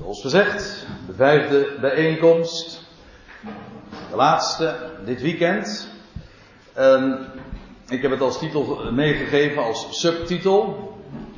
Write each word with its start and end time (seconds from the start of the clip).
Zoals 0.00 0.20
gezegd, 0.20 0.86
de 1.06 1.14
vijfde 1.14 1.76
bijeenkomst. 1.80 2.82
De 4.10 4.16
laatste 4.16 4.76
dit 5.04 5.20
weekend. 5.20 5.88
En 6.72 7.26
ik 7.88 8.02
heb 8.02 8.10
het 8.10 8.20
als 8.20 8.38
titel 8.38 8.92
meegegeven, 8.92 9.62
als 9.62 10.00
subtitel. 10.00 10.88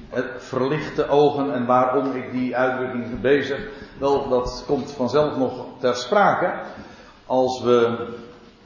Het 0.09 0.27
verlichte 0.38 1.09
ogen 1.09 1.54
en 1.54 1.67
waarom 1.67 2.17
ik 2.17 2.33
die 2.33 2.56
uitdrukking 2.56 3.21
bezig. 3.21 3.68
Wel, 3.98 4.29
dat 4.29 4.64
komt 4.66 4.90
vanzelf 4.90 5.36
nog 5.36 5.66
ter 5.80 5.96
sprake. 5.96 6.60
Als 7.26 7.62
we 7.62 8.06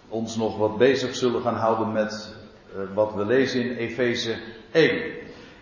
ons 0.09 0.37
nog 0.37 0.59
wat 0.59 0.79
bezig 0.79 1.15
zullen 1.15 1.43
gaan 1.43 1.57
houden 1.57 1.93
met 1.93 2.35
uh, 2.75 2.83
wat 2.95 3.15
we 3.15 3.27
lezen 3.27 3.63
in 3.63 3.77
Efeze 3.77 4.37
1. 4.73 5.03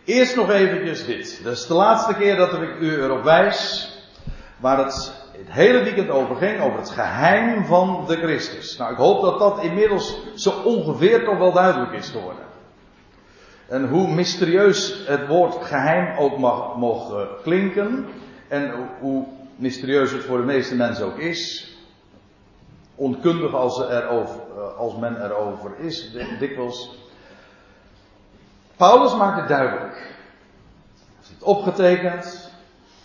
Eerst 0.04 0.36
nog 0.36 0.50
eventjes 0.50 1.06
dit. 1.06 1.40
Dat 1.44 1.52
is 1.52 1.66
de 1.66 1.74
laatste 1.74 2.14
keer 2.14 2.36
dat 2.36 2.52
ik 2.52 2.78
u 2.80 3.02
erop 3.02 3.22
wijs 3.22 3.92
waar 4.56 4.78
het 4.78 5.24
het 5.36 5.52
hele 5.52 5.82
weekend 5.82 6.10
over 6.10 6.36
ging, 6.36 6.60
over 6.60 6.78
het 6.78 6.90
geheim 6.90 7.64
van 7.64 8.04
de 8.06 8.16
Christus. 8.16 8.76
Nou, 8.76 8.92
ik 8.92 8.98
hoop 8.98 9.22
dat 9.22 9.38
dat 9.38 9.62
inmiddels 9.62 10.16
zo 10.34 10.50
ongeveer 10.50 11.24
toch 11.24 11.38
wel 11.38 11.52
duidelijk 11.52 11.92
is 11.92 12.08
geworden. 12.08 12.44
En 13.68 13.88
hoe 13.88 14.08
mysterieus 14.08 15.06
het 15.06 15.26
woord 15.26 15.64
geheim 15.64 16.18
ook 16.18 16.38
mag, 16.38 16.76
mogen 16.76 17.28
klinken, 17.42 18.06
en 18.48 18.72
hoe 19.00 19.26
mysterieus 19.56 20.12
het 20.12 20.24
voor 20.24 20.38
de 20.38 20.44
meeste 20.44 20.76
mensen 20.76 21.06
ook 21.06 21.18
is, 21.18 21.72
onkundig 22.94 23.54
als, 23.54 23.80
er 23.80 24.08
over, 24.08 24.40
als 24.76 24.96
men 24.96 25.24
erover 25.24 25.70
is, 25.78 26.12
dikwijls. 26.38 26.98
Paulus 28.76 29.16
maakt 29.16 29.38
het 29.38 29.48
duidelijk. 29.48 29.94
Hij 29.94 30.12
heeft 31.16 31.28
het 31.28 31.42
opgetekend 31.42 32.43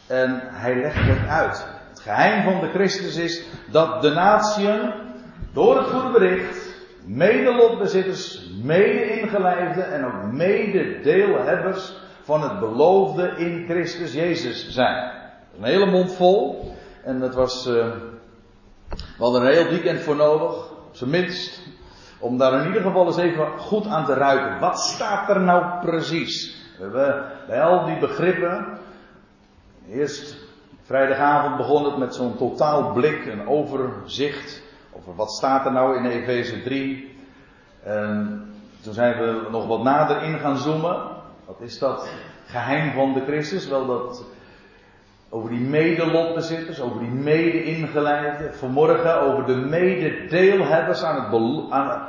en 0.09 0.41
hij 0.43 0.75
legt 0.81 0.95
het 0.99 1.27
uit. 1.27 1.67
Het 1.89 1.99
geheim 1.99 2.43
van 2.43 2.59
de 2.59 2.69
Christus 2.69 3.15
is 3.15 3.43
dat 3.71 4.01
de 4.01 4.09
natieën 4.09 4.93
door 5.53 5.77
het 5.77 5.87
goede 5.87 6.11
bericht 6.11 6.77
medelotbezitters, 7.05 8.49
mede-ingelijfden 8.63 9.91
en 9.91 10.05
ook 10.05 10.31
mede-deelhebbers 10.31 11.93
van 12.21 12.41
het 12.41 12.59
beloofde 12.59 13.33
in 13.37 13.65
Christus 13.67 14.13
Jezus 14.13 14.69
zijn. 14.69 15.11
Een 15.57 15.63
hele 15.63 15.85
mond 15.85 16.13
vol. 16.13 16.71
En 17.03 17.19
dat 17.19 17.35
was, 17.35 17.67
uh, 17.67 17.73
we 18.89 19.23
hadden 19.23 19.41
een 19.41 19.53
heel 19.53 19.69
weekend 19.69 19.99
voor 19.99 20.15
nodig, 20.15 20.71
op 20.71 20.95
zijn 20.95 21.09
minst, 21.09 21.61
om 22.19 22.37
daar 22.37 22.61
in 22.61 22.67
ieder 22.67 22.81
geval 22.81 23.05
eens 23.05 23.17
even 23.17 23.59
goed 23.59 23.87
aan 23.87 24.05
te 24.05 24.13
ruiken. 24.13 24.59
Wat 24.59 24.79
staat 24.79 25.29
er 25.29 25.39
nou 25.39 25.85
precies? 25.85 26.57
We 26.77 26.83
hebben 26.83 27.31
bij 27.47 27.61
al 27.61 27.85
die 27.85 27.99
begrippen, 27.99 28.77
eerst 29.91 30.37
vrijdagavond 30.81 31.57
begon 31.57 31.85
het 31.85 31.97
met 31.97 32.15
zo'n 32.15 32.37
totaal 32.37 32.91
blik, 32.93 33.25
een 33.25 33.47
overzicht 33.47 34.61
over 34.91 35.15
wat 35.15 35.31
staat 35.31 35.65
er 35.65 35.71
nou 35.71 35.97
in 35.97 36.05
Efeze 36.05 36.63
3. 36.63 37.17
En 37.83 38.45
toen 38.81 38.93
zijn 38.93 39.17
we 39.17 39.47
nog 39.51 39.67
wat 39.67 39.83
nader 39.83 40.23
in 40.23 40.39
gaan 40.39 40.57
zoomen. 40.57 40.97
Wat 41.45 41.59
is 41.59 41.79
dat 41.79 42.09
geheim 42.45 42.91
van 42.91 43.13
de 43.13 43.23
Christus? 43.25 43.67
Wel 43.67 43.85
dat 43.85 44.25
over 45.29 45.49
die 45.49 45.59
medelotbezitters, 45.59 46.79
over 46.79 46.99
die 46.99 47.09
mede-ingeleiden. 47.09 48.53
Vanmorgen 48.53 49.21
over 49.21 49.45
de 49.45 49.55
mededeelhebbers 49.55 51.03
aan 51.03 51.23
het 51.23 51.71
aan, 51.71 52.07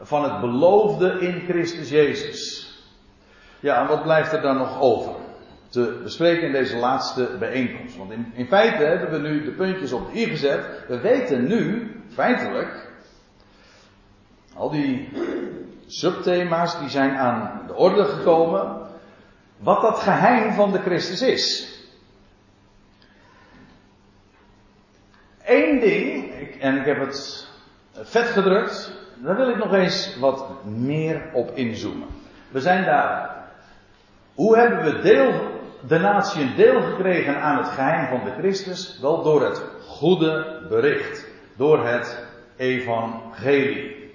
van 0.00 0.24
het 0.24 0.40
beloofde 0.40 1.18
in 1.20 1.42
Christus 1.48 1.88
Jezus. 1.88 2.70
Ja, 3.60 3.80
en 3.80 3.86
wat 3.86 4.02
blijft 4.02 4.32
er 4.32 4.42
dan 4.42 4.56
nog 4.56 4.80
over? 4.80 5.21
Te 5.72 6.00
bespreken 6.02 6.46
in 6.46 6.52
deze 6.52 6.76
laatste 6.76 7.36
bijeenkomst. 7.38 7.96
Want 7.96 8.12
in, 8.32 8.46
feite 8.46 8.84
hebben 8.84 9.10
we 9.10 9.28
nu 9.28 9.44
de 9.44 9.50
puntjes 9.50 9.92
op 9.92 10.12
de 10.12 10.20
i 10.20 10.26
gezet. 10.26 10.64
We 10.88 11.00
weten 11.00 11.46
nu, 11.46 11.90
feitelijk, 12.08 12.90
al 14.54 14.70
die 14.70 15.08
subthema's 15.86 16.78
die 16.78 16.88
zijn 16.88 17.16
aan 17.16 17.62
de 17.66 17.74
orde 17.74 18.04
gekomen. 18.04 18.86
Wat 19.56 19.80
dat 19.80 19.98
geheim 19.98 20.52
van 20.52 20.72
de 20.72 20.78
Christus 20.78 21.22
is. 21.22 21.76
Eén 25.44 25.80
ding, 25.80 26.32
en 26.60 26.76
ik 26.76 26.84
heb 26.84 27.00
het 27.00 27.48
vet 27.92 28.26
gedrukt, 28.26 28.92
daar 29.16 29.36
wil 29.36 29.48
ik 29.48 29.56
nog 29.56 29.72
eens 29.72 30.18
wat 30.18 30.64
meer 30.64 31.22
op 31.32 31.50
inzoomen. 31.54 32.08
We 32.50 32.60
zijn 32.60 32.84
daar. 32.84 33.44
Hoe 34.34 34.58
hebben 34.58 34.84
we 34.84 35.00
deel, 35.00 35.60
de 35.86 35.98
natie 35.98 36.54
deel 36.54 36.82
gekregen 36.82 37.40
aan 37.40 37.56
het 37.56 37.68
geheim 37.68 38.08
van 38.08 38.24
de 38.24 38.32
Christus? 38.38 38.98
Wel 39.00 39.22
door 39.22 39.42
het 39.44 39.62
goede 39.86 40.64
bericht. 40.68 41.26
Door 41.56 41.86
het 41.86 42.26
evangelie. 42.56 44.10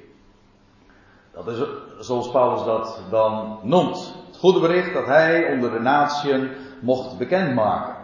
Dat 1.33 1.47
is 1.47 1.57
zoals 1.99 2.31
Paulus 2.31 2.65
dat 2.65 2.99
dan 3.09 3.59
noemt. 3.61 4.13
Het 4.27 4.37
goede 4.37 4.59
bericht 4.59 4.93
dat 4.93 5.05
hij 5.05 5.51
onder 5.51 5.71
de 5.71 5.79
natieën 5.79 6.51
mocht 6.79 7.17
bekendmaken. 7.17 7.95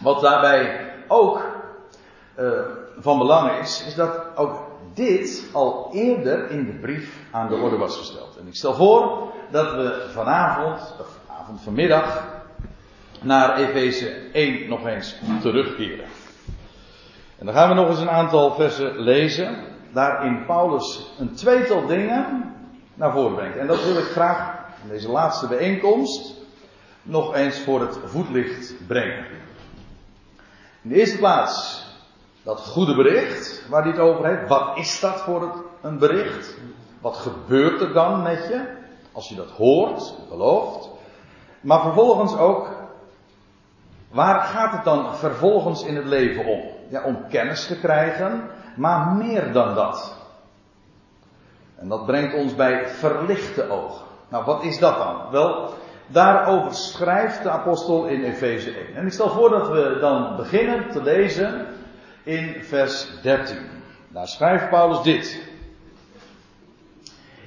Wat 0.00 0.20
daarbij 0.20 0.92
ook 1.08 1.42
uh, 2.38 2.60
van 2.98 3.18
belang 3.18 3.58
is, 3.58 3.84
is 3.86 3.94
dat 3.94 4.20
ook 4.34 4.58
dit 4.94 5.48
al 5.52 5.88
eerder 5.92 6.50
in 6.50 6.64
de 6.64 6.72
brief 6.72 7.18
aan 7.30 7.48
de 7.48 7.54
orde 7.54 7.76
was 7.76 7.96
gesteld. 7.96 8.36
En 8.40 8.46
ik 8.46 8.54
stel 8.54 8.74
voor 8.74 9.32
dat 9.50 9.72
we 9.72 10.10
vanavond, 10.12 10.94
vanmiddag, 11.54 12.24
naar 13.20 13.56
Efeze 13.56 14.08
1 14.32 14.68
nog 14.68 14.86
eens 14.86 15.16
terugkeren. 15.40 16.06
En 17.38 17.46
dan 17.46 17.54
gaan 17.54 17.68
we 17.68 17.74
nog 17.74 17.88
eens 17.88 18.00
een 18.00 18.10
aantal 18.10 18.54
versen 18.54 18.98
lezen, 18.98 19.56
daarin 19.92 20.44
Paulus 20.46 21.12
een 21.18 21.34
tweetal 21.34 21.86
dingen 21.86 22.54
naar 22.94 23.12
voren 23.12 23.34
brengt. 23.34 23.56
En 23.56 23.66
dat 23.66 23.84
wil 23.84 23.98
ik 23.98 24.04
graag 24.04 24.54
in 24.82 24.88
deze 24.88 25.08
laatste 25.08 25.46
bijeenkomst 25.46 26.34
nog 27.02 27.34
eens 27.34 27.58
voor 27.60 27.80
het 27.80 27.98
voetlicht 28.04 28.74
brengen. 28.86 29.26
In 30.82 30.88
de 30.88 30.94
eerste 30.94 31.18
plaats 31.18 31.86
dat 32.42 32.60
goede 32.60 32.94
bericht 32.94 33.66
waar 33.68 33.82
hij 33.82 33.90
het 33.90 34.00
over 34.00 34.26
heeft. 34.26 34.48
Wat 34.48 34.78
is 34.78 35.00
dat 35.00 35.20
voor 35.20 35.42
het, 35.42 35.54
een 35.82 35.98
bericht? 35.98 36.56
Wat 37.00 37.16
gebeurt 37.16 37.80
er 37.80 37.92
dan 37.92 38.22
met 38.22 38.46
je 38.48 38.64
als 39.12 39.28
je 39.28 39.34
dat 39.34 39.50
hoort, 39.50 40.14
gelooft? 40.28 40.88
Maar 41.64 41.80
vervolgens 41.80 42.36
ook, 42.36 42.68
waar 44.10 44.40
gaat 44.40 44.72
het 44.72 44.84
dan 44.84 45.16
vervolgens 45.16 45.84
in 45.84 45.96
het 45.96 46.04
leven 46.04 46.44
om? 46.46 46.60
Ja, 46.88 47.02
om 47.02 47.28
kennis 47.28 47.66
te 47.66 47.78
krijgen, 47.78 48.50
maar 48.76 49.12
meer 49.12 49.52
dan 49.52 49.74
dat. 49.74 50.16
En 51.76 51.88
dat 51.88 52.06
brengt 52.06 52.34
ons 52.34 52.54
bij 52.54 52.88
verlichte 52.88 53.68
ogen. 53.70 54.04
Nou, 54.28 54.44
wat 54.44 54.64
is 54.64 54.78
dat 54.78 54.98
dan? 54.98 55.30
Wel, 55.30 55.74
daarover 56.06 56.74
schrijft 56.74 57.42
de 57.42 57.50
apostel 57.50 58.06
in 58.06 58.24
Efeze 58.24 58.70
1. 58.70 58.94
En 58.94 59.06
ik 59.06 59.12
stel 59.12 59.30
voor 59.30 59.50
dat 59.50 59.68
we 59.68 59.96
dan 60.00 60.36
beginnen 60.36 60.90
te 60.90 61.02
lezen 61.02 61.66
in 62.22 62.62
vers 62.62 63.20
13. 63.22 63.56
Daar 64.08 64.28
schrijft 64.28 64.68
Paulus 64.68 65.02
dit. 65.02 65.48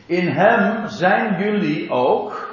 In 0.05 0.27
hem 0.27 0.87
zijn 0.87 1.43
jullie 1.43 1.91
ook, 1.91 2.46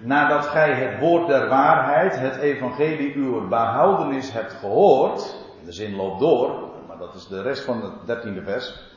nadat 0.00 0.46
gij 0.46 0.72
het 0.72 0.98
woord 0.98 1.26
der 1.26 1.48
waarheid, 1.48 2.18
het 2.18 2.36
evangelie 2.36 3.14
uw 3.14 3.48
behoudenis 3.48 4.32
hebt 4.32 4.52
gehoord, 4.52 5.36
de 5.64 5.72
zin 5.72 5.96
loopt 5.96 6.20
door, 6.20 6.68
maar 6.88 6.98
dat 6.98 7.14
is 7.14 7.26
de 7.26 7.42
rest 7.42 7.64
van 7.64 7.82
het 7.82 7.92
dertiende 8.06 8.42
vers. 8.42 8.88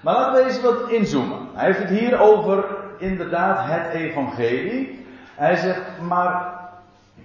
Maar 0.00 0.14
laten 0.14 0.32
we 0.32 0.48
eens 0.48 0.60
wat 0.60 0.88
inzoomen. 0.88 1.48
Hij 1.52 1.66
heeft 1.66 1.78
het 1.78 1.88
hier 1.88 2.20
over 2.20 2.64
inderdaad 2.98 3.58
het 3.70 3.92
evangelie. 3.92 5.06
Hij 5.34 5.56
zegt, 5.56 6.00
maar 6.00 6.58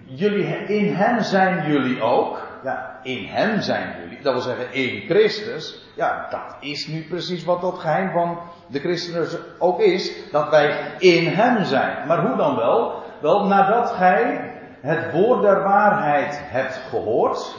jullie, 0.06 0.46
in 0.68 0.94
hem 0.94 1.22
zijn 1.22 1.72
jullie 1.72 2.02
ook. 2.02 2.52
Ja, 2.64 3.00
in 3.04 3.26
hem 3.26 3.62
zijn 3.62 3.96
jullie. 4.02 4.22
Dat 4.22 4.34
wil 4.34 4.42
zeggen, 4.42 4.74
in 4.74 5.02
Christus. 5.10 5.88
Ja, 5.96 6.28
dat 6.30 6.56
is 6.60 6.88
nu 6.88 7.04
precies 7.04 7.44
wat 7.44 7.62
dat 7.62 7.80
geheim 7.80 8.12
van 8.12 8.40
de 8.68 8.80
christenen 8.80 9.28
ook 9.60 9.80
is. 9.80 10.32
Dat 10.32 10.50
wij 10.50 10.78
in 10.98 11.28
hem 11.28 11.64
zijn. 11.64 12.08
Maar 12.08 12.28
hoe 12.28 12.38
dan 12.38 12.56
wel? 12.56 13.03
Wel, 13.24 13.46
nadat 13.46 13.92
gij 13.92 14.52
het 14.82 15.12
woord 15.12 15.42
der 15.42 15.64
waarheid 15.64 16.40
hebt 16.42 16.74
gehoord. 16.74 17.56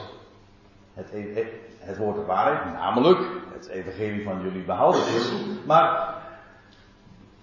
Het, 0.95 1.13
e- 1.13 1.45
het 1.79 1.97
woord 1.97 2.17
der 2.17 2.27
waarheid, 2.27 2.73
namelijk 2.73 3.19
het 3.53 3.69
evangelie 3.69 4.25
van 4.25 4.41
jullie 4.43 4.65
behouden 4.65 5.01
is. 5.01 5.33
Maar 5.67 6.15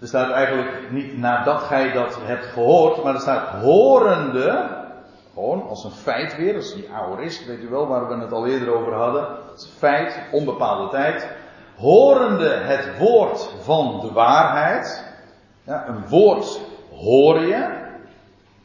er 0.00 0.06
staat 0.06 0.30
eigenlijk 0.30 0.90
niet 0.90 1.18
nadat 1.18 1.60
gij 1.60 1.92
dat 1.92 2.18
hebt 2.20 2.44
gehoord, 2.44 3.02
maar 3.02 3.14
er 3.14 3.20
staat 3.20 3.48
horende. 3.48 4.80
Gewoon 5.34 5.68
als 5.68 5.84
een 5.84 5.90
feit 5.90 6.36
weer, 6.36 6.54
als 6.54 6.74
die 6.74 6.90
aorist, 6.92 7.46
weet 7.46 7.62
u 7.62 7.68
wel 7.68 7.86
waar 7.86 8.08
we 8.08 8.14
het 8.14 8.32
al 8.32 8.46
eerder 8.46 8.74
over 8.74 8.94
hadden. 8.94 9.22
Dat 9.46 9.58
is 9.58 9.72
feit, 9.78 10.20
onbepaalde 10.32 10.90
tijd. 10.90 11.28
Horende 11.76 12.48
het 12.48 12.98
woord 12.98 13.50
van 13.62 14.00
de 14.00 14.12
waarheid. 14.12 15.14
Ja, 15.64 15.88
een 15.88 16.08
woord 16.08 16.60
hoor 16.90 17.40
je. 17.40 17.81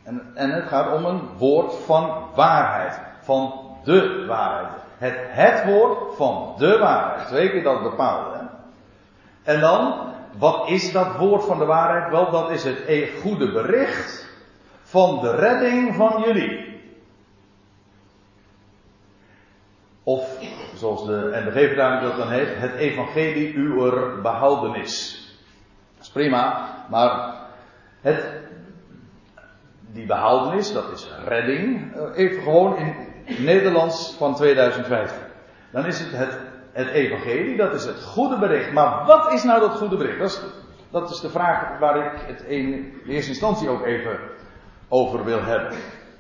En, 0.08 0.32
en 0.34 0.50
het 0.50 0.68
gaat 0.68 0.94
om 0.94 1.06
een 1.06 1.22
woord 1.38 1.74
van 1.74 2.30
waarheid. 2.36 3.00
van 3.22 3.54
de 3.84 4.26
waarheid. 4.28 4.82
Het, 4.98 5.16
het 5.20 5.66
woord 5.66 6.16
van 6.16 6.54
de 6.58 6.78
waarheid. 6.78 7.28
Twee 7.28 7.50
keer 7.50 7.64
dat 7.64 7.84
bepaalde. 7.84 8.38
Hè? 8.38 8.46
En 9.54 9.60
dan, 9.60 10.14
wat 10.38 10.70
is 10.70 10.92
dat 10.92 11.16
woord 11.16 11.44
van 11.44 11.60
de 11.60 11.66
waarheid? 11.66 12.12
Wel, 12.12 12.32
dat 12.32 12.50
is 12.50 12.64
het 12.64 12.84
e- 12.88 13.20
goede 13.22 13.52
bericht 13.52 14.28
van 14.84 15.20
de 15.22 15.36
redding 15.36 15.96
van 15.96 16.22
jullie. 16.26 16.82
Of, 20.04 20.38
zoals 20.76 21.06
de 21.06 21.44
NBG-vertaling 21.46 22.02
dat 22.02 22.18
dan 22.18 22.30
heet, 22.30 22.58
het 22.58 22.74
evangelie 22.74 23.54
uwer 23.54 24.22
behoudenis. 24.22 25.26
Dat 25.96 26.06
is 26.06 26.12
prima, 26.12 26.70
maar 26.90 27.36
het, 28.02 28.47
die 29.98 30.06
behoudenis, 30.06 30.74
dat 30.74 30.92
is 30.92 31.10
redding, 31.26 31.96
eh, 31.96 32.02
even 32.16 32.44
gewoon 32.44 32.78
in 32.78 33.44
Nederlands 33.44 34.16
van 34.18 34.36
2015. 34.36 35.18
Dan 35.72 35.86
is 35.86 36.00
het 36.00 36.38
het, 36.72 36.88
evangelie, 36.88 37.58
dat 37.58 37.74
is 37.74 37.86
het 37.86 38.04
goede 38.04 38.40
bericht. 38.40 38.72
Maar 38.72 39.06
wat 39.06 39.34
is 39.34 39.44
nou 39.44 39.60
dat 39.60 39.78
goede 39.78 39.98
bericht? 39.98 40.20
Dat 40.20 40.30
is, 40.30 40.42
dat 40.92 41.10
is 41.10 41.20
de 41.20 41.30
vraag 41.30 41.80
waar 41.80 42.06
ik 42.06 42.20
het 42.28 42.42
in 42.42 42.94
eerste 43.08 43.30
instantie 43.30 43.70
ook 43.70 43.86
even 43.86 44.20
over 44.88 45.24
wil 45.24 45.44
hebben. 45.44 45.72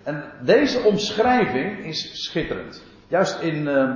En 0.04 0.24
deze 0.42 0.80
omschrijving 0.80 1.86
is 1.86 2.24
schitterend. 2.24 2.84
Juist 3.08 3.40
in, 3.40 3.68
uh, 3.68 3.90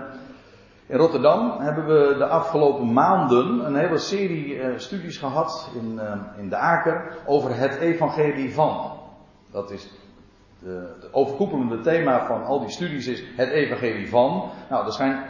in 0.85 0.97
Rotterdam 0.97 1.59
hebben 1.59 1.85
we 1.85 2.15
de 2.17 2.25
afgelopen 2.25 2.93
maanden 2.93 3.65
een 3.65 3.75
hele 3.75 3.97
serie 3.97 4.55
uh, 4.55 4.77
studies 4.77 5.17
gehad 5.17 5.71
in, 5.75 6.01
in 6.37 6.49
de 6.49 6.55
Aker 6.55 7.17
over 7.25 7.55
het 7.55 7.75
evangelie 7.75 8.53
van. 8.53 8.90
Dat 9.51 9.71
is 9.71 9.89
het 10.65 11.13
overkoepelende 11.13 11.81
thema 11.81 12.25
van 12.25 12.45
al 12.45 12.59
die 12.59 12.69
studies 12.69 13.07
is 13.07 13.23
het 13.35 13.49
evangelie 13.49 14.09
van. 14.09 14.49
Nou, 14.69 14.85
er 14.85 14.91
zijn 14.91 15.23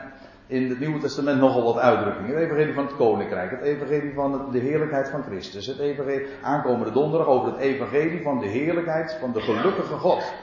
in 0.47 0.69
het 0.69 0.79
Nieuwe 0.79 0.99
Testament 0.99 1.39
nogal 1.39 1.63
wat 1.63 1.77
uitdrukkingen. 1.77 2.35
Het 2.35 2.43
evangelie 2.43 2.73
van 2.73 2.85
het 2.85 2.95
koninkrijk, 2.95 3.51
het 3.51 3.61
evangelie 3.61 4.13
van 4.13 4.51
de 4.51 4.59
heerlijkheid 4.59 5.09
van 5.09 5.23
Christus, 5.23 5.65
het 5.65 5.79
evangelie 5.79 6.27
aankomende 6.41 6.91
donderdag 6.91 7.27
over 7.27 7.51
het 7.51 7.59
evangelie 7.59 8.21
van 8.21 8.39
de 8.39 8.47
heerlijkheid 8.47 9.17
van 9.19 9.31
de 9.31 9.41
gelukkige 9.41 9.97
God. 9.97 10.33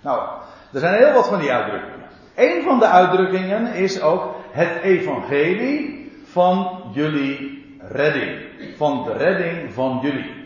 Nou, 0.00 0.28
er 0.72 0.80
zijn 0.80 0.94
heel 0.94 1.12
wat 1.12 1.28
van 1.28 1.38
die 1.38 1.52
uitdrukkingen. 1.52 2.08
Een 2.34 2.62
van 2.62 2.78
de 2.78 2.86
uitdrukkingen 2.86 3.74
is 3.74 4.00
ook 4.00 4.34
het 4.50 4.82
evangelie 4.82 6.10
van 6.24 6.82
jullie 6.92 7.64
redding. 7.78 8.40
Van 8.76 9.04
de 9.04 9.12
redding 9.12 9.72
van 9.72 9.98
jullie. 10.02 10.43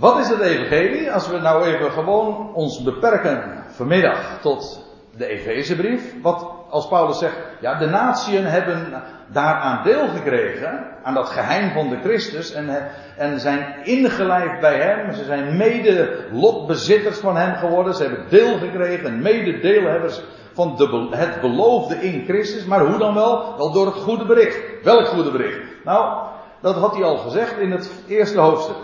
Wat 0.00 0.18
is 0.18 0.28
het 0.28 0.40
evangelie? 0.40 1.12
Als 1.12 1.28
we 1.28 1.38
nou 1.38 1.64
even 1.64 1.90
gewoon 1.90 2.54
ons 2.54 2.82
beperken 2.82 3.64
vanmiddag 3.68 4.38
tot 4.40 4.84
de 5.16 5.26
Efezebrief. 5.26 6.14
Wat 6.22 6.46
als 6.70 6.88
Paulus 6.88 7.18
zegt, 7.18 7.36
ja, 7.60 7.78
de 7.78 7.86
natieën 7.86 8.44
hebben 8.44 9.02
daaraan 9.26 9.84
deel 9.84 10.08
gekregen, 10.08 10.86
aan 11.02 11.14
dat 11.14 11.28
geheim 11.28 11.72
van 11.72 11.88
de 11.88 11.98
Christus, 12.02 12.52
en, 12.52 12.88
en 13.16 13.40
zijn 13.40 13.74
ingelijfd 13.84 14.60
bij 14.60 14.78
hem. 14.80 15.12
Ze 15.12 15.24
zijn 15.24 15.56
mede 15.56 16.24
lotbezitters 16.32 17.18
van 17.18 17.36
hem 17.36 17.54
geworden. 17.54 17.94
Ze 17.94 18.02
hebben 18.02 18.28
deel 18.28 18.58
gekregen, 18.58 19.22
mededeelhebbers 19.22 20.22
van 20.52 20.76
de, 20.76 21.08
het 21.10 21.40
beloofde 21.40 21.94
in 21.94 22.24
Christus. 22.24 22.64
Maar 22.64 22.86
hoe 22.86 22.98
dan 22.98 23.14
wel? 23.14 23.56
Wel 23.56 23.72
door 23.72 23.86
het 23.86 23.94
goede 23.94 24.26
bericht. 24.26 24.58
Welk 24.82 25.06
goede 25.06 25.30
bericht? 25.30 25.58
Nou, 25.84 26.28
dat 26.60 26.74
had 26.74 26.94
hij 26.94 27.04
al 27.04 27.16
gezegd 27.16 27.58
in 27.58 27.70
het 27.70 27.90
eerste 28.06 28.38
hoofdstuk. 28.40 28.76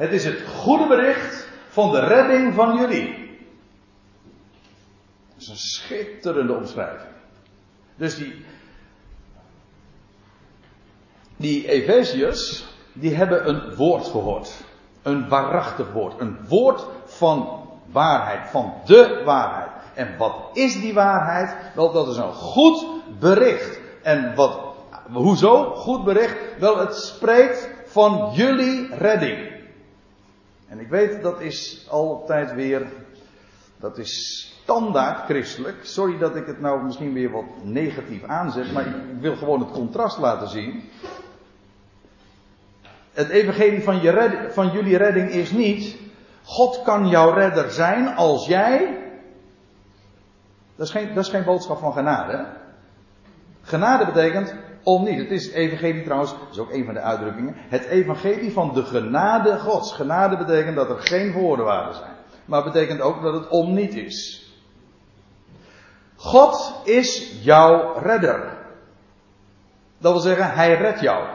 Het 0.00 0.12
is 0.12 0.24
het 0.24 0.42
goede 0.46 0.86
bericht 0.86 1.48
van 1.68 1.90
de 1.90 2.00
redding 2.00 2.54
van 2.54 2.76
jullie. 2.76 3.38
Dat 5.28 5.40
is 5.40 5.48
een 5.48 5.56
schitterende 5.56 6.54
omschrijving. 6.54 7.10
Dus 7.96 8.16
die, 8.16 8.44
die 11.36 11.68
Efeziërs, 11.68 12.64
die 12.92 13.14
hebben 13.14 13.48
een 13.48 13.74
woord 13.74 14.06
gehoord. 14.06 14.52
Een 15.02 15.28
waarachtig 15.28 15.92
woord. 15.92 16.20
Een 16.20 16.38
woord 16.48 16.86
van 17.04 17.68
waarheid. 17.86 18.50
Van 18.50 18.74
de 18.84 19.22
waarheid. 19.24 19.70
En 19.94 20.16
wat 20.16 20.34
is 20.52 20.80
die 20.80 20.94
waarheid? 20.94 21.56
Wel, 21.74 21.92
dat 21.92 22.08
is 22.08 22.16
een 22.16 22.32
goed 22.32 22.86
bericht. 23.18 23.80
En 24.02 24.34
wat, 24.34 24.60
hoezo? 25.12 25.74
Goed 25.74 26.04
bericht? 26.04 26.36
Wel, 26.58 26.78
het 26.78 26.96
spreekt 26.96 27.68
van 27.86 28.30
jullie 28.32 28.94
redding. 28.94 29.49
En 30.70 30.80
ik 30.80 30.88
weet, 30.88 31.22
dat 31.22 31.40
is 31.40 31.86
altijd 31.88 32.54
weer, 32.54 32.86
dat 33.76 33.98
is 33.98 34.44
standaard 34.62 35.24
christelijk. 35.24 35.76
Sorry 35.82 36.18
dat 36.18 36.36
ik 36.36 36.46
het 36.46 36.60
nou 36.60 36.82
misschien 36.82 37.12
weer 37.12 37.30
wat 37.30 37.44
negatief 37.62 38.24
aanzet, 38.24 38.72
maar 38.72 38.86
ik 38.86 38.94
wil 39.20 39.36
gewoon 39.36 39.60
het 39.60 39.70
contrast 39.70 40.18
laten 40.18 40.48
zien. 40.48 40.82
Het 43.12 43.28
evangelie 43.28 43.82
van, 43.82 44.00
je 44.00 44.48
van 44.50 44.70
jullie 44.70 44.96
redding 44.96 45.30
is 45.30 45.50
niet, 45.50 45.96
God 46.44 46.82
kan 46.82 47.08
jouw 47.08 47.32
redder 47.32 47.70
zijn 47.70 48.16
als 48.16 48.46
jij. 48.46 48.98
Dat 50.76 50.86
is 50.86 50.92
geen, 50.92 51.14
dat 51.14 51.24
is 51.24 51.30
geen 51.30 51.44
boodschap 51.44 51.78
van 51.78 51.92
genade. 51.92 52.46
Genade 53.62 54.04
betekent 54.04 54.54
om 54.82 55.04
niet. 55.04 55.18
Het 55.18 55.30
is 55.30 55.50
evangelie 55.50 56.02
trouwens, 56.02 56.30
dat 56.30 56.48
is 56.50 56.58
ook 56.58 56.72
een 56.72 56.84
van 56.84 56.94
de 56.94 57.00
uitdrukkingen. 57.00 57.54
Het 57.56 57.84
evangelie 57.84 58.52
van 58.52 58.74
de 58.74 58.84
genade 58.84 59.58
gods. 59.58 59.92
Genade 59.92 60.36
betekent 60.36 60.76
dat 60.76 60.90
er 60.90 60.98
geen 60.98 61.32
voorwaarden 61.32 61.94
zijn. 61.94 62.14
Maar 62.44 62.64
betekent 62.64 63.00
ook 63.00 63.22
dat 63.22 63.34
het 63.34 63.48
om 63.48 63.74
niet 63.74 63.94
is. 63.94 64.48
God 66.16 66.80
is 66.84 67.38
jouw 67.42 67.98
redder. 67.98 68.58
Dat 69.98 70.12
wil 70.12 70.20
zeggen, 70.20 70.52
hij 70.52 70.76
redt 70.76 71.00
jou. 71.00 71.28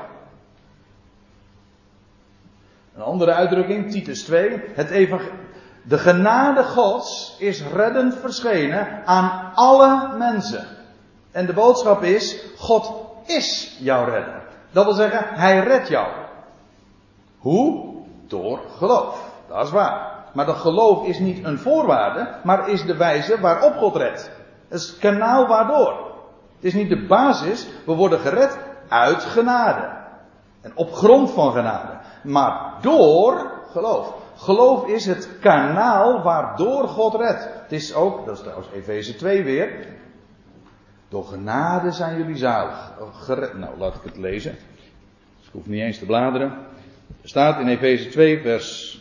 Een 2.95 3.01
andere 3.01 3.33
uitdrukking, 3.33 3.91
Titus 3.91 4.23
2. 4.23 4.61
Het 4.73 4.89
de 5.83 5.97
genade 5.97 6.63
Gods 6.63 7.35
is 7.39 7.63
reddend 7.73 8.15
verschenen 8.15 9.05
aan 9.05 9.51
alle 9.53 10.17
mensen. 10.17 10.67
En 11.31 11.45
de 11.45 11.53
boodschap 11.53 12.03
is, 12.03 12.45
God 12.57 13.04
is 13.25 13.77
jouw 13.79 14.05
redder. 14.05 14.41
Dat 14.71 14.85
wil 14.85 14.93
zeggen, 14.93 15.25
hij 15.33 15.59
redt 15.59 15.87
jou. 15.87 16.07
Hoe? 17.37 17.93
Door 18.27 18.59
geloof. 18.77 19.31
Dat 19.47 19.65
is 19.65 19.71
waar. 19.71 20.23
Maar 20.33 20.45
dat 20.45 20.55
geloof 20.55 21.07
is 21.07 21.19
niet 21.19 21.43
een 21.43 21.59
voorwaarde, 21.59 22.39
maar 22.43 22.69
is 22.69 22.85
de 22.85 22.97
wijze 22.97 23.39
waarop 23.39 23.75
God 23.75 23.95
redt. 23.95 24.31
Het 24.67 24.79
is 24.79 24.87
het 24.87 24.97
kanaal 24.97 25.47
waardoor. 25.47 26.13
Het 26.55 26.63
is 26.63 26.73
niet 26.73 26.89
de 26.89 27.05
basis. 27.05 27.67
We 27.85 27.93
worden 27.93 28.19
gered 28.19 28.57
uit 28.87 29.23
genade. 29.23 30.03
En 30.61 30.71
op 30.75 30.93
grond 30.93 31.31
van 31.31 31.51
genade. 31.51 31.97
Maar 32.23 32.73
door 32.81 33.51
geloof. 33.71 34.13
Geloof 34.35 34.87
is 34.87 35.05
het 35.05 35.39
kanaal 35.39 36.21
waardoor 36.21 36.87
God 36.87 37.15
redt. 37.15 37.49
Het 37.61 37.71
is 37.71 37.93
ook, 37.93 38.25
dat 38.25 38.35
is 38.35 38.41
trouwens 38.41 38.69
Efeze 38.73 39.15
2 39.15 39.43
weer. 39.43 39.87
Door 41.09 41.25
genade 41.25 41.91
zijn 41.91 42.17
jullie 42.17 42.37
zalig. 42.37 42.91
Gered. 43.13 43.53
Nou, 43.53 43.77
laat 43.77 43.95
ik 43.95 44.01
het 44.03 44.17
lezen. 44.17 44.51
ik 45.43 45.49
hoef 45.51 45.65
niet 45.65 45.81
eens 45.81 45.97
te 45.97 46.05
bladeren. 46.05 46.51
Er 47.21 47.29
staat 47.29 47.59
in 47.59 47.67
Efeze 47.67 48.09
2, 48.09 48.41
vers 48.41 48.99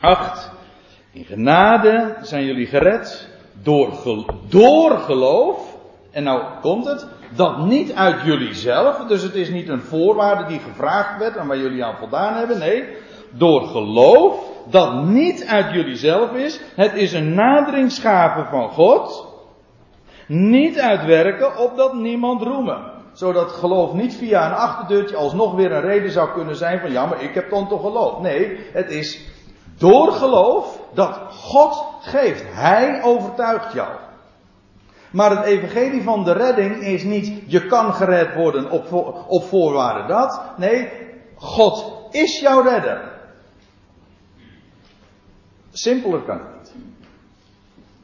8. 0.00 0.50
In 1.12 1.24
genade 1.24 2.16
zijn 2.22 2.44
jullie 2.44 2.66
gered 2.66 3.28
door, 3.62 3.92
door 4.48 4.98
geloof. 4.98 5.76
En 6.10 6.22
nou 6.22 6.42
komt 6.60 6.86
het. 6.86 7.06
Dat 7.36 7.66
niet 7.66 7.92
uit 7.92 8.22
jullie 8.22 8.54
zelf. 8.54 9.06
Dus 9.06 9.22
het 9.22 9.34
is 9.34 9.50
niet 9.50 9.68
een 9.68 9.80
voorwaarde 9.80 10.46
die 10.46 10.58
gevraagd 10.58 11.18
werd 11.18 11.36
en 11.36 11.46
waar 11.46 11.58
jullie 11.58 11.84
aan 11.84 11.96
voldaan 11.96 12.34
hebben. 12.34 12.58
Nee. 12.58 12.84
Door 13.30 13.62
geloof. 13.62 14.46
Dat 14.70 15.04
niet 15.04 15.46
uit 15.46 15.72
jullie 15.72 15.96
zelf 15.96 16.32
is. 16.32 16.60
Het 16.74 16.94
is 16.94 17.12
een 17.12 17.34
naderingsgave 17.34 18.44
van 18.50 18.68
God. 18.68 19.27
Niet 20.28 20.78
uitwerken 20.78 21.56
opdat 21.56 21.92
niemand 21.92 22.42
roemen. 22.42 22.92
Zodat 23.12 23.50
geloof 23.50 23.92
niet 23.92 24.16
via 24.16 24.46
een 24.46 24.56
achterdeurtje 24.56 25.16
alsnog 25.16 25.54
weer 25.54 25.72
een 25.72 25.80
reden 25.80 26.10
zou 26.10 26.32
kunnen 26.32 26.56
zijn 26.56 26.80
van 26.80 26.92
ja, 26.92 27.06
maar 27.06 27.22
ik 27.22 27.34
heb 27.34 27.50
dan 27.50 27.68
toch 27.68 27.80
geloof. 27.80 28.20
Nee, 28.20 28.58
het 28.72 28.90
is 28.90 29.28
door 29.78 30.12
geloof 30.12 30.80
dat 30.94 31.18
God 31.30 31.86
geeft. 32.00 32.44
Hij 32.46 33.02
overtuigt 33.02 33.72
jou. 33.72 33.88
Maar 35.10 35.30
het 35.30 35.44
evangelie 35.44 36.02
van 36.02 36.24
de 36.24 36.32
redding 36.32 36.76
is 36.76 37.02
niet 37.02 37.42
je 37.46 37.66
kan 37.66 37.94
gered 37.94 38.34
worden 38.34 38.70
op, 38.70 38.92
op 39.28 39.42
voorwaarde 39.42 40.08
dat. 40.08 40.42
Nee, 40.56 40.88
God 41.34 41.92
is 42.10 42.40
jouw 42.40 42.62
redder. 42.62 43.12
Simpeler 45.70 46.22
kan 46.22 46.38
het. 46.38 46.57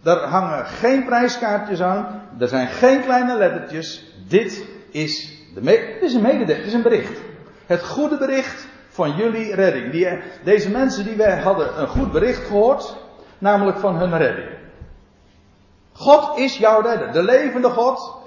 Daar 0.05 0.29
hangen 0.29 0.67
geen 0.67 1.05
prijskaartjes 1.05 1.83
aan. 1.83 2.23
Er 2.39 2.49
zijn 2.49 2.69
geen 2.69 3.03
kleine 3.03 3.37
lettertjes. 3.37 4.15
Dit 4.29 4.67
is, 4.91 5.39
de 5.55 5.61
dit 5.61 6.03
is 6.03 6.15
een 6.15 6.23
mededeling, 6.23 6.57
dit 6.57 6.67
is 6.67 6.73
een 6.73 6.83
bericht. 6.83 7.21
Het 7.67 7.83
goede 7.83 8.19
bericht 8.19 8.69
van 8.89 9.17
jullie 9.17 9.55
redding. 9.55 9.93
Die, 9.93 10.09
deze 10.45 10.71
mensen 10.71 11.05
die 11.05 11.17
wij 11.17 11.41
hadden 11.41 11.81
een 11.81 11.89
goed 11.89 12.13
bericht 12.13 12.47
gehoord. 12.47 12.97
namelijk 13.39 13.79
van 13.79 13.97
hun 13.97 14.17
redding. 14.17 14.49
God 15.93 16.39
is 16.39 16.59
jouw 16.59 16.81
redder, 16.81 17.13
de 17.13 17.23
levende 17.23 17.71
God. 17.71 18.23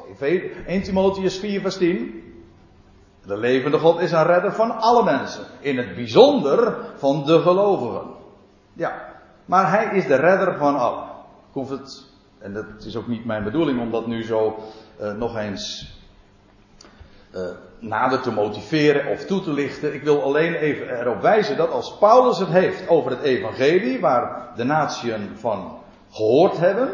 1 0.66 0.82
Timotheus 0.82 1.38
4 1.40 1.62
vers 1.62 1.78
10. 1.78 2.24
De 3.26 3.38
levende 3.38 3.78
God 3.78 4.00
is 4.00 4.12
een 4.12 4.26
redder 4.26 4.54
van 4.54 4.72
alle 4.78 5.04
mensen. 5.04 5.44
In 5.60 5.78
het 5.78 5.96
bijzonder 5.96 6.78
van 6.96 7.26
de 7.26 7.40
gelovigen. 7.42 8.08
Ja, 8.74 9.06
maar 9.46 9.70
hij 9.70 9.98
is 9.98 10.08
de 10.08 10.16
redder 10.16 10.58
van 10.58 10.76
allen. 10.76 11.07
Hoef 11.58 11.70
het, 11.70 12.04
en 12.40 12.54
dat 12.54 12.66
is 12.86 12.96
ook 12.96 13.08
niet 13.08 13.26
mijn 13.26 13.44
bedoeling 13.44 13.80
om 13.80 13.92
dat 13.92 14.08
nu 14.08 14.24
zo 14.24 14.64
uh, 15.02 15.14
nog 15.14 15.38
eens 15.38 15.96
uh, 17.36 17.50
nader 17.80 18.22
te 18.22 18.32
motiveren 18.32 19.12
of 19.12 19.26
toe 19.26 19.42
te 19.42 19.54
lichten. 19.54 19.94
Ik 19.94 20.04
wil 20.04 20.22
alleen 20.22 20.54
even 20.54 21.00
erop 21.00 21.22
wijzen 21.22 21.58
dat 21.58 21.70
als 21.70 21.98
Paulus 21.98 22.40
het 22.40 22.50
heeft 22.50 22.88
over 22.88 23.12
het 23.12 23.22
evangelie, 23.22 24.00
waar 24.00 24.52
de 24.56 24.64
natieën 24.64 25.30
van 25.36 25.80
gehoord 26.12 26.58
hebben, 26.58 26.90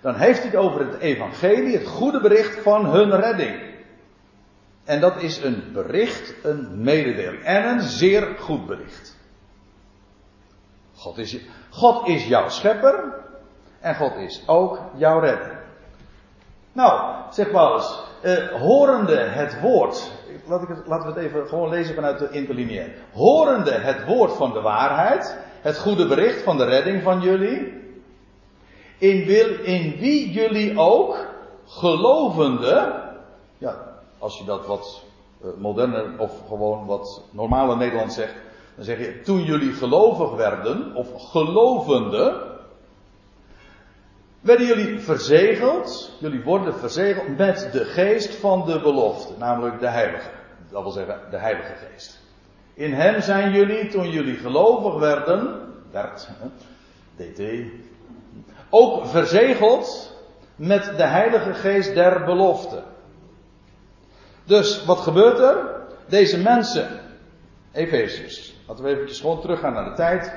dan 0.00 0.14
heeft 0.14 0.38
hij 0.38 0.50
het 0.50 0.60
over 0.60 0.80
het 0.80 0.98
evangelie, 0.98 1.76
het 1.76 1.86
goede 1.86 2.20
bericht 2.20 2.62
van 2.62 2.86
hun 2.86 3.10
redding. 3.10 3.74
En 4.84 5.00
dat 5.00 5.22
is 5.22 5.42
een 5.42 5.62
bericht, 5.72 6.34
een 6.42 6.82
mededeling. 6.82 7.42
En 7.42 7.68
een 7.68 7.80
zeer 7.80 8.36
goed 8.38 8.66
bericht. 8.66 9.16
God 10.94 11.18
is, 11.18 11.38
God 11.70 12.08
is 12.08 12.26
jouw 12.26 12.48
schepper. 12.48 13.24
En 13.86 13.94
God 13.94 14.16
is 14.16 14.42
ook 14.46 14.80
jouw 14.94 15.18
redder. 15.18 15.64
Nou, 16.72 17.14
zegt 17.30 17.50
Paulus, 17.50 17.98
uh, 18.22 18.52
horende 18.60 19.16
het 19.16 19.60
woord. 19.60 20.10
Laat 20.46 20.62
ik 20.62 20.68
het, 20.68 20.86
laten 20.86 21.14
we 21.14 21.20
het 21.20 21.28
even 21.28 21.48
gewoon 21.48 21.68
lezen 21.68 21.94
vanuit 21.94 22.18
de 22.18 22.30
interlineair. 22.30 22.90
Horende 23.12 23.70
het 23.70 24.04
woord 24.04 24.32
van 24.32 24.52
de 24.52 24.60
waarheid. 24.60 25.38
Het 25.60 25.78
goede 25.78 26.06
bericht 26.06 26.42
van 26.42 26.56
de 26.56 26.64
redding 26.64 27.02
van 27.02 27.20
jullie. 27.20 27.72
In, 28.98 29.28
in 29.64 29.96
wie 29.98 30.30
jullie 30.30 30.78
ook 30.78 31.26
gelovende. 31.66 33.02
Ja, 33.58 33.76
als 34.18 34.38
je 34.38 34.44
dat 34.44 34.66
wat 34.66 35.02
uh, 35.44 35.50
moderner 35.58 36.18
of 36.18 36.32
gewoon 36.48 36.86
wat 36.86 37.22
normale 37.30 37.76
Nederlands 37.76 38.14
zegt. 38.14 38.34
Dan 38.74 38.84
zeg 38.84 38.98
je, 38.98 39.20
toen 39.20 39.42
jullie 39.42 39.72
gelovig 39.72 40.30
werden, 40.30 40.94
of 40.94 41.30
gelovende, 41.30 42.54
werden 44.46 44.66
jullie 44.66 45.00
verzegeld, 45.00 46.16
jullie 46.20 46.42
worden 46.42 46.74
verzegeld 46.74 47.36
met 47.36 47.68
de 47.72 47.84
geest 47.84 48.34
van 48.34 48.66
de 48.66 48.80
belofte, 48.80 49.32
namelijk 49.38 49.80
de 49.80 49.88
heilige. 49.88 50.28
Dat 50.70 50.82
wil 50.82 50.92
zeggen, 50.92 51.20
de 51.30 51.38
heilige 51.38 51.74
geest. 51.74 52.20
In 52.74 52.92
hem 52.92 53.20
zijn 53.20 53.52
jullie, 53.52 53.88
toen 53.88 54.10
jullie 54.10 54.36
gelovig 54.36 55.00
werden, 55.00 55.60
werd, 55.90 56.28
dt, 57.16 57.42
ook 58.70 59.06
verzegeld 59.06 60.14
met 60.56 60.84
de 60.96 61.06
heilige 61.06 61.54
geest 61.54 61.94
der 61.94 62.24
belofte. 62.24 62.82
Dus 64.44 64.84
wat 64.84 64.98
gebeurt 64.98 65.38
er? 65.38 65.56
Deze 66.08 66.38
mensen, 66.38 67.00
Efeziërs, 67.72 68.54
laten 68.66 68.84
we 68.84 68.90
eventjes 68.90 69.20
gewoon 69.20 69.40
teruggaan 69.40 69.72
naar 69.72 69.84
de 69.84 69.94
tijd. 69.94 70.32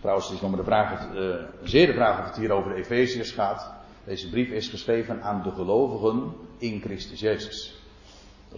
Trouwens, 0.00 0.26
het 0.26 0.36
is 0.36 0.42
nog 0.42 0.50
maar 0.50 0.60
de 0.60 0.66
vraag, 0.66 1.14
uh, 1.14 1.34
zeer 1.62 1.86
de 1.86 1.92
vraag 1.92 2.18
of 2.18 2.24
het 2.26 2.36
hier 2.36 2.52
over 2.52 2.70
de 2.70 2.76
Efeziërs 2.76 3.30
gaat. 3.30 3.72
Deze 4.04 4.30
brief 4.30 4.50
is 4.50 4.68
geschreven 4.68 5.22
aan 5.22 5.42
de 5.42 5.50
gelovigen 5.50 6.32
in 6.58 6.80
Christus 6.80 7.20
Jezus. 7.20 7.82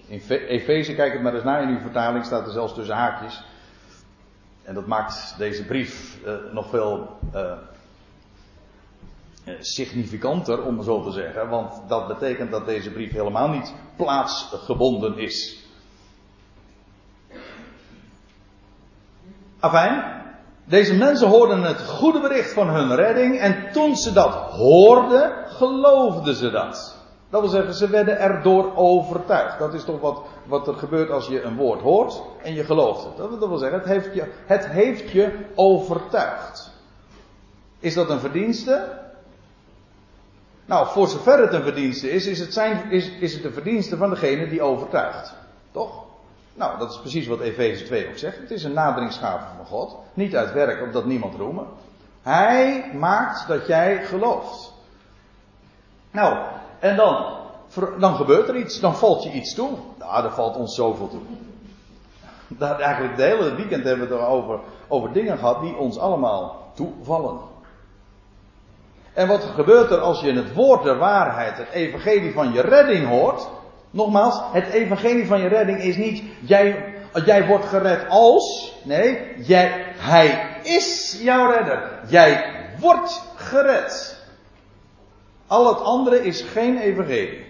In 0.07 0.21
Efeze, 0.29 0.95
kijk 0.95 1.13
het 1.13 1.23
maar 1.23 1.35
eens 1.35 1.45
na 1.45 1.59
in 1.59 1.69
uw 1.69 1.81
vertaling, 1.81 2.25
staat 2.25 2.47
er 2.47 2.53
zelfs 2.53 2.75
tussen 2.75 2.97
haakjes. 2.97 3.45
En 4.63 4.75
dat 4.75 4.87
maakt 4.87 5.35
deze 5.39 5.65
brief 5.65 6.19
uh, 6.25 6.53
nog 6.53 6.69
veel 6.69 7.19
uh, 7.35 7.53
significanter, 9.61 10.63
om 10.63 10.77
het 10.77 10.87
zo 10.87 11.03
te 11.03 11.11
zeggen. 11.11 11.49
Want 11.49 11.89
dat 11.89 12.07
betekent 12.07 12.51
dat 12.51 12.67
deze 12.67 12.91
brief 12.91 13.13
helemaal 13.13 13.49
niet 13.49 13.75
plaatsgebonden 13.97 15.19
is. 15.19 15.65
Afijn, 19.59 20.20
deze 20.71 20.95
mensen 20.95 21.29
hoorden 21.29 21.63
het 21.63 21.81
goede 21.81 22.21
bericht 22.21 22.53
van 22.53 22.69
hun 22.69 22.95
redding 22.95 23.39
en 23.39 23.73
toen 23.73 23.97
ze 23.97 24.13
dat 24.13 24.35
hoorden, 24.35 25.33
geloofden 25.47 26.35
ze 26.35 26.51
dat. 26.51 26.97
Dat 27.31 27.41
wil 27.41 27.51
zeggen, 27.51 27.75
ze 27.75 27.89
werden 27.89 28.19
erdoor 28.19 28.77
overtuigd. 28.77 29.59
Dat 29.59 29.75
is 29.75 29.85
toch 29.85 30.01
wat, 30.01 30.23
wat 30.47 30.69
er 30.69 30.75
gebeurt 30.75 31.11
als 31.11 31.27
je 31.27 31.43
een 31.43 31.57
woord 31.57 31.81
hoort 31.81 32.23
en 32.43 32.55
je 32.55 32.65
gelooft 32.65 33.05
het. 33.05 33.17
Dat, 33.17 33.49
wil 33.49 33.57
zeggen, 33.57 33.79
het 33.79 33.89
heeft, 33.89 34.15
je, 34.15 34.33
het 34.47 34.67
heeft 34.67 35.11
je 35.11 35.33
overtuigd. 35.55 36.71
Is 37.79 37.95
dat 37.95 38.11
een 38.11 38.21
verdienste? 38.21 38.99
Nou, 40.67 40.89
voor 40.89 41.09
zover 41.09 41.39
het 41.39 41.53
een 41.53 41.63
verdienste 41.63 42.11
is, 42.11 42.27
is 42.27 42.39
het, 42.39 42.53
zijn, 42.53 42.91
is, 42.91 43.11
is 43.11 43.33
het 43.33 43.43
de 43.43 43.53
verdienste 43.53 43.97
van 43.97 44.11
degene 44.11 44.49
die 44.49 44.63
overtuigt. 44.63 45.35
Toch? 45.73 46.10
Nou, 46.61 46.79
dat 46.79 46.91
is 46.91 46.99
precies 46.99 47.27
wat 47.27 47.41
Efeze 47.41 47.85
2 47.85 48.09
ook 48.09 48.19
zegt. 48.19 48.39
Het 48.39 48.51
is 48.51 48.65
een 48.65 48.73
naderingsgave 48.73 49.45
van 49.57 49.67
God. 49.67 49.97
Niet 50.15 50.37
uit 50.37 50.53
werk, 50.53 50.83
opdat 50.83 51.05
niemand 51.05 51.35
roemen. 51.35 51.67
Hij 52.23 52.91
maakt 52.95 53.49
dat 53.49 53.67
jij 53.67 54.05
gelooft. 54.05 54.73
Nou, 56.11 56.37
en 56.79 56.97
dan, 56.97 57.27
dan 57.99 58.15
gebeurt 58.15 58.49
er 58.49 58.57
iets. 58.57 58.81
Dan 58.81 58.97
valt 58.97 59.23
je 59.23 59.31
iets 59.31 59.55
toe. 59.55 59.71
Nou, 59.99 60.25
er 60.25 60.33
valt 60.33 60.57
ons 60.57 60.75
zoveel 60.75 61.09
toe. 61.09 61.21
Dat, 62.49 62.81
eigenlijk 62.81 63.17
de 63.17 63.23
hele 63.23 63.55
weekend 63.55 63.85
hebben 63.85 64.09
we 64.09 64.15
het 64.15 64.25
over, 64.25 64.61
over 64.89 65.13
dingen 65.13 65.39
gehad 65.39 65.61
die 65.61 65.77
ons 65.77 65.99
allemaal 65.99 66.73
toevallen. 66.75 67.39
En 69.13 69.29
wat 69.29 69.43
gebeurt 69.43 69.91
er 69.91 70.01
als 70.01 70.21
je 70.21 70.33
het 70.33 70.55
woord 70.55 70.83
der 70.83 70.99
waarheid, 70.99 71.57
het 71.57 71.71
evangelie 71.71 72.33
van 72.33 72.53
je 72.53 72.61
redding 72.61 73.09
hoort? 73.09 73.49
Nogmaals, 73.91 74.41
het 74.53 74.69
evangelie 74.69 75.27
van 75.27 75.41
je 75.41 75.49
redding 75.49 75.79
is 75.83 75.97
niet 75.97 76.23
jij, 76.41 76.95
jij 77.25 77.47
wordt 77.47 77.65
gered 77.65 78.09
als. 78.09 78.75
Nee, 78.85 79.35
jij, 79.37 79.85
hij 79.97 80.59
is 80.63 81.19
jouw 81.23 81.51
redder. 81.51 81.91
Jij 82.09 82.45
wordt 82.81 83.23
gered. 83.37 84.19
Al 85.47 85.69
het 85.69 85.81
andere 85.81 86.25
is 86.25 86.43
geen 86.43 86.79
evangelie. 86.79 87.45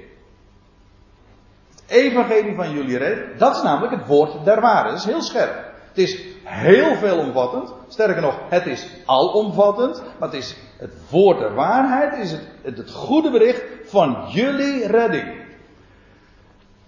Het 1.70 1.82
evangelie 1.86 2.54
van 2.54 2.70
jullie 2.70 2.98
redding, 2.98 3.38
dat 3.38 3.56
is 3.56 3.62
namelijk 3.62 3.92
het 3.92 4.06
woord 4.06 4.44
der 4.44 4.60
waarheid. 4.60 4.94
Dat 4.94 5.04
is 5.04 5.10
heel 5.12 5.22
scherp. 5.22 5.68
Het 5.88 5.98
is 5.98 6.24
heel 6.44 6.96
veelomvattend. 6.96 7.72
Sterker 7.88 8.22
nog, 8.22 8.38
het 8.48 8.66
is 8.66 8.88
alomvattend. 9.04 10.02
Maar 10.18 10.28
het 10.28 10.38
is 10.38 10.56
het 10.78 10.92
woord 11.10 11.38
der 11.38 11.54
waarheid. 11.54 12.18
Is 12.18 12.30
het, 12.30 12.42
het 12.62 12.90
goede 12.90 13.30
bericht 13.30 13.62
van 13.84 14.24
jullie 14.28 14.86
redding. 14.86 15.39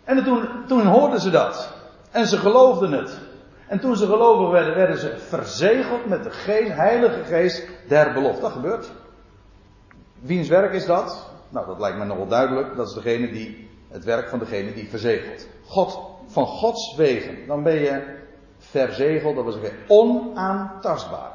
En 0.05 0.25
toen, 0.25 0.49
toen 0.67 0.87
hoorden 0.87 1.21
ze 1.21 1.31
dat. 1.31 1.73
En 2.11 2.27
ze 2.27 2.37
geloofden 2.37 2.93
het. 2.93 3.21
En 3.67 3.81
toen 3.81 3.97
ze 3.97 4.07
gelovig 4.07 4.51
werden, 4.51 4.75
werden 4.75 4.99
ze 4.99 5.19
verzegeld 5.19 6.07
met 6.07 6.23
de 6.23 6.31
heilige 6.73 7.25
geest 7.25 7.69
der 7.89 8.13
belofte. 8.13 8.41
Dat 8.41 8.53
gebeurt. 8.53 8.93
Wiens 10.21 10.49
werk 10.49 10.73
is 10.73 10.87
dat? 10.87 11.31
Nou, 11.49 11.67
dat 11.67 11.79
lijkt 11.79 11.99
me 11.99 12.05
nogal 12.05 12.27
duidelijk. 12.27 12.77
Dat 12.77 12.89
is 12.89 12.95
degene 12.95 13.31
die, 13.31 13.69
het 13.89 14.05
werk 14.05 14.29
van 14.29 14.39
degene 14.39 14.75
die 14.75 14.89
verzegelt. 14.89 15.47
God, 15.65 16.01
van 16.27 16.47
Gods 16.47 16.97
wegen. 16.97 17.47
Dan 17.47 17.63
ben 17.63 17.75
je 17.75 18.21
verzegeld, 18.59 19.35
dat 19.35 19.45
wil 19.45 19.53
zeggen 19.53 19.79
onaantastbaar. 19.89 21.33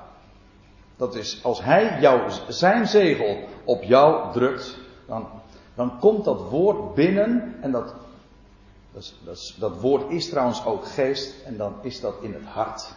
Dat 0.97 1.15
is, 1.15 1.43
als 1.43 1.63
hij 1.63 1.97
jou, 1.99 2.31
zijn 2.47 2.87
zegel 2.87 3.37
op 3.63 3.83
jou 3.83 4.33
drukt, 4.33 4.77
dan, 5.07 5.27
dan 5.75 5.99
komt 5.99 6.25
dat 6.25 6.49
woord 6.49 6.93
binnen 6.93 7.55
en 7.61 7.71
dat 7.71 7.93
dat, 8.97 9.13
dat, 9.25 9.55
dat, 9.59 9.81
woord 9.81 10.11
is 10.11 10.29
trouwens 10.29 10.65
ook 10.65 10.85
geest 10.85 11.43
en 11.45 11.57
dan 11.57 11.73
is 11.81 11.99
dat 11.99 12.15
in 12.21 12.33
het 12.33 12.45
hart. 12.45 12.93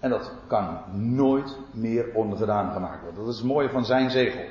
En 0.00 0.10
dat 0.10 0.32
kan 0.46 0.78
nooit 0.92 1.58
meer 1.70 2.14
ongedaan 2.14 2.72
gemaakt 2.72 3.02
worden. 3.02 3.24
Dat 3.24 3.32
is 3.32 3.38
het 3.38 3.46
mooie 3.46 3.70
van 3.70 3.84
zijn 3.84 4.10
zegel. 4.10 4.44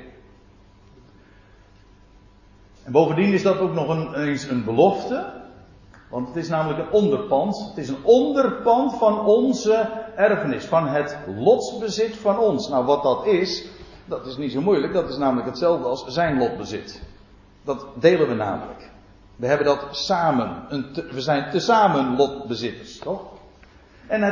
En 2.82 2.92
bovendien 2.92 3.32
is 3.32 3.42
dat 3.42 3.58
ook 3.58 3.72
nog 3.72 3.88
een, 3.88 4.14
eens 4.14 4.44
een 4.44 4.64
belofte. 4.64 5.42
Want 6.10 6.26
het 6.28 6.36
is 6.36 6.48
namelijk 6.48 6.78
een 6.78 6.92
onderpand. 6.92 7.68
Het 7.68 7.78
is 7.78 7.88
een 7.88 8.04
onderpand 8.04 8.94
van 8.94 9.26
onze 9.26 9.90
erfenis. 10.16 10.64
Van 10.64 10.86
het 10.86 11.18
lotsbezit 11.36 12.16
van 12.16 12.38
ons. 12.38 12.68
Nou, 12.68 12.84
wat 12.84 13.02
dat 13.02 13.26
is, 13.26 13.68
dat 14.04 14.26
is 14.26 14.36
niet 14.36 14.52
zo 14.52 14.60
moeilijk. 14.60 14.92
Dat 14.92 15.08
is 15.08 15.16
namelijk 15.16 15.46
hetzelfde 15.46 15.86
als 15.86 16.06
zijn 16.06 16.38
lotbezit. 16.38 17.02
Dat 17.64 17.86
delen 17.94 18.28
we 18.28 18.34
namelijk. 18.34 18.92
We 19.36 19.46
hebben 19.46 19.66
dat 19.66 19.86
samen. 19.90 20.66
we 21.10 21.20
zijn 21.20 21.50
tezamen 21.50 22.16
lotbezitters, 22.16 22.98
toch? 22.98 23.22
En, 24.06 24.22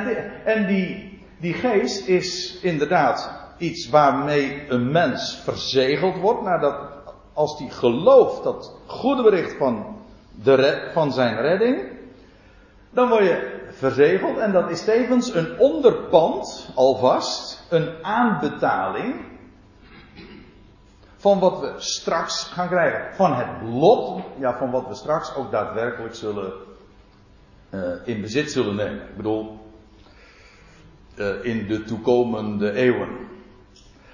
en 0.44 0.66
die, 0.66 1.20
die 1.40 1.54
geest 1.54 2.06
is 2.06 2.58
inderdaad 2.60 3.30
iets 3.56 3.88
waarmee 3.88 4.64
een 4.68 4.90
mens 4.90 5.40
verzegeld 5.44 6.16
wordt. 6.16 6.42
Nadat, 6.42 6.76
als 7.32 7.58
die 7.58 7.70
gelooft 7.70 8.42
dat 8.42 8.74
goede 8.86 9.22
bericht 9.22 9.56
van, 9.56 9.96
de, 10.42 10.90
van 10.92 11.12
zijn 11.12 11.40
redding. 11.40 11.90
Dan 12.90 13.08
word 13.08 13.24
je 13.24 13.60
verzegeld. 13.70 14.38
En 14.38 14.52
dat 14.52 14.70
is 14.70 14.84
tevens 14.84 15.34
een 15.34 15.58
onderpand, 15.58 16.70
alvast, 16.74 17.62
een 17.68 18.04
aanbetaling 18.04 19.31
van 21.22 21.38
wat 21.38 21.60
we 21.60 21.72
straks 21.76 22.44
gaan 22.44 22.68
krijgen. 22.68 23.14
Van 23.14 23.34
het 23.34 23.68
lot, 23.68 24.20
ja, 24.38 24.58
van 24.58 24.70
wat 24.70 24.88
we 24.88 24.94
straks 24.94 25.34
ook 25.34 25.50
daadwerkelijk 25.50 26.14
zullen 26.14 26.52
uh, 27.70 27.80
in 28.04 28.20
bezit 28.20 28.50
zullen 28.50 28.74
nemen. 28.74 29.02
Ik 29.02 29.16
bedoel, 29.16 29.58
uh, 31.16 31.44
in 31.44 31.66
de 31.66 31.84
toekomende 31.84 32.72
eeuwen. 32.72 33.08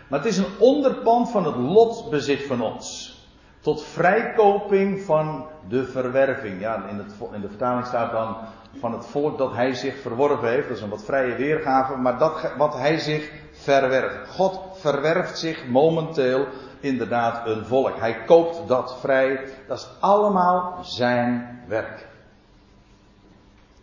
Maar 0.08 0.18
het 0.18 0.28
is 0.28 0.36
een 0.36 0.58
onderpand 0.58 1.30
van 1.30 1.44
het 1.44 1.56
lotbezit 1.56 2.42
van 2.42 2.60
ons. 2.60 3.16
Tot 3.60 3.82
vrijkoping 3.82 5.00
van 5.00 5.46
de 5.68 5.84
verwerving. 5.84 6.60
Ja, 6.60 6.88
in, 6.88 6.96
het, 6.96 7.12
in 7.32 7.40
de 7.40 7.48
vertaling 7.48 7.86
staat 7.86 8.12
dan 8.12 8.36
van 8.78 8.92
het 8.92 9.06
volk 9.06 9.38
dat 9.38 9.54
hij 9.54 9.74
zich 9.74 10.00
verworven 10.00 10.48
heeft. 10.48 10.68
Dat 10.68 10.76
is 10.76 10.82
een 10.82 10.88
wat 10.88 11.04
vrije 11.04 11.34
weergave. 11.34 11.96
Maar 11.96 12.18
dat 12.18 12.52
wat 12.56 12.74
hij 12.74 12.98
zich 12.98 13.32
verwerft. 13.52 14.28
God 14.28 14.60
verwerft 14.72 15.38
zich 15.38 15.66
momenteel 15.66 16.46
inderdaad 16.80 17.46
een 17.46 17.64
volk. 17.64 17.98
Hij 17.98 18.24
koopt 18.24 18.68
dat 18.68 18.96
vrij. 19.00 19.40
Dat 19.68 19.78
is 19.78 19.88
allemaal 20.00 20.78
zijn 20.82 21.60
werk. 21.66 22.06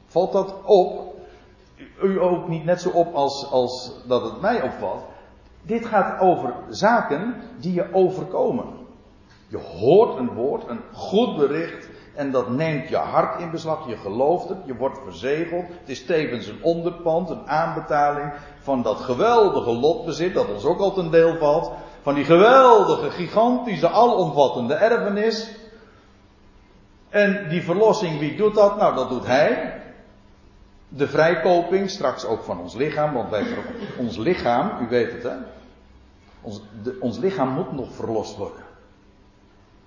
Valt 0.06 0.32
dat 0.32 0.56
op? 0.64 1.14
U 2.02 2.22
ook 2.22 2.48
niet 2.48 2.66
net 2.66 2.82
zo 2.82 2.90
op 2.90 3.14
als, 3.14 3.52
als 3.52 3.92
dat 4.08 4.24
het 4.24 4.42
mij 4.42 4.62
opvalt. 4.62 5.04
Dit 5.62 5.86
gaat 5.86 6.20
over 6.20 6.54
zaken 6.70 7.36
die 7.60 7.74
je 7.74 7.94
overkomen. 7.94 8.66
Je 9.48 9.58
hoort 9.58 10.18
een 10.18 10.34
woord, 10.34 10.68
een 10.68 10.82
goed 10.94 11.38
bericht. 11.38 11.90
En 12.16 12.32
dat 12.32 12.50
neemt 12.50 12.90
je 12.90 12.96
hart 12.96 13.40
in 13.42 13.52
beslag. 13.52 13.88
Je 13.88 13.98
gelooft 13.98 14.50
het. 14.50 14.58
Je 14.66 14.76
wordt 14.76 15.00
verzegeld. 15.04 15.66
Het 15.68 15.90
is 15.90 16.06
tevens 16.06 16.48
een 16.48 16.64
onderpand, 16.64 17.30
een 17.30 17.48
aanbetaling 17.48 18.34
van 18.60 18.82
dat 18.82 18.98
geweldige 18.98 19.72
lotbezit. 19.72 20.34
Dat 20.34 20.50
ons 20.54 20.66
ook 20.66 20.80
al 20.80 20.94
ten 20.94 21.12
deel 21.12 21.38
valt. 21.38 21.72
Van 22.06 22.14
die 22.14 22.26
geweldige, 22.26 23.12
gigantische, 23.12 23.90
alomvattende 23.90 24.74
erfenis. 24.74 25.56
En 27.10 27.50
die 27.50 27.64
verlossing, 27.64 28.20
wie 28.20 28.36
doet 28.36 28.56
dat? 28.56 28.78
Nou, 28.78 28.96
dat 28.96 29.10
doet 29.10 29.26
hij. 29.26 29.82
De 30.88 31.08
vrijkoping, 31.08 31.90
straks 31.90 32.26
ook 32.26 32.44
van 32.44 32.60
ons 32.60 32.76
lichaam. 32.76 33.14
Want 33.14 33.30
wij, 33.30 33.46
ons 33.98 34.18
lichaam, 34.18 34.86
u 34.86 34.90
weet 34.90 35.12
het 35.12 35.24
hè. 35.24 35.36
Ons, 36.42 36.62
ons 37.00 37.18
lichaam 37.18 37.50
moet 37.50 37.72
nog 37.72 37.94
verlost 37.94 38.38
worden. 38.38 38.64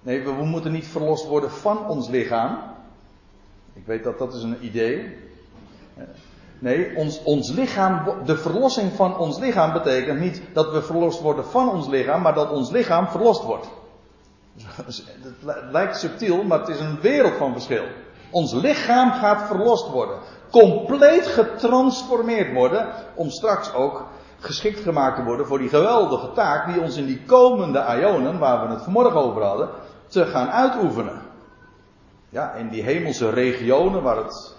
Nee, 0.00 0.22
we, 0.22 0.34
we, 0.34 0.44
moeten 0.44 0.72
niet 0.72 0.86
verlost 0.86 1.26
worden 1.26 1.50
van 1.50 1.86
ons 1.86 2.08
lichaam. 2.08 2.58
Ik 3.72 3.86
weet 3.86 4.04
dat 4.04 4.18
dat 4.18 4.34
is 4.34 4.42
een 4.42 4.64
idee. 4.64 5.16
Nee, 6.58 6.96
ons, 6.96 7.22
ons 7.22 7.50
lichaam, 7.50 8.24
de 8.24 8.36
verlossing 8.36 8.92
van 8.92 9.16
ons 9.16 9.38
lichaam 9.38 9.72
betekent 9.72 10.20
niet 10.20 10.42
dat 10.52 10.72
we 10.72 10.82
verlost 10.82 11.20
worden 11.20 11.44
van 11.44 11.70
ons 11.70 11.88
lichaam, 11.88 12.22
maar 12.22 12.34
dat 12.34 12.50
ons 12.50 12.70
lichaam 12.70 13.08
verlost 13.08 13.42
wordt. 13.42 13.68
Het 14.66 15.70
lijkt 15.70 15.96
subtiel, 15.96 16.42
maar 16.42 16.58
het 16.58 16.68
is 16.68 16.80
een 16.80 17.00
wereld 17.00 17.34
van 17.34 17.52
verschil. 17.52 17.84
Ons 18.30 18.52
lichaam 18.52 19.10
gaat 19.10 19.46
verlost 19.46 19.90
worden. 19.90 20.18
Compleet 20.50 21.26
getransformeerd 21.26 22.54
worden. 22.54 22.88
Om 23.14 23.30
straks 23.30 23.74
ook 23.74 24.06
geschikt 24.38 24.80
gemaakt 24.80 25.16
te 25.16 25.24
worden 25.24 25.46
voor 25.46 25.58
die 25.58 25.68
geweldige 25.68 26.32
taak 26.32 26.72
die 26.72 26.82
ons 26.82 26.96
in 26.96 27.06
die 27.06 27.22
komende 27.26 27.84
ionen, 28.00 28.38
waar 28.38 28.66
we 28.66 28.74
het 28.74 28.82
vanmorgen 28.82 29.20
over 29.20 29.42
hadden, 29.42 29.68
te 30.06 30.26
gaan 30.26 30.50
uitoefenen. 30.50 31.22
Ja, 32.28 32.52
in 32.52 32.68
die 32.68 32.82
hemelse 32.82 33.30
regionen 33.30 34.02
waar 34.02 34.16
het, 34.16 34.54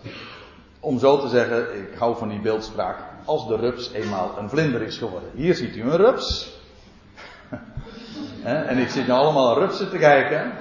om 0.80 1.00
zo 1.00 1.20
te 1.20 1.28
zeggen, 1.28 1.76
ik 1.76 1.98
hou 1.98 2.18
van 2.18 2.30
die 2.30 2.40
beeldspraak, 2.40 2.98
als 3.26 3.48
de 3.48 3.56
rups 3.56 3.92
eenmaal 3.94 4.38
een 4.38 4.50
vlinder 4.50 4.82
is 4.82 4.98
geworden. 4.98 5.30
Hier 5.36 5.56
ziet 5.56 5.76
u 5.76 5.82
een 5.82 5.98
rups. 5.98 6.58
en 8.44 8.78
ik 8.78 8.90
zit 8.90 9.08
nu 9.08 9.14
allemaal 9.14 9.60
rupsen 9.60 9.90
te 9.90 9.98
kijken. 9.98 10.52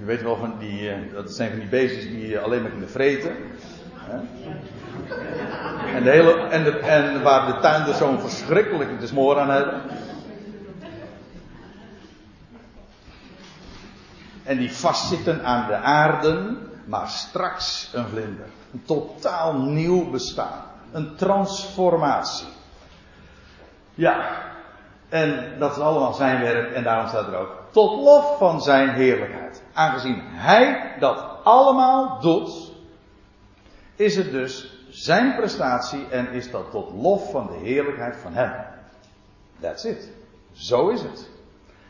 U 0.00 0.04
weet 0.04 0.22
wel 0.22 0.36
van 0.36 0.54
die, 0.58 0.90
eh, 0.90 1.12
dat 1.12 1.32
zijn 1.32 1.50
van 1.50 1.58
die 1.58 1.68
beestjes 1.68 2.08
die 2.08 2.38
alleen 2.38 2.62
maar 2.62 2.70
kunnen 2.70 2.90
vreten. 2.90 3.36
En, 5.94 6.02
de 6.02 6.10
hele, 6.10 6.32
en, 6.32 6.64
de, 6.64 6.78
en 6.78 7.22
waar 7.22 7.46
de 7.46 7.60
tuinders 7.60 7.98
zo'n 7.98 8.20
verschrikkelijke 8.20 9.06
smoor 9.06 9.38
aan 9.38 9.50
hebben. 9.50 9.80
En 14.46 14.58
die 14.58 14.72
vastzitten 14.72 15.44
aan 15.44 15.66
de 15.66 15.74
aarde, 15.76 16.56
maar 16.84 17.08
straks 17.08 17.90
een 17.92 18.08
vlinder. 18.08 18.46
Een 18.72 18.82
totaal 18.84 19.52
nieuw 19.52 20.10
bestaan. 20.10 20.62
Een 20.92 21.16
transformatie. 21.16 22.48
Ja, 23.94 24.42
en 25.08 25.58
dat 25.58 25.76
is 25.76 25.82
allemaal 25.82 26.12
zijn 26.12 26.40
werk 26.40 26.72
en 26.72 26.82
daarom 26.82 27.08
staat 27.08 27.26
er 27.26 27.36
ook 27.36 27.62
tot 27.70 28.02
lof 28.02 28.38
van 28.38 28.62
zijn 28.62 28.90
heerlijkheid. 28.90 29.62
Aangezien 29.72 30.22
hij 30.24 30.94
dat 30.98 31.24
allemaal 31.44 32.20
doet, 32.20 32.72
is 33.96 34.16
het 34.16 34.30
dus 34.30 34.78
zijn 34.88 35.34
prestatie 35.36 36.08
en 36.10 36.32
is 36.32 36.50
dat 36.50 36.70
tot 36.70 36.90
lof 36.92 37.30
van 37.30 37.46
de 37.46 37.58
heerlijkheid 37.68 38.16
van 38.16 38.34
hem. 38.34 38.52
That's 39.60 39.84
it. 39.84 40.08
Zo 40.52 40.88
is 40.88 41.02
het. 41.02 41.28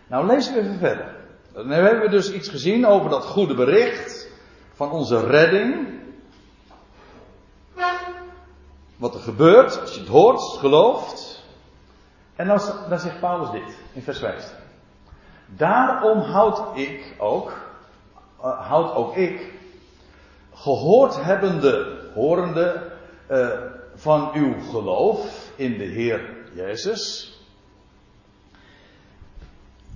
Nou 0.06 0.26
lezen 0.26 0.54
we 0.54 0.60
even 0.60 0.78
verder. 0.78 1.15
Dan 1.56 1.68
hebben 1.68 2.00
we 2.00 2.08
dus 2.08 2.32
iets 2.32 2.48
gezien 2.48 2.86
over 2.86 3.10
dat 3.10 3.24
goede 3.24 3.54
bericht 3.54 4.28
van 4.72 4.90
onze 4.90 5.26
redding. 5.26 6.00
Wat 8.96 9.14
er 9.14 9.20
gebeurt 9.20 9.80
als 9.80 9.94
je 9.94 10.00
het 10.00 10.08
hoort, 10.08 10.40
gelooft. 10.40 11.44
En 12.34 12.46
dan, 12.46 12.98
zegt 12.98 13.20
Paulus 13.20 13.50
dit 13.50 13.78
in 13.92 14.02
vers 14.02 14.18
15. 14.18 14.56
Daarom 15.46 16.18
houd 16.18 16.78
ik 16.78 17.14
ook, 17.18 17.52
uh, 18.40 18.68
houd 18.68 18.94
ook 18.94 19.16
ik, 19.16 19.52
gehoord 20.54 21.22
hebbende, 21.22 21.98
horende 22.14 22.92
uh, 23.30 23.48
van 23.94 24.30
uw 24.34 24.54
geloof 24.70 25.50
in 25.54 25.78
de 25.78 25.84
Heer 25.84 26.36
Jezus. 26.54 27.35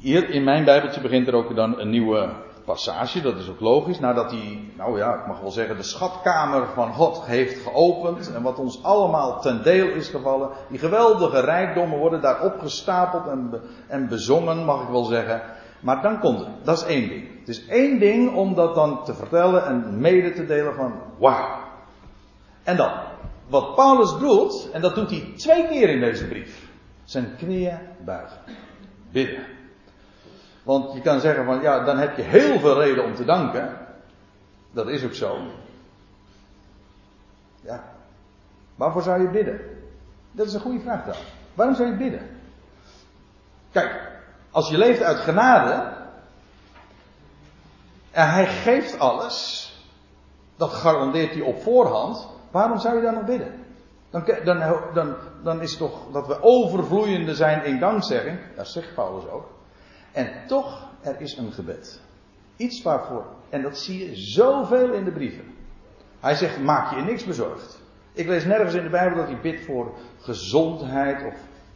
Hier 0.01 0.31
in 0.31 0.45
mijn 0.45 0.65
Bijbeltje 0.65 1.01
begint 1.01 1.29
er 1.29 1.35
ook 1.35 1.55
dan 1.55 1.79
een 1.79 1.91
nieuwe 1.91 2.29
passage, 2.65 3.21
dat 3.21 3.37
is 3.39 3.49
ook 3.49 3.61
logisch, 3.61 3.99
nadat 3.99 4.31
hij, 4.31 4.61
nou 4.77 4.99
ja, 4.99 5.15
ik 5.15 5.27
mag 5.27 5.41
wel 5.41 5.51
zeggen, 5.51 5.77
de 5.77 5.83
schatkamer 5.83 6.67
van 6.75 6.93
God 6.93 7.25
heeft 7.25 7.63
geopend 7.63 8.33
en 8.35 8.43
wat 8.43 8.59
ons 8.59 8.83
allemaal 8.83 9.41
ten 9.41 9.63
deel 9.63 9.89
is 9.89 10.09
gevallen. 10.09 10.51
Die 10.69 10.79
geweldige 10.79 11.41
rijkdommen 11.41 11.99
worden 11.99 12.21
daar 12.21 12.45
opgestapeld 12.45 13.27
en, 13.27 13.61
en 13.89 14.09
bezongen, 14.09 14.65
mag 14.65 14.83
ik 14.83 14.89
wel 14.89 15.05
zeggen. 15.05 15.43
Maar 15.81 16.03
dan 16.03 16.21
komt 16.21 16.39
het, 16.39 16.49
dat 16.65 16.77
is 16.77 16.85
één 16.85 17.09
ding. 17.09 17.25
Het 17.39 17.49
is 17.49 17.67
één 17.67 17.99
ding 17.99 18.35
om 18.35 18.55
dat 18.55 18.75
dan 18.75 19.05
te 19.05 19.15
vertellen 19.15 19.67
en 19.67 20.01
mede 20.01 20.33
te 20.33 20.47
delen 20.47 20.75
van, 20.75 20.93
wauw. 21.19 21.59
En 22.63 22.77
dan, 22.77 22.91
wat 23.49 23.75
Paulus 23.75 24.19
doet, 24.19 24.71
en 24.73 24.81
dat 24.81 24.95
doet 24.95 25.11
hij 25.11 25.33
twee 25.37 25.69
keer 25.69 25.89
in 25.89 26.01
deze 26.01 26.29
brief, 26.29 26.69
zijn 27.05 27.37
knieën 27.39 27.79
buigen. 28.05 28.39
Bidden. 29.13 29.59
Want 30.63 30.93
je 30.93 31.01
kan 31.01 31.21
zeggen 31.21 31.45
van 31.45 31.61
ja, 31.61 31.85
dan 31.85 31.99
heb 31.99 32.17
je 32.17 32.23
heel 32.23 32.59
veel 32.59 32.81
reden 32.81 33.05
om 33.05 33.15
te 33.15 33.25
danken. 33.25 33.77
Dat 34.71 34.89
is 34.89 35.05
ook 35.05 35.15
zo. 35.15 35.39
Ja. 37.61 37.85
Waarvoor 38.75 39.03
zou 39.03 39.23
je 39.23 39.29
bidden? 39.29 39.61
Dat 40.33 40.47
is 40.47 40.55
een 40.55 40.61
goede 40.61 40.81
vraag 40.81 41.05
dan. 41.05 41.15
Waarom 41.55 41.75
zou 41.75 41.89
je 41.89 41.97
bidden? 41.97 42.41
Kijk, 43.73 44.11
als 44.51 44.69
je 44.69 44.79
leeft 44.79 45.03
uit 45.03 45.19
genade. 45.19 45.99
En 48.11 48.31
hij 48.31 48.47
geeft 48.47 48.99
alles. 48.99 49.69
Dat 50.57 50.73
garandeert 50.73 51.33
hij 51.33 51.43
op 51.43 51.63
voorhand. 51.63 52.29
Waarom 52.51 52.79
zou 52.79 52.97
je 52.97 53.03
dan 53.03 53.15
nog 53.15 53.25
bidden? 53.25 53.65
Dan, 54.11 54.25
dan, 54.45 54.81
dan, 54.95 55.17
dan 55.43 55.61
is 55.61 55.71
het 55.71 55.79
toch 55.79 56.11
dat 56.13 56.27
we 56.27 56.43
overvloeiende 56.43 57.35
zijn 57.35 57.65
in 57.65 57.79
dankzegging. 57.79 58.39
Dat 58.57 58.69
zegt 58.69 58.95
Paulus 58.95 59.29
ook. 59.29 59.60
En 60.13 60.31
toch, 60.47 60.89
er 61.01 61.21
is 61.21 61.37
een 61.37 61.53
gebed. 61.53 62.01
Iets 62.57 62.83
waarvoor, 62.83 63.25
en 63.49 63.63
dat 63.63 63.79
zie 63.79 64.09
je 64.09 64.17
zoveel 64.17 64.93
in 64.93 65.05
de 65.05 65.13
brieven. 65.13 65.55
Hij 66.21 66.35
zegt, 66.35 66.61
maak 66.61 66.95
je 66.95 67.03
niks 67.03 67.25
bezorgd. 67.25 67.81
Ik 68.13 68.27
lees 68.27 68.45
nergens 68.45 68.75
in 68.75 68.83
de 68.83 68.91
Bijbel 68.91 69.17
dat 69.17 69.27
hij 69.27 69.41
bidt 69.41 69.65
voor 69.65 69.95
gezondheid 70.19 71.27
of 71.27 71.35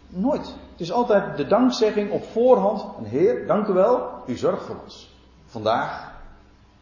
nooit. 0.09 0.47
Het 0.47 0.81
is 0.81 0.92
altijd 0.92 1.37
de 1.37 1.47
dankzegging 1.47 2.11
op 2.11 2.25
voorhand. 2.25 2.85
En 2.99 3.05
Heer, 3.05 3.47
dank 3.47 3.66
u 3.66 3.73
wel, 3.73 4.23
u 4.27 4.37
zorgt 4.37 4.64
voor 4.64 4.77
ons. 4.85 5.14
Vandaag, 5.47 6.12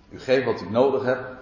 u 0.09 0.21
geeft 0.21 0.45
wat 0.45 0.61
ik 0.61 0.71
nodig 0.71 1.05
heb. 1.05 1.41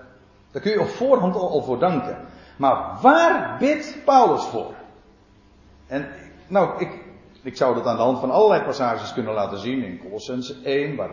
Daar 0.51 0.62
kun 0.62 0.73
je 0.73 0.81
op 0.81 0.88
voorhand 0.88 1.35
al 1.35 1.62
voor 1.62 1.79
danken. 1.79 2.18
Maar 2.57 2.99
waar 3.03 3.57
bidt 3.59 3.96
Paulus 4.05 4.44
voor? 4.44 4.75
En 5.87 6.09
nou, 6.46 6.81
ik, 6.81 6.99
ik 7.42 7.57
zou 7.57 7.74
dat 7.74 7.87
aan 7.87 7.96
de 7.96 8.03
hand 8.03 8.18
van 8.18 8.31
allerlei 8.31 8.62
passages 8.62 9.12
kunnen 9.12 9.35
laten 9.35 9.59
zien. 9.59 9.85
In 9.85 9.98
Colossens 9.98 10.62
1, 10.62 10.96
waar, 10.96 11.11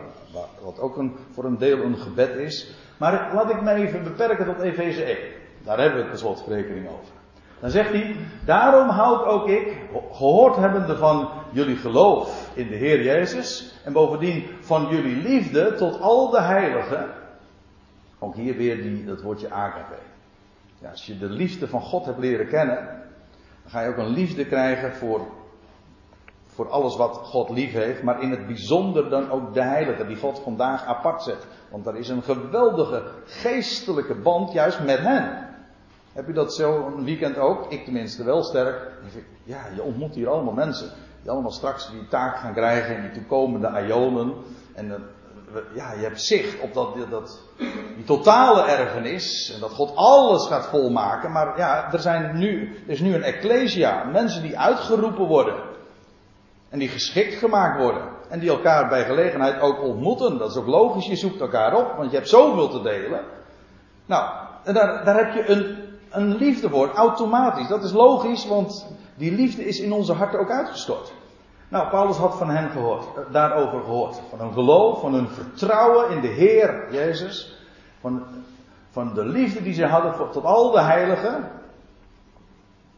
wat 0.62 0.80
ook 0.80 0.96
een, 0.96 1.16
voor 1.30 1.44
een 1.44 1.58
deel 1.58 1.82
een 1.82 1.96
gebed 1.96 2.36
is. 2.36 2.74
Maar 2.96 3.30
laat 3.34 3.50
ik 3.50 3.62
me 3.62 3.72
even 3.72 4.02
beperken 4.02 4.44
tot 4.44 4.60
Efeze 4.60 5.02
1. 5.02 5.16
Daar 5.64 5.78
hebben 5.78 5.96
we 5.96 6.02
het 6.02 6.10
per 6.10 6.18
slotverrekening 6.18 6.88
over. 6.88 7.16
Dan 7.60 7.70
zegt 7.70 7.92
hij, 7.92 8.16
daarom 8.44 8.88
houd 8.88 9.24
ook 9.24 9.48
ik, 9.48 9.76
gehoord 10.12 10.56
hebbende 10.56 10.96
van 10.96 11.28
jullie 11.52 11.76
geloof 11.76 12.50
in 12.54 12.68
de 12.68 12.74
Heer 12.74 13.02
Jezus, 13.02 13.74
en 13.84 13.92
bovendien 13.92 14.46
van 14.60 14.86
jullie 14.90 15.16
liefde 15.16 15.74
tot 15.74 16.00
al 16.00 16.30
de 16.30 16.40
heiligen, 16.40 17.06
ook 18.18 18.34
hier 18.34 18.56
weer 18.56 18.82
die, 18.82 19.04
dat 19.04 19.22
woordje 19.22 19.50
AKW. 19.50 19.92
Ja, 20.78 20.90
als 20.90 21.06
je 21.06 21.18
de 21.18 21.28
liefde 21.28 21.68
van 21.68 21.80
God 21.80 22.04
hebt 22.04 22.18
leren 22.18 22.48
kennen, 22.48 22.76
dan 23.62 23.70
ga 23.70 23.80
je 23.80 23.88
ook 23.88 23.96
een 23.96 24.12
liefde 24.12 24.46
krijgen 24.46 24.92
voor, 24.92 25.26
voor 26.58 26.68
alles 26.68 26.96
wat 26.96 27.20
God 27.22 27.48
lief 27.48 27.72
heeft, 27.72 28.02
maar 28.02 28.22
in 28.22 28.30
het 28.30 28.46
bijzonder 28.46 29.10
dan 29.10 29.30
ook 29.30 29.54
de 29.54 29.62
heiligen 29.62 30.06
die 30.08 30.16
God 30.16 30.40
vandaag 30.44 30.84
apart 30.84 31.22
zet. 31.22 31.46
Want 31.70 31.86
er 31.86 31.96
is 31.96 32.08
een 32.08 32.22
geweldige 32.22 33.02
geestelijke 33.24 34.14
band 34.14 34.52
juist 34.52 34.80
met 34.80 34.98
hen. 34.98 35.48
Heb 36.12 36.26
je 36.26 36.32
dat 36.32 36.54
zo 36.54 36.86
een 36.86 37.04
weekend 37.04 37.38
ook? 37.38 37.72
Ik 37.72 37.84
tenminste 37.84 38.24
wel 38.24 38.42
sterk. 38.42 38.90
Ja, 39.44 39.60
je 39.74 39.82
ontmoet 39.82 40.14
hier 40.14 40.28
allemaal 40.28 40.54
mensen. 40.54 40.90
Die 41.22 41.30
allemaal 41.30 41.50
straks 41.50 41.90
die 41.90 42.08
taak 42.08 42.36
gaan 42.36 42.54
krijgen 42.54 42.96
in 42.96 43.02
die 43.02 43.12
toekomende 43.12 43.68
aionen. 43.68 44.34
En 44.74 45.04
ja, 45.74 45.92
je 45.92 46.02
hebt 46.02 46.22
zicht 46.22 46.60
op 46.60 46.74
dat, 46.74 47.10
dat, 47.10 47.40
die 47.96 48.04
totale 48.04 48.62
erfenis. 48.62 49.52
En 49.54 49.60
dat 49.60 49.72
God 49.72 49.92
alles 49.94 50.46
gaat 50.46 50.66
volmaken. 50.66 51.32
Maar 51.32 51.58
ja, 51.58 51.92
er, 51.92 52.00
zijn 52.00 52.38
nu, 52.38 52.82
er 52.86 52.92
is 52.92 53.00
nu 53.00 53.14
een 53.14 53.22
ecclesia. 53.22 54.04
Mensen 54.04 54.42
die 54.42 54.58
uitgeroepen 54.58 55.26
worden. 55.26 55.67
En 56.68 56.78
die 56.78 56.88
geschikt 56.88 57.34
gemaakt 57.34 57.80
worden. 57.80 58.02
En 58.28 58.38
die 58.38 58.50
elkaar 58.50 58.88
bij 58.88 59.04
gelegenheid 59.04 59.60
ook 59.60 59.82
ontmoeten. 59.82 60.38
Dat 60.38 60.50
is 60.50 60.56
ook 60.56 60.66
logisch. 60.66 61.06
Je 61.06 61.16
zoekt 61.16 61.40
elkaar 61.40 61.76
op. 61.76 61.96
Want 61.96 62.10
je 62.10 62.16
hebt 62.16 62.28
zoveel 62.28 62.68
te 62.68 62.82
delen. 62.82 63.24
Nou, 64.06 64.30
en 64.64 64.74
daar, 64.74 65.04
daar 65.04 65.16
heb 65.16 65.34
je 65.34 65.50
een 65.50 65.88
een 66.10 66.36
liefde 66.36 66.68
wordt, 66.68 66.94
automatisch. 66.94 67.68
Dat 67.68 67.84
is 67.84 67.92
logisch, 67.92 68.46
want 68.46 68.86
die 69.14 69.32
liefde 69.32 69.64
is 69.64 69.80
in 69.80 69.92
onze 69.92 70.12
harten 70.12 70.40
ook 70.40 70.50
uitgestort. 70.50 71.12
Nou, 71.68 71.88
Paulus 71.88 72.16
had 72.16 72.36
van 72.36 72.50
hen 72.50 72.70
gehoord, 72.70 73.04
eh, 73.16 73.32
daarover 73.32 73.80
gehoord. 73.80 74.20
Van 74.30 74.38
hun 74.38 74.52
geloof, 74.52 75.00
van 75.00 75.14
hun 75.14 75.28
vertrouwen 75.28 76.10
in 76.10 76.20
de 76.20 76.28
Heer 76.28 76.92
Jezus. 76.92 77.58
Van, 78.00 78.22
van 78.90 79.14
de 79.14 79.24
liefde 79.24 79.62
die 79.62 79.74
ze 79.74 79.86
hadden 79.86 80.14
voor, 80.14 80.30
tot 80.30 80.44
al 80.44 80.70
de 80.70 80.80
heiligen. 80.80 81.36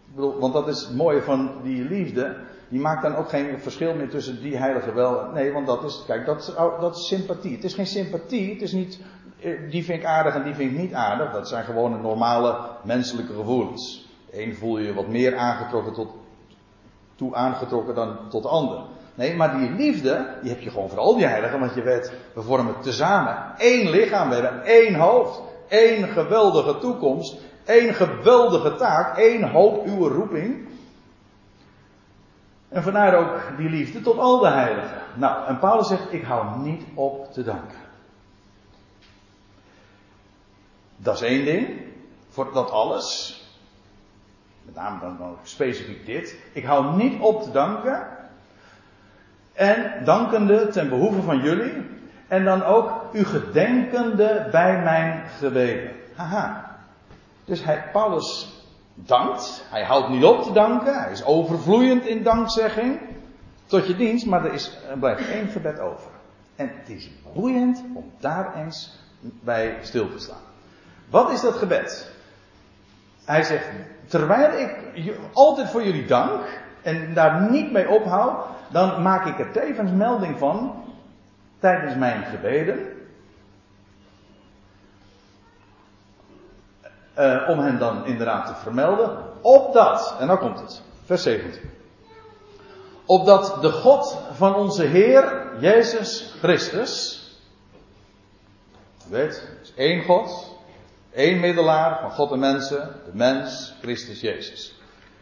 Ik 0.07 0.17
bedoel, 0.17 0.39
want 0.39 0.53
dat 0.53 0.69
is 0.69 0.81
het 0.81 0.97
mooie 0.97 1.23
van 1.23 1.51
die 1.63 1.85
liefde. 1.85 2.37
Die 2.71 2.81
maakt 2.81 3.03
dan 3.03 3.17
ook 3.17 3.29
geen 3.29 3.61
verschil 3.61 3.95
meer 3.95 4.09
tussen 4.09 4.43
die 4.43 4.57
heiligen 4.57 4.95
wel. 4.95 5.31
Nee, 5.35 5.53
want 5.53 5.67
dat 5.67 5.85
is, 5.85 6.03
kijk, 6.07 6.27
dat 6.27 6.55
dat 6.81 6.97
is 6.97 7.07
sympathie. 7.07 7.55
Het 7.55 7.65
is 7.65 7.75
geen 7.75 7.87
sympathie. 7.87 8.53
Het 8.53 8.63
is 8.63 8.73
niet 8.73 9.01
eh, 9.41 9.71
die 9.71 9.85
vind 9.85 9.99
ik 9.99 10.05
aardig 10.05 10.35
en 10.35 10.43
die 10.43 10.55
vind 10.55 10.73
ik 10.73 10.79
niet 10.79 10.95
aardig. 10.95 11.33
Dat 11.33 11.49
zijn 11.49 11.65
gewoon 11.65 12.01
normale 12.01 12.57
menselijke 12.83 13.33
gevoelens. 13.33 14.09
Een 14.33 14.55
voel 14.55 14.79
je 14.79 14.95
wat 14.95 15.09
meer 15.09 15.37
aangetrokken 15.37 15.93
tot, 15.93 16.09
toe 17.15 17.35
aangetrokken 17.35 17.95
dan 17.95 18.17
tot 18.29 18.43
de 18.43 18.49
ander. 18.49 18.83
Nee, 19.15 19.37
maar 19.37 19.59
die 19.59 19.71
liefde, 19.71 20.27
die 20.43 20.51
heb 20.51 20.61
je 20.61 20.71
gewoon 20.71 20.89
voor 20.89 20.99
al 20.99 21.17
die 21.17 21.27
heiligen, 21.27 21.61
want 21.61 21.75
je 21.75 21.83
weet, 21.83 22.13
we 22.35 22.43
vormen 22.43 22.75
tezamen 22.81 23.37
één 23.59 23.91
lichaam, 23.91 24.29
we 24.29 24.35
hebben 24.35 24.65
één 24.65 24.95
hoofd, 24.95 25.41
één 25.69 26.09
geweldige 26.09 26.79
toekomst, 26.79 27.41
één 27.65 27.95
geweldige 27.95 28.75
taak, 28.75 29.19
één 29.19 29.51
hoop 29.51 29.87
uw 29.87 30.09
roeping. 30.09 30.69
En 32.71 32.83
vandaar 32.83 33.15
ook 33.15 33.57
die 33.57 33.69
liefde 33.69 34.01
tot 34.01 34.19
al 34.19 34.39
de 34.39 34.49
heiligen. 34.49 35.03
Nou, 35.15 35.47
en 35.47 35.59
Paulus 35.59 35.89
zegt, 35.89 36.13
ik 36.13 36.23
hou 36.23 36.59
niet 36.59 36.83
op 36.95 37.33
te 37.33 37.43
danken. 37.43 37.79
Dat 40.97 41.15
is 41.15 41.23
één 41.23 41.45
ding. 41.45 41.69
Voor 42.29 42.53
dat 42.53 42.71
alles. 42.71 43.39
Met 44.63 44.75
name 44.75 45.01
dan, 45.01 45.17
dan 45.19 45.37
specifiek 45.43 46.07
dit. 46.07 46.37
Ik 46.53 46.65
hou 46.65 46.97
niet 46.97 47.21
op 47.21 47.43
te 47.43 47.51
danken. 47.51 48.07
En 49.53 50.05
dankende 50.05 50.69
ten 50.69 50.89
behoeve 50.89 51.23
van 51.23 51.39
jullie. 51.39 51.73
En 52.29 52.45
dan 52.45 52.63
ook 52.63 52.93
u 53.13 53.25
gedenkende 53.25 54.49
bij 54.51 54.83
mijn 54.83 55.29
gebeden. 55.39 55.91
Haha. 56.15 56.77
Dus 57.45 57.65
hij, 57.65 57.85
Paulus 57.93 58.60
dankt. 58.94 59.64
Hij 59.70 59.85
houdt 59.85 60.09
niet 60.09 60.24
op 60.24 60.42
te 60.42 60.53
danken. 60.53 61.03
Hij 61.03 61.12
is 61.12 61.24
overvloeiend 61.24 62.07
in 62.07 62.22
dankzegging. 62.22 63.00
Tot 63.66 63.87
je 63.87 63.96
dienst. 63.96 64.26
Maar 64.26 64.44
er, 64.44 64.53
is, 64.53 64.79
blijft 64.98 65.29
één 65.29 65.48
gebed 65.48 65.81
over. 65.81 66.11
En 66.57 66.70
het 66.79 66.88
is 66.88 67.11
boeiend 67.35 67.83
om 67.94 68.11
daar 68.18 68.57
eens 68.57 68.98
bij 69.20 69.79
stil 69.83 70.11
te 70.11 70.18
staan. 70.18 70.42
Wat 71.11 71.31
is 71.31 71.40
dat 71.40 71.55
gebed? 71.55 72.11
Hij 73.24 73.42
zegt, 73.42 73.68
terwijl 74.07 74.59
ik 74.59 75.14
altijd 75.33 75.70
voor 75.70 75.85
jullie 75.85 76.07
dank 76.07 76.40
en 76.83 77.14
daar 77.14 77.50
niet 77.50 77.72
mee 77.72 77.88
ophoud, 77.88 78.46
dan 78.70 79.03
maak 79.03 79.26
ik 79.26 79.38
er 79.38 79.53
tevens 79.53 79.90
melding 79.90 80.38
van 80.38 80.85
tijdens 81.59 81.94
mijn 81.94 82.22
gebeden. 82.22 82.79
Uh, 87.21 87.49
om 87.49 87.59
hen 87.59 87.79
dan 87.79 88.07
inderdaad 88.07 88.47
te 88.47 88.55
vermelden. 88.55 89.19
Opdat, 89.41 90.17
en 90.21 90.27
dan 90.27 90.39
komt 90.39 90.61
het, 90.61 90.83
vers 91.05 91.23
17. 91.23 91.71
Opdat 93.07 93.57
de 93.61 93.71
God 93.71 94.19
van 94.33 94.55
onze 94.55 94.83
Heer 94.83 95.47
Jezus 95.59 96.35
Christus. 96.39 97.23
U 99.09 99.11
weet, 99.11 99.49
is 99.63 99.73
één 99.75 100.05
God. 100.05 100.57
Eén 101.13 101.41
middelaar 101.41 102.01
van 102.01 102.11
God 102.11 102.33
en 102.33 102.39
mensen, 102.39 102.89
de 103.05 103.11
mens, 103.13 103.75
Christus 103.81 104.21
Jezus. 104.21 104.81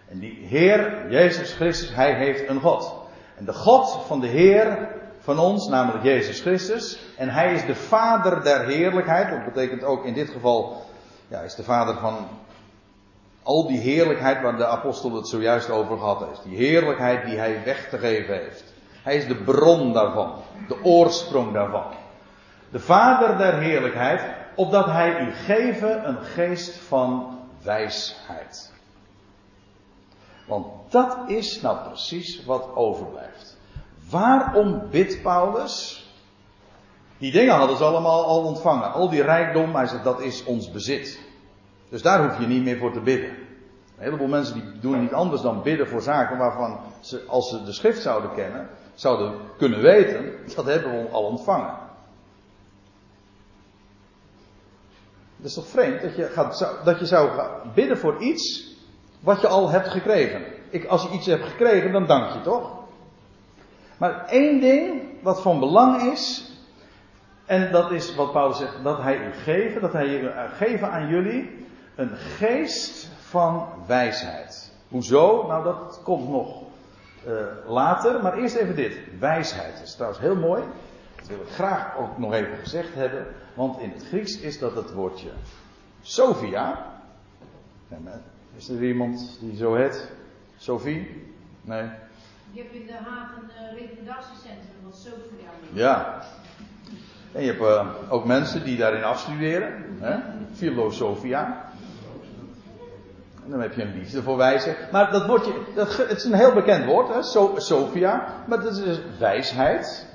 En 0.09 0.19
die 0.19 0.47
Heer, 0.47 1.11
Jezus 1.11 1.53
Christus, 1.53 1.95
hij 1.95 2.15
heeft 2.15 2.49
een 2.49 2.61
God. 2.61 2.95
En 3.37 3.45
de 3.45 3.53
God 3.53 4.03
van 4.07 4.21
de 4.21 4.27
Heer 4.27 4.89
van 5.21 5.39
ons, 5.39 5.69
namelijk 5.69 6.05
Jezus 6.05 6.41
Christus, 6.41 6.99
en 7.17 7.29
hij 7.29 7.55
is 7.55 7.67
de 7.67 7.75
Vader 7.75 8.43
der 8.43 8.67
heerlijkheid. 8.67 9.31
Dat 9.31 9.55
betekent 9.55 9.85
ook 9.85 10.05
in 10.05 10.15
dit 10.15 10.31
geval, 10.31 10.87
ja, 11.29 11.41
is 11.41 11.55
de 11.55 11.65
Vader 11.65 11.97
van 11.97 12.29
al 13.43 13.67
die 13.67 13.79
heerlijkheid 13.79 14.43
waar 14.43 14.57
de 14.57 14.67
apostel 14.67 15.15
het 15.15 15.29
zojuist 15.29 15.71
over 15.71 15.99
gehad 15.99 16.27
heeft. 16.27 16.43
Die 16.43 16.57
heerlijkheid 16.57 17.27
die 17.27 17.39
hij 17.39 17.65
weg 17.65 17.89
te 17.89 17.99
geven 17.99 18.35
heeft. 18.35 18.65
Hij 19.03 19.17
is 19.17 19.27
de 19.27 19.43
bron 19.43 19.93
daarvan, 19.93 20.33
de 20.69 20.85
oorsprong 20.85 21.53
daarvan. 21.53 21.93
De 22.71 22.81
Vader 22.81 23.39
der 23.39 23.59
heerlijkheid, 23.59 24.23
opdat 24.55 24.87
hij 24.87 25.21
u 25.21 25.33
geven 25.33 26.09
een 26.09 26.23
geest 26.23 26.77
van 26.77 27.39
wijsheid. 27.63 28.73
Want 30.47 30.67
dat 30.89 31.19
is 31.27 31.61
nou 31.61 31.79
precies 31.89 32.45
wat 32.45 32.75
overblijft. 32.75 33.57
Waarom 34.11 34.83
bidt 34.91 35.23
Paulus? 35.23 35.98
Die 37.19 37.33
dingen 37.33 37.55
hadden 37.55 37.77
ze 37.77 37.85
allemaal 37.85 38.25
al 38.25 38.43
ontvangen. 38.43 38.93
Al 38.93 39.09
die 39.09 39.23
rijkdom, 39.23 39.75
hij 39.75 39.87
zegt 39.87 40.05
dat 40.05 40.21
is 40.21 40.45
ons 40.45 40.71
bezit. 40.71 41.21
Dus 41.89 42.03
daar 42.03 42.29
hoef 42.29 42.39
je 42.39 42.47
niet 42.47 42.63
meer 42.63 42.79
voor 42.79 42.93
te 42.93 43.01
bidden. 43.01 43.31
Een 43.31 44.05
heleboel 44.05 44.29
mensen 44.29 44.55
die 44.55 44.81
doen 44.81 45.01
niet 45.01 45.13
anders 45.13 45.43
dan 45.43 45.63
bidden 45.63 45.89
voor 45.89 46.03
zaken 46.03 46.39
waarvan 46.39 46.81
ze, 47.01 47.25
als 47.27 47.49
ze 47.49 47.65
de 47.65 47.73
schrift 47.73 48.03
zouden 48.03 48.35
kennen, 48.35 48.69
zouden 48.95 49.35
kunnen 49.57 49.81
weten, 49.81 50.33
dat 50.57 50.65
hebben 50.65 50.93
we 50.93 51.09
al 51.11 51.25
ontvangen. 51.25 51.75
Het 55.37 55.47
is 55.47 55.55
toch 55.55 55.67
vreemd 55.67 56.03
dat 56.03 56.17
je, 56.17 56.25
gaat, 56.25 56.81
dat 56.85 56.99
je 56.99 57.07
zou 57.07 57.43
bidden 57.75 57.99
voor 57.99 58.23
iets 58.23 58.75
wat 59.21 59.41
je 59.41 59.49
al 59.49 59.69
hebt 59.69 59.89
gekregen. 59.89 60.43
Ik, 60.71 60.85
als 60.85 61.03
je 61.03 61.11
iets 61.11 61.27
hebt 61.27 61.45
gekregen, 61.45 61.93
dan 61.93 62.07
dank 62.07 62.33
je 62.33 62.41
toch? 62.41 62.71
Maar 63.97 64.27
één 64.27 64.61
ding 64.61 65.03
wat 65.23 65.43
van 65.43 65.61
belang 65.61 66.03
is, 66.03 66.48
en 67.49 67.73
dat 67.73 67.91
is 67.91 68.15
wat 68.15 68.33
Paulus 68.33 68.59
zegt, 68.59 68.83
dat 68.83 69.03
hij 69.03 69.27
u 69.27 69.33
geven, 69.33 69.81
dat 69.81 69.93
hij 69.93 70.21
u 70.21 70.31
geven 70.57 70.91
aan 70.91 71.09
jullie 71.09 71.67
een 71.95 72.17
geest 72.17 73.09
van 73.21 73.69
wijsheid. 73.87 74.73
Hoezo? 74.89 75.47
Nou, 75.47 75.65
dat 75.65 76.01
komt 76.05 76.29
nog 76.29 76.63
uh, 77.27 77.47
later, 77.67 78.23
maar 78.23 78.39
eerst 78.39 78.57
even 78.57 78.77
dit. 78.77 78.99
Wijsheid. 79.19 79.73
Dat 79.73 79.87
is 79.87 79.95
trouwens 79.95 80.21
heel 80.21 80.37
mooi. 80.37 80.63
Dat 81.17 81.27
wil 81.27 81.41
ik 81.41 81.49
graag 81.49 81.97
ook 81.97 82.19
nog 82.19 82.33
even 82.33 82.57
gezegd 82.57 82.95
hebben. 82.95 83.27
Want 83.55 83.81
in 83.81 83.91
het 83.91 84.07
Grieks 84.07 84.39
is 84.39 84.59
dat 84.59 84.75
het 84.75 84.93
woordje 84.93 85.31
Sophia. 86.01 86.87
Is 88.57 88.69
er 88.69 88.83
iemand 88.83 89.39
die 89.41 89.57
zo 89.57 89.75
heet? 89.75 90.11
Sophie? 90.57 91.27
Nee. 91.61 91.91
Je 92.51 92.61
hebt 92.61 92.75
in 92.75 92.87
de 92.87 92.93
haven 92.93 93.43
een 93.43 93.75
uh, 93.75 93.81
revalidatiecentrum 93.81 94.77
wat 94.85 94.97
Sophia 94.97 95.51
Ja. 95.73 96.23
En 97.33 97.43
je 97.43 97.47
hebt 97.47 97.61
uh, 97.61 97.87
ook 98.09 98.25
mensen 98.25 98.65
die 98.65 98.77
daarin 98.77 99.03
afstuderen. 99.03 99.85
Hè? 99.99 100.17
Filosofia. 100.53 101.71
En 103.45 103.51
dan 103.51 103.61
heb 103.61 103.75
je 103.75 103.83
een 103.83 103.99
liefde 103.99 104.23
voor 104.23 104.37
wijzen. 104.37 104.77
Maar 104.93 105.13
dat 105.13 105.27
woordje, 105.27 105.53
dat, 105.75 105.97
het 105.97 106.17
is 106.17 106.25
een 106.25 106.35
heel 106.35 106.53
bekend 106.53 106.85
woord, 106.85 107.15
hè? 107.15 107.23
So, 107.23 107.55
Sophia. 107.57 108.27
Maar 108.47 108.63
dat 108.63 108.73
is 108.73 108.85
dus 108.85 109.01
wijsheid. 109.19 110.07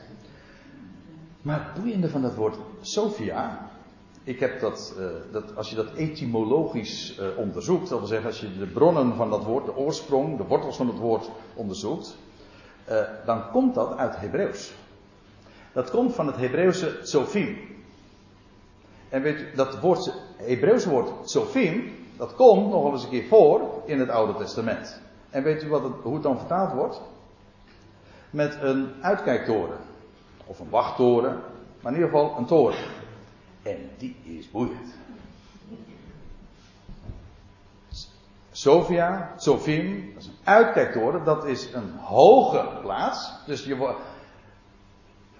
Maar 1.41 1.60
het 1.63 1.82
boeiende 1.82 2.10
van 2.10 2.21
dat 2.21 2.36
woord 2.36 2.58
Sophia 2.82 3.71
ik 4.23 4.39
heb 4.39 4.60
dat, 4.60 4.95
uh, 4.99 5.06
dat, 5.32 5.56
als 5.56 5.69
je 5.69 5.76
dat 5.76 5.93
etymologisch 5.95 7.17
uh, 7.19 7.38
onderzoekt, 7.38 7.89
dat 7.89 7.99
wil 7.99 8.08
zeggen 8.08 8.28
als 8.28 8.39
je 8.39 8.58
de 8.58 8.65
bronnen 8.65 9.15
van 9.15 9.30
dat 9.30 9.43
woord, 9.43 9.65
de 9.65 9.76
oorsprong, 9.76 10.38
de 10.38 10.43
wortels 10.43 10.76
van 10.76 10.88
het 10.88 10.97
woord 10.97 11.30
onderzoekt, 11.54 12.17
dan 13.26 13.52
komt 13.52 13.76
dat 13.76 13.97
uit 13.97 14.19
Hebreeuws. 14.19 14.73
Dat 15.73 15.89
komt 15.89 16.15
van 16.15 16.27
het 16.27 16.36
Hebreeuwse 16.36 17.01
tsofim. 17.01 17.57
En 19.09 19.21
weet 19.21 19.39
je, 19.39 19.51
dat 19.55 19.79
woord, 19.79 20.13
Hebreeuwse 20.38 20.89
woord 20.89 21.25
tsofim, 21.25 21.93
dat 22.17 22.36
komt 22.36 22.69
nog 22.69 22.83
wel 22.83 22.91
eens 22.91 23.03
een 23.03 23.09
keer 23.09 23.27
voor 23.27 23.81
in 23.86 23.99
het 23.99 24.09
Oude 24.09 24.36
Testament. 24.36 25.01
En 25.29 25.43
weet 25.43 25.63
u 25.63 25.69
wat 25.69 25.83
het, 25.83 25.93
hoe 26.01 26.13
het 26.13 26.23
dan 26.23 26.38
vertaald 26.38 26.73
wordt? 26.73 27.01
Met 28.29 28.57
een 28.62 28.91
uitkijktoren. 29.01 29.77
Of 30.45 30.59
een 30.59 30.69
wachttoren. 30.69 31.39
Maar 31.81 31.93
in 31.93 31.99
ieder 31.99 32.12
geval 32.12 32.38
een 32.38 32.45
toren. 32.45 32.86
En 33.63 33.89
die 33.97 34.15
is 34.23 34.51
boeiend. 34.51 34.95
Sofia, 38.51 39.33
Sofim, 39.38 40.12
dat 40.13 40.23
is 40.23 40.27
een 40.27 40.38
uitkijktoren, 40.43 41.23
dat 41.23 41.45
is 41.45 41.73
een 41.73 41.91
hoge 41.97 42.67
plaats. 42.81 43.31
Dus 43.45 43.63
je, 43.63 43.95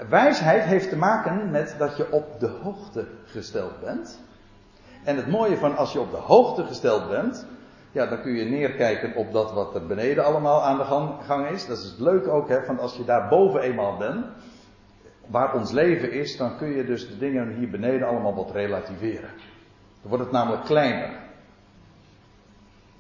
wijsheid 0.10 0.64
heeft 0.64 0.90
te 0.90 0.98
maken 0.98 1.52
met 1.52 1.76
dat 1.78 1.98
je 1.98 2.12
op 2.12 2.40
de 2.40 2.48
hoogte 2.48 3.08
gesteld 3.26 3.80
bent. 3.80 4.22
En 5.04 5.16
het 5.16 5.28
mooie 5.28 5.58
van 5.58 5.78
als 5.78 5.94
je 5.94 6.00
op 6.00 6.12
de 6.12 6.18
hoogte 6.18 6.64
gesteld 6.64 7.10
bent, 7.10 7.46
ja, 7.92 8.06
dan 8.06 8.22
kun 8.22 8.34
je 8.34 8.46
neerkijken 8.46 9.16
op 9.16 9.32
dat 9.32 9.54
wat 9.54 9.76
er 9.76 9.86
beneden 9.86 10.26
allemaal 10.26 10.64
aan 10.64 10.78
de 10.78 10.84
gang, 11.24 11.50
is. 11.50 11.66
Dat 11.66 11.78
is 11.78 11.84
het 11.84 12.00
leuke 12.00 12.30
ook, 12.30 12.50
hè, 12.50 12.64
van 12.64 12.80
als 12.80 12.96
je 12.96 13.06
daar 13.06 13.28
boven 13.28 13.62
eenmaal 13.62 13.98
bent, 13.98 14.26
waar 15.28 15.54
ons 15.54 15.72
leven 15.72 16.12
is, 16.12 16.38
dan 16.38 16.58
kun 16.58 16.68
je 16.68 16.86
dus 16.86 17.08
de 17.08 17.18
dingen 17.18 17.56
hier 17.56 17.70
beneden 17.70 18.08
allemaal 18.08 18.36
wat 18.36 18.52
relativeren. 18.52 19.30
Dan 20.02 20.10
wordt 20.10 20.24
het 20.24 20.34
namelijk 20.34 20.64
kleiner. 20.64 21.10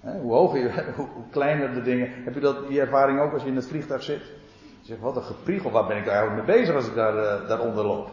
hoe 0.02 0.34
hoger 0.34 0.60
je, 0.60 0.84
hoe, 0.96 1.08
kleiner 1.32 1.74
de 1.74 1.82
dingen. 1.82 2.24
Heb 2.24 2.34
je 2.34 2.40
dat, 2.40 2.68
die 2.68 2.80
ervaring 2.80 3.20
ook 3.20 3.34
als 3.34 3.42
je 3.44 3.50
in 3.50 3.56
het 3.56 3.68
vliegtuig 3.68 4.04
zit? 4.04 4.22
Je 4.84 4.90
zegt, 4.90 5.02
wat 5.02 5.16
een 5.16 5.24
gepriegel, 5.24 5.72
waar 5.72 5.88
ben 5.88 5.98
ik 5.98 6.08
eigenlijk 6.08 6.48
mee 6.48 6.58
bezig 6.58 6.76
als 6.76 6.88
ik 6.88 6.96
daar, 6.96 7.16
uh, 7.16 7.48
daaronder 7.48 7.86
loop? 7.86 8.10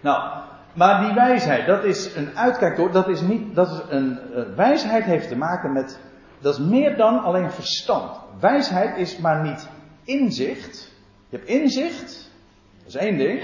Nou, 0.00 0.42
maar 0.72 1.04
die 1.04 1.14
wijsheid, 1.14 1.66
dat 1.66 1.84
is 1.84 2.14
een 2.14 2.36
uitkijk 2.36 2.92
dat 2.92 3.08
is 3.08 3.20
niet, 3.20 3.54
dat 3.54 3.70
is 3.70 3.80
een, 3.88 4.18
uh, 4.30 4.56
wijsheid 4.56 5.04
heeft 5.04 5.28
te 5.28 5.36
maken 5.36 5.72
met, 5.72 6.00
dat 6.40 6.58
is 6.58 6.60
meer 6.60 6.96
dan 6.96 7.22
alleen 7.22 7.50
verstand. 7.50 8.18
Wijsheid 8.40 8.96
is 8.96 9.18
maar 9.18 9.42
niet 9.42 9.68
inzicht. 10.04 10.92
Je 11.28 11.36
hebt 11.36 11.48
inzicht, 11.48 12.30
dat 12.78 12.94
is 12.94 12.96
één 12.96 13.16
ding. 13.16 13.42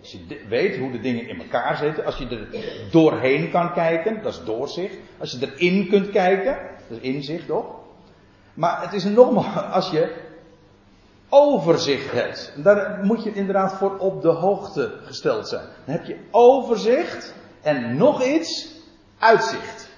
Als 0.00 0.12
je 0.12 0.46
weet 0.48 0.76
hoe 0.76 0.90
de 0.90 1.00
dingen 1.00 1.28
in 1.28 1.40
elkaar 1.40 1.76
zitten, 1.76 2.04
als 2.04 2.16
je 2.16 2.28
er 2.28 2.64
doorheen 2.90 3.50
kan 3.50 3.72
kijken, 3.72 4.22
dat 4.22 4.32
is 4.32 4.44
doorzicht. 4.44 4.96
Als 5.18 5.30
je 5.30 5.52
erin 5.52 5.88
kunt 5.88 6.10
kijken, 6.10 6.58
dat 6.88 6.98
is 6.98 7.02
inzicht 7.02 7.46
toch? 7.46 7.66
Maar 8.54 8.82
het 8.82 8.92
is 8.92 9.04
nogmaals, 9.04 9.72
als 9.78 9.90
je 9.90 10.28
overzicht 11.30 12.12
hebt. 12.12 12.52
Daar 12.56 12.98
moet 13.02 13.22
je 13.22 13.32
inderdaad 13.32 13.72
voor 13.72 13.96
op 13.96 14.22
de 14.22 14.28
hoogte 14.28 14.98
gesteld 15.04 15.48
zijn. 15.48 15.66
Dan 15.84 15.94
heb 15.94 16.04
je 16.04 16.18
overzicht 16.30 17.34
en 17.62 17.96
nog 17.96 18.24
iets, 18.24 18.78
uitzicht. 19.18 19.88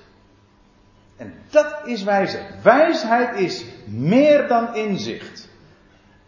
En 1.16 1.34
dat 1.50 1.80
is 1.84 2.02
wijsheid. 2.02 2.62
Wijsheid 2.62 3.40
is 3.40 3.64
meer 3.86 4.48
dan 4.48 4.74
inzicht. 4.74 5.48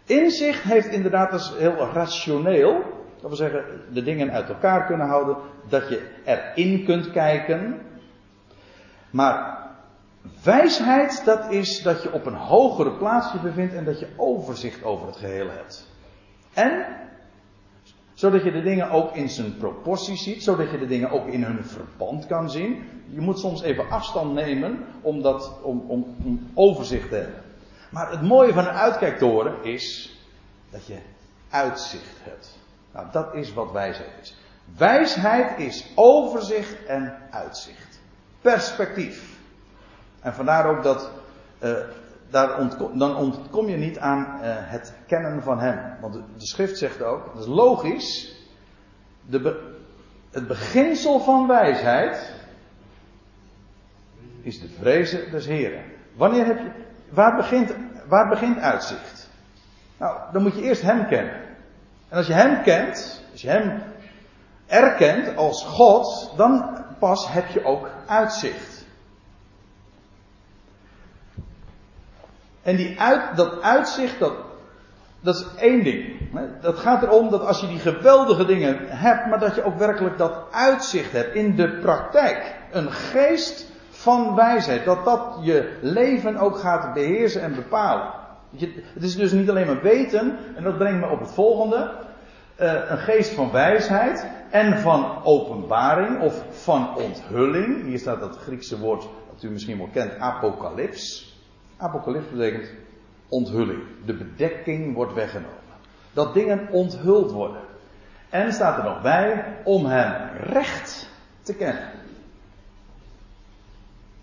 Inzicht 0.05 0.63
heeft 0.63 0.89
inderdaad, 0.89 1.33
is 1.33 1.53
heel 1.59 1.77
rationeel. 1.93 2.73
Dat 3.21 3.29
wil 3.29 3.37
zeggen, 3.37 3.65
de 3.93 4.03
dingen 4.03 4.31
uit 4.31 4.49
elkaar 4.49 4.87
kunnen 4.87 5.07
houden. 5.07 5.37
Dat 5.69 5.89
je 5.89 6.09
erin 6.25 6.85
kunt 6.85 7.11
kijken. 7.11 7.81
Maar 9.11 9.64
Wijsheid, 10.43 11.23
dat 11.25 11.51
is 11.51 11.83
dat 11.83 12.03
je 12.03 12.13
op 12.13 12.27
een 12.27 12.35
hogere 12.35 12.97
plaats 12.97 13.33
je 13.33 13.39
bevindt 13.39 13.75
en 13.75 13.85
dat 13.85 13.99
je 13.99 14.09
overzicht 14.17 14.85
over 14.85 15.07
het 15.07 15.17
geheel 15.17 15.51
hebt. 15.51 15.89
En, 16.53 16.87
zodat 18.15 18.45
je 18.45 18.53
de 18.53 18.63
dingen 18.63 18.91
ook 18.91 19.15
in 19.15 19.29
zijn 19.29 19.57
proportie 19.57 20.17
ziet, 20.17 20.43
zodat 20.43 20.71
je 20.71 20.79
de 20.79 20.87
dingen 20.87 21.11
ook 21.11 21.27
in 21.27 21.43
hun 21.43 21.65
verband 21.65 22.27
kan 22.27 22.51
zien. 22.51 22.83
Je 23.09 23.21
moet 23.21 23.39
soms 23.39 23.63
even 23.63 23.91
afstand 23.91 24.33
nemen 24.33 24.85
om, 25.03 25.23
dat, 25.23 25.59
om, 25.63 25.85
om, 25.89 26.17
om 26.25 26.51
overzicht 26.55 27.09
te 27.09 27.15
hebben. 27.15 27.43
Maar 27.91 28.11
het 28.11 28.23
mooie 28.23 28.53
van 28.53 28.67
een 28.67 28.75
uitkijktoren 28.75 29.65
is 29.65 30.17
dat 30.71 30.87
je 30.87 30.99
uitzicht 31.51 32.21
hebt. 32.23 32.59
Nou, 32.93 33.07
dat 33.13 33.35
is 33.35 33.53
wat 33.53 33.73
wijsheid 33.73 34.13
is. 34.21 34.37
Wijsheid 34.77 35.59
is 35.59 35.93
overzicht 35.95 36.87
en 36.87 37.17
uitzicht. 37.31 38.01
Perspectief. 38.41 39.34
En 40.25 40.35
vandaar 40.35 40.67
ook 40.67 40.83
dat, 40.83 41.11
uh, 41.61 41.77
daar 42.31 42.71
dan 42.95 43.17
ontkom 43.17 43.69
je 43.69 43.77
niet 43.77 43.99
aan 43.99 44.21
uh, 44.21 44.41
het 44.45 44.95
kennen 45.07 45.43
van 45.43 45.61
Hem. 45.61 45.97
Want 46.01 46.13
de, 46.13 46.23
de, 46.37 46.47
schrift 46.47 46.79
zegt 46.79 47.03
ook, 47.03 47.35
dat 47.35 47.43
is 47.43 47.49
logisch, 47.49 48.37
de 49.27 49.73
het 50.31 50.47
beginsel 50.47 51.21
van 51.21 51.47
wijsheid 51.47 52.33
is 54.41 54.61
de 54.61 54.69
vrezen 54.69 55.31
des 55.31 55.47
Heren. 55.47 55.85
Wanneer 56.17 56.47
heb 56.47 56.59
je, 56.59 56.71
waar 57.09 57.37
begint, 57.37 57.75
waar 58.09 58.29
begint 58.29 58.59
uitzicht? 58.59 59.29
Nou, 59.97 60.33
dan 60.33 60.43
moet 60.43 60.55
je 60.55 60.63
eerst 60.63 60.83
Hem 60.83 61.07
kennen. 61.07 61.41
En 62.09 62.17
als 62.17 62.27
je 62.27 62.33
Hem 62.33 62.63
kent, 62.63 63.25
als 63.33 63.43
je 63.43 63.49
Hem 63.49 63.83
erkent 64.67 65.37
als 65.37 65.65
God, 65.65 66.33
dan 66.37 66.85
pas 66.99 67.33
heb 67.33 67.49
je 67.49 67.65
ook 67.65 67.91
uitzicht. 68.07 68.84
En 72.65 72.77
die 72.77 73.01
uit, 73.01 73.37
dat 73.37 73.63
uitzicht, 73.63 74.19
dat, 74.19 74.33
dat 75.21 75.35
is 75.35 75.47
één 75.57 75.85
ding. 75.85 76.05
Dat 76.61 76.79
gaat 76.79 77.03
erom 77.03 77.31
dat 77.31 77.47
als 77.47 77.61
je 77.61 77.67
die 77.67 77.79
geweldige 77.79 78.45
dingen 78.45 78.79
hebt, 78.89 79.27
maar 79.27 79.39
dat 79.39 79.55
je 79.55 79.65
ook 79.65 79.79
werkelijk 79.79 80.19
dat 80.19 80.33
uitzicht 80.51 81.13
hebt 81.13 81.35
in 81.35 81.57
de 81.57 81.79
praktijk. 81.79 82.55
Een 82.73 82.93
geest 82.93 83.73
van 83.91 84.35
wijsheid. 84.35 84.85
Dat 84.85 85.05
dat 85.05 85.39
je 85.41 85.79
leven 85.81 86.37
ook 86.37 86.59
gaat 86.59 86.95
beheersen 86.95 87.43
en 87.43 87.55
bepalen. 87.55 88.11
Het 88.95 89.03
is 89.03 89.17
dus 89.17 89.33
niet 89.33 89.51
alleen 89.51 89.67
maar 89.67 89.83
weten, 89.83 90.39
en 90.57 90.63
dat 90.63 90.79
brengt 90.79 91.01
me 91.01 91.11
op 91.11 91.21
het 91.21 91.33
volgende. 91.33 91.91
Uh, 92.61 92.73
een 92.89 92.99
geest 92.99 93.35
van 93.35 93.51
wijsheid 93.51 94.27
en 94.51 94.79
van 94.79 95.25
openbaring 95.25 96.21
of 96.21 96.45
van 96.51 96.97
onthulling. 96.97 97.85
Hier 97.85 97.99
staat 97.99 98.21
dat 98.21 98.37
Griekse 98.37 98.79
woord 98.79 99.09
dat 99.33 99.43
u 99.43 99.51
misschien 99.51 99.79
wel 99.79 99.89
kent, 99.93 100.19
apocalyps. 100.19 101.34
Apocalyps 101.85 102.31
betekent 102.31 102.69
onthulling. 103.29 103.83
De 104.05 104.15
bedekking 104.15 104.95
wordt 104.95 105.15
weggenomen. 105.15 105.59
Dat 106.13 106.35
dingen 106.35 106.69
onthuld 106.71 107.31
worden. 107.31 107.61
En 108.31 108.53
staat 108.53 108.79
er 108.79 108.85
nog 108.85 109.03
bij 109.03 109.57
om 109.65 109.87
hem 109.87 110.37
recht 110.37 111.09
te 111.43 111.55
kennen. 111.55 111.91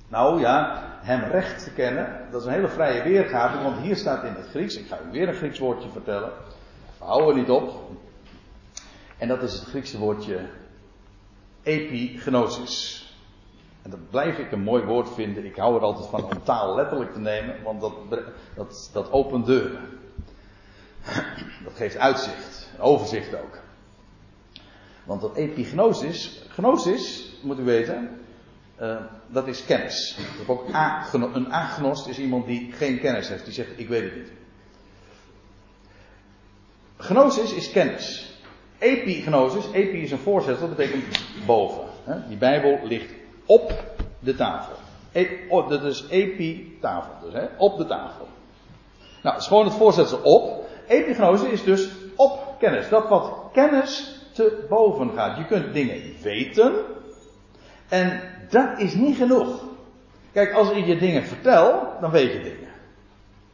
Nou 0.07 0.39
ja, 0.39 0.83
hem 1.01 1.23
recht 1.23 1.63
te 1.63 1.71
kennen, 1.71 2.27
dat 2.31 2.41
is 2.41 2.47
een 2.47 2.53
hele 2.53 2.67
vrije 2.67 3.03
weergave, 3.03 3.63
want 3.63 3.77
hier 3.77 3.95
staat 3.95 4.23
in 4.23 4.33
het 4.33 4.47
Grieks, 4.47 4.77
ik 4.77 4.87
ga 4.87 4.99
u 5.07 5.11
weer 5.11 5.27
een 5.27 5.33
Grieks 5.33 5.59
woordje 5.59 5.89
vertellen, 5.89 6.29
we 6.97 7.03
houden 7.03 7.35
niet 7.35 7.49
op. 7.49 7.89
En 9.17 9.27
dat 9.27 9.41
is 9.41 9.53
het 9.53 9.63
Griekse 9.63 9.97
woordje 9.97 10.39
epignosis. 11.63 13.05
En 13.81 13.89
dat 13.89 14.09
blijf 14.09 14.37
ik 14.37 14.51
een 14.51 14.63
mooi 14.63 14.83
woord 14.83 15.09
vinden. 15.13 15.45
Ik 15.45 15.55
hou 15.55 15.75
er 15.75 15.81
altijd 15.81 16.07
van 16.07 16.23
om 16.23 16.43
taal 16.43 16.75
letterlijk 16.75 17.13
te 17.13 17.19
nemen, 17.19 17.63
want 17.63 17.81
dat, 17.81 17.93
dat, 18.55 18.89
dat 18.93 19.11
opent 19.11 19.45
deuren. 19.45 19.99
Dat 21.63 21.73
geeft 21.75 21.97
uitzicht, 21.97 22.69
overzicht 22.79 23.35
ook. 23.35 23.59
Want 25.03 25.21
dat 25.21 25.35
epignosis, 25.35 26.45
gnosis, 26.49 27.33
moet 27.41 27.59
u 27.59 27.63
weten, 27.63 28.19
uh, 28.81 28.97
dat 29.27 29.47
is 29.47 29.65
kennis. 29.65 30.17
Dat 30.37 30.47
ook 30.47 30.67
een 31.33 31.51
agnost 31.51 32.07
is 32.07 32.19
iemand 32.19 32.45
die 32.45 32.71
geen 32.71 32.99
kennis 32.99 33.29
heeft, 33.29 33.45
die 33.45 33.53
zegt 33.53 33.69
ik 33.75 33.87
weet 33.87 34.03
het 34.03 34.15
niet. 34.15 34.31
Gnosis 36.97 37.53
is 37.53 37.71
kennis. 37.71 38.35
Epignosis, 38.77 39.71
epi 39.71 40.01
is 40.01 40.11
een 40.11 40.17
voorzetsel, 40.17 40.67
dat 40.67 40.77
betekent 40.77 41.05
boven. 41.45 41.87
Die 42.27 42.37
Bijbel 42.37 42.79
ligt 42.83 43.13
op 43.51 43.73
de 44.19 44.35
tafel. 44.35 44.73
E 45.11 45.27
dat 45.49 45.83
is 45.83 46.05
epitafel, 46.09 47.13
dus 47.23 47.33
hè, 47.33 47.45
op 47.57 47.77
de 47.77 47.85
tafel. 47.85 48.27
Nou, 49.21 49.35
het 49.35 49.43
is 49.43 49.47
gewoon 49.47 49.65
het 49.65 49.73
voorzetsel 49.73 50.19
op. 50.23 50.69
Epignose 50.87 51.51
is 51.51 51.63
dus 51.63 51.89
op 52.15 52.55
kennis. 52.59 52.89
Dat 52.89 53.09
wat 53.09 53.33
kennis 53.53 54.19
te 54.33 54.65
boven 54.69 55.11
gaat. 55.15 55.37
Je 55.37 55.45
kunt 55.45 55.73
dingen 55.73 56.01
weten. 56.21 56.73
En 57.89 58.21
dat 58.49 58.79
is 58.79 58.93
niet 58.93 59.15
genoeg. 59.15 59.63
Kijk, 60.33 60.53
als 60.53 60.71
ik 60.71 60.85
je 60.85 60.97
dingen 60.97 61.23
vertel, 61.23 61.93
dan 62.01 62.11
weet 62.11 62.31
je 62.31 62.41
dingen. 62.41 62.69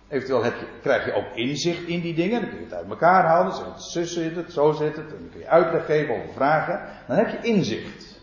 Eventueel 0.10 0.44
heb 0.44 0.54
je, 0.60 0.66
krijg 0.82 1.06
je 1.06 1.14
ook 1.14 1.36
inzicht 1.36 1.88
in 1.88 2.02
die 2.02 2.14
dingen. 2.14 2.42
Dan 2.42 2.50
kun 2.50 2.60
je 2.60 2.66
het 2.66 2.74
uit 2.74 2.90
elkaar 2.90 3.24
halen. 3.24 3.54
Zo 3.78 4.04
zit 4.04 4.36
het, 4.36 4.54
zo 4.54 4.72
zit 4.72 4.96
het. 4.96 5.06
En 5.06 5.20
dan 5.20 5.30
kun 5.32 5.40
je 5.40 5.48
uitleg 5.48 5.86
geven 5.86 6.16
over 6.16 6.34
vragen. 6.34 6.82
Dan 7.08 7.18
heb 7.18 7.30
je 7.30 7.48
inzicht. 7.48 8.22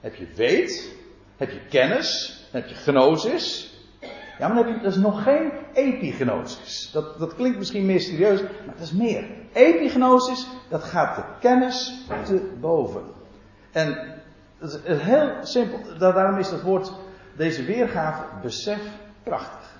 Heb 0.00 0.14
je 0.14 0.26
weet. 0.34 0.98
Heb 1.40 1.50
je 1.50 1.60
kennis. 1.68 2.38
Heb 2.50 2.66
je 2.66 2.74
gnosis. 2.74 3.74
Ja, 4.38 4.48
maar 4.48 4.56
heb 4.56 4.66
je, 4.66 4.82
dat 4.82 4.92
is 4.92 4.98
nog 4.98 5.22
geen 5.22 5.52
epignosis. 5.72 6.90
Dat, 6.92 7.18
dat 7.18 7.34
klinkt 7.34 7.58
misschien 7.58 7.86
mysterieus, 7.86 8.40
maar 8.42 8.74
dat 8.74 8.84
is 8.84 8.92
meer. 8.92 9.24
Epignosis, 9.52 10.46
dat 10.68 10.84
gaat 10.84 11.16
de 11.16 11.22
kennis 11.40 12.04
te 12.24 12.52
boven. 12.60 13.02
En 13.72 13.98
het 14.58 14.80
is 14.84 15.02
heel 15.02 15.30
simpel. 15.42 15.98
Daarom 15.98 16.38
is 16.38 16.50
dat 16.50 16.62
woord, 16.62 16.92
deze 17.36 17.64
weergave, 17.64 18.22
besef, 18.42 18.80
prachtig. 19.22 19.76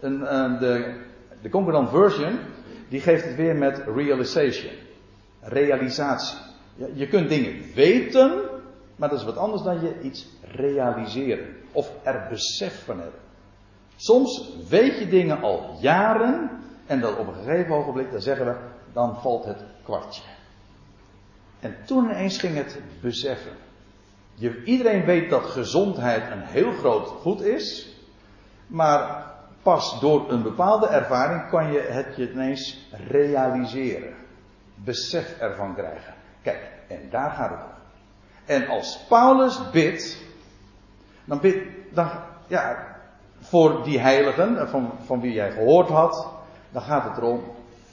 En, 0.00 0.20
uh, 0.20 0.60
de, 0.60 1.00
de 1.42 1.48
Concordant 1.48 1.90
Version, 1.90 2.38
die 2.88 3.00
geeft 3.00 3.24
het 3.24 3.36
weer 3.36 3.56
met 3.56 3.82
realization. 3.94 4.72
Realisatie. 5.40 6.38
Je 6.94 7.08
kunt 7.08 7.28
dingen 7.28 7.74
weten, 7.74 8.45
maar 8.96 9.08
dat 9.08 9.18
is 9.18 9.24
wat 9.24 9.36
anders 9.36 9.62
dan 9.62 9.80
je 9.80 10.00
iets 10.00 10.26
realiseren. 10.40 11.56
Of 11.72 11.90
er 12.02 12.26
besef 12.30 12.84
van 12.84 13.00
hebben. 13.00 13.20
Soms 13.96 14.56
weet 14.68 14.98
je 14.98 15.08
dingen 15.08 15.42
al 15.42 15.76
jaren 15.80 16.50
en 16.86 17.00
dan 17.00 17.16
op 17.16 17.26
een 17.26 17.34
gegeven 17.34 17.74
ogenblik, 17.74 18.10
dan 18.10 18.20
zeggen 18.20 18.46
we, 18.46 18.56
dan 18.92 19.20
valt 19.20 19.44
het 19.44 19.64
kwartje. 19.82 20.22
En 21.60 21.76
toen 21.86 22.04
ineens 22.04 22.38
ging 22.38 22.56
het 22.56 22.80
beseffen. 23.00 23.52
Je, 24.34 24.64
iedereen 24.64 25.04
weet 25.04 25.30
dat 25.30 25.44
gezondheid 25.44 26.30
een 26.30 26.42
heel 26.42 26.72
groot 26.72 27.06
goed 27.08 27.42
is, 27.42 27.96
maar 28.66 29.32
pas 29.62 30.00
door 30.00 30.30
een 30.30 30.42
bepaalde 30.42 30.86
ervaring 30.86 31.48
kan 31.48 31.72
je 31.72 31.78
het 31.78 32.16
je 32.16 32.32
ineens 32.32 32.88
realiseren. 33.08 34.14
Besef 34.74 35.38
ervan 35.38 35.74
krijgen. 35.74 36.14
Kijk, 36.42 36.70
en 36.88 37.08
daar 37.10 37.30
gaat 37.30 37.50
het 37.50 37.60
om. 37.60 37.75
En 38.46 38.68
als 38.68 38.98
Paulus 39.08 39.70
bidt, 39.70 40.18
dan 41.24 41.40
bidt, 41.40 41.66
dan, 41.90 42.10
ja, 42.46 42.96
voor 43.40 43.82
die 43.84 43.98
heiligen, 43.98 44.68
van, 44.68 44.90
van 45.04 45.20
wie 45.20 45.32
jij 45.32 45.50
gehoord 45.50 45.88
had, 45.88 46.26
dan 46.70 46.82
gaat 46.82 47.04
het 47.04 47.16
erom, 47.16 47.42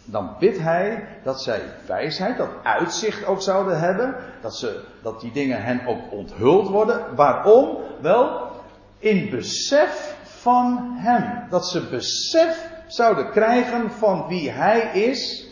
dan 0.06 0.36
bidt 0.40 0.60
hij 0.60 1.08
dat 1.24 1.42
zij 1.42 1.62
wijsheid, 1.88 2.38
dat 2.38 2.50
uitzicht 2.64 3.26
ook 3.26 3.42
zouden 3.42 3.80
hebben, 3.80 4.16
dat, 4.42 4.56
ze, 4.56 4.84
dat 5.02 5.22
die 5.22 5.32
dingen 5.32 5.64
hen 5.64 5.86
ook 5.86 6.12
onthuld 6.12 6.68
worden. 6.68 7.16
Waarom? 7.16 7.78
Wel, 8.02 8.52
in 9.00 9.30
besef 9.30 10.16
van 10.24 10.94
hem. 10.96 11.50
Dat 11.50 11.68
ze 11.68 11.90
besef 11.90 12.70
zouden 12.88 13.32
krijgen 13.32 13.92
van 13.92 14.28
wie 14.28 14.50
hij 14.50 14.80
is. 14.80 15.48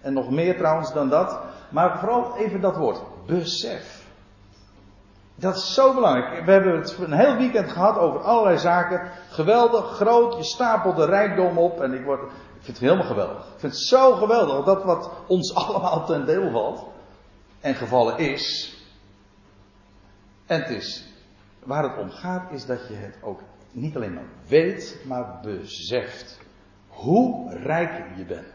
En 0.00 0.12
nog 0.12 0.30
meer 0.30 0.56
trouwens 0.56 0.92
dan 0.92 1.08
dat. 1.08 1.38
Maar 1.70 1.98
vooral 1.98 2.36
even 2.36 2.60
dat 2.60 2.76
woord, 2.76 3.00
besef. 3.26 4.03
Dat 5.34 5.56
is 5.56 5.74
zo 5.74 5.94
belangrijk. 5.94 6.44
We 6.44 6.52
hebben 6.52 6.76
het 6.76 6.98
een 6.98 7.12
heel 7.12 7.36
weekend 7.36 7.72
gehad 7.72 7.98
over 7.98 8.20
allerlei 8.20 8.58
zaken. 8.58 9.10
Geweldig, 9.30 9.86
groot, 9.86 10.36
je 10.36 10.44
stapelt 10.44 10.96
de 10.96 11.04
rijkdom 11.04 11.58
op. 11.58 11.80
En 11.80 11.92
ik, 11.92 12.04
word, 12.04 12.20
ik 12.22 12.30
vind 12.60 12.66
het 12.66 12.78
helemaal 12.78 13.06
geweldig. 13.06 13.44
Ik 13.44 13.60
vind 13.60 13.72
het 13.72 13.82
zo 13.82 14.12
geweldig 14.12 14.64
dat 14.64 14.84
wat 14.84 15.10
ons 15.26 15.54
allemaal 15.64 16.06
ten 16.06 16.26
deel 16.26 16.50
valt. 16.50 16.84
En 17.60 17.74
gevallen 17.74 18.18
is. 18.18 18.76
En 20.46 20.60
het 20.60 20.70
is. 20.70 21.04
Waar 21.62 21.82
het 21.82 21.98
om 21.98 22.10
gaat 22.10 22.52
is 22.52 22.66
dat 22.66 22.88
je 22.88 22.94
het 22.94 23.16
ook 23.22 23.40
niet 23.70 23.96
alleen 23.96 24.14
maar 24.14 24.28
weet, 24.46 25.00
maar 25.04 25.40
beseft. 25.42 26.38
Hoe 26.88 27.54
rijk 27.54 28.04
je 28.16 28.24
bent. 28.24 28.53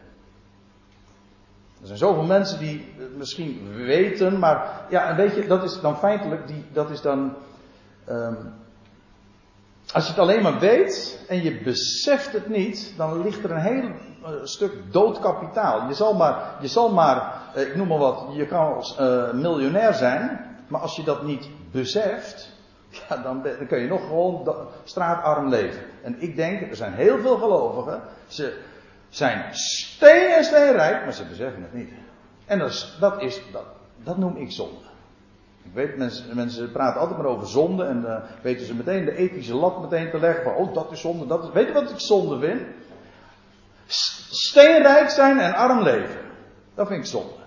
Er 1.80 1.86
zijn 1.86 1.98
zoveel 1.98 2.22
mensen 2.22 2.58
die 2.58 2.94
misschien 3.16 3.74
weten, 3.74 4.38
maar 4.38 4.86
ja, 4.88 5.14
weet 5.14 5.34
je, 5.34 5.46
dat 5.46 5.62
is 5.62 5.80
dan 5.80 5.98
feitelijk, 5.98 6.46
die, 6.46 6.64
dat 6.72 6.90
is 6.90 7.00
dan. 7.00 7.32
Um, 8.08 8.52
als 9.92 10.04
je 10.04 10.10
het 10.10 10.20
alleen 10.20 10.42
maar 10.42 10.58
weet 10.58 11.24
en 11.28 11.42
je 11.42 11.60
beseft 11.60 12.32
het 12.32 12.48
niet, 12.48 12.94
dan 12.96 13.22
ligt 13.22 13.44
er 13.44 13.50
een 13.50 13.60
heel 13.60 13.82
uh, 13.82 14.28
stuk 14.42 14.72
dood 14.90 15.20
kapitaal. 15.20 15.88
Je 15.88 15.94
zal 15.94 16.14
maar, 16.14 16.56
je 16.60 16.68
zal 16.68 16.92
maar 16.92 17.42
uh, 17.56 17.62
ik 17.62 17.76
noem 17.76 17.88
maar 17.88 17.98
wat, 17.98 18.26
je 18.32 18.46
kan 18.46 18.74
als 18.74 18.98
uh, 19.00 19.32
miljonair 19.32 19.94
zijn, 19.94 20.46
maar 20.68 20.80
als 20.80 20.96
je 20.96 21.02
dat 21.02 21.22
niet 21.22 21.48
beseft, 21.70 22.52
ja, 23.08 23.16
dan, 23.16 23.42
dan 23.42 23.66
kun 23.66 23.78
je 23.78 23.88
nog 23.88 24.00
gewoon 24.00 24.54
straatarm 24.84 25.48
leven. 25.48 25.82
En 26.02 26.22
ik 26.22 26.36
denk, 26.36 26.70
er 26.70 26.76
zijn 26.76 26.92
heel 26.92 27.18
veel 27.18 27.36
gelovigen, 27.36 28.00
ze, 28.26 28.58
zijn 29.10 29.54
steen 29.54 30.30
en 30.30 30.44
steenrijk, 30.44 31.04
maar 31.04 31.12
ze 31.12 31.24
beseffen 31.24 31.62
het 31.62 31.74
niet. 31.74 31.90
En 32.46 32.58
dat, 32.58 32.70
is, 33.22 33.42
dat, 33.52 33.64
dat, 34.02 34.18
noem 34.18 34.36
ik 34.36 34.52
zonde. 34.52 34.88
Ik 35.62 35.72
weet, 35.72 35.96
mensen, 35.96 36.36
mensen 36.36 36.72
praten 36.72 37.00
altijd 37.00 37.18
maar 37.18 37.28
over 37.28 37.48
zonde 37.48 37.84
en 37.84 38.02
uh, 38.06 38.16
weten 38.42 38.66
ze 38.66 38.74
meteen 38.74 39.04
de 39.04 39.16
ethische 39.16 39.54
lat 39.54 39.80
meteen 39.80 40.10
te 40.10 40.18
leggen 40.18 40.44
van, 40.44 40.54
oh 40.54 40.74
dat 40.74 40.92
is 40.92 41.00
zonde, 41.00 41.26
dat 41.26 41.44
is, 41.44 41.50
weet 41.50 41.66
je 41.66 41.72
wat 41.72 41.90
ik 41.90 42.00
zonde 42.00 42.38
vind? 42.38 42.62
Steenrijk 44.30 45.10
zijn 45.10 45.38
en 45.38 45.54
arm 45.54 45.82
leven. 45.82 46.20
Dat 46.74 46.86
vind 46.86 47.00
ik 47.00 47.10
zonde. 47.10 47.40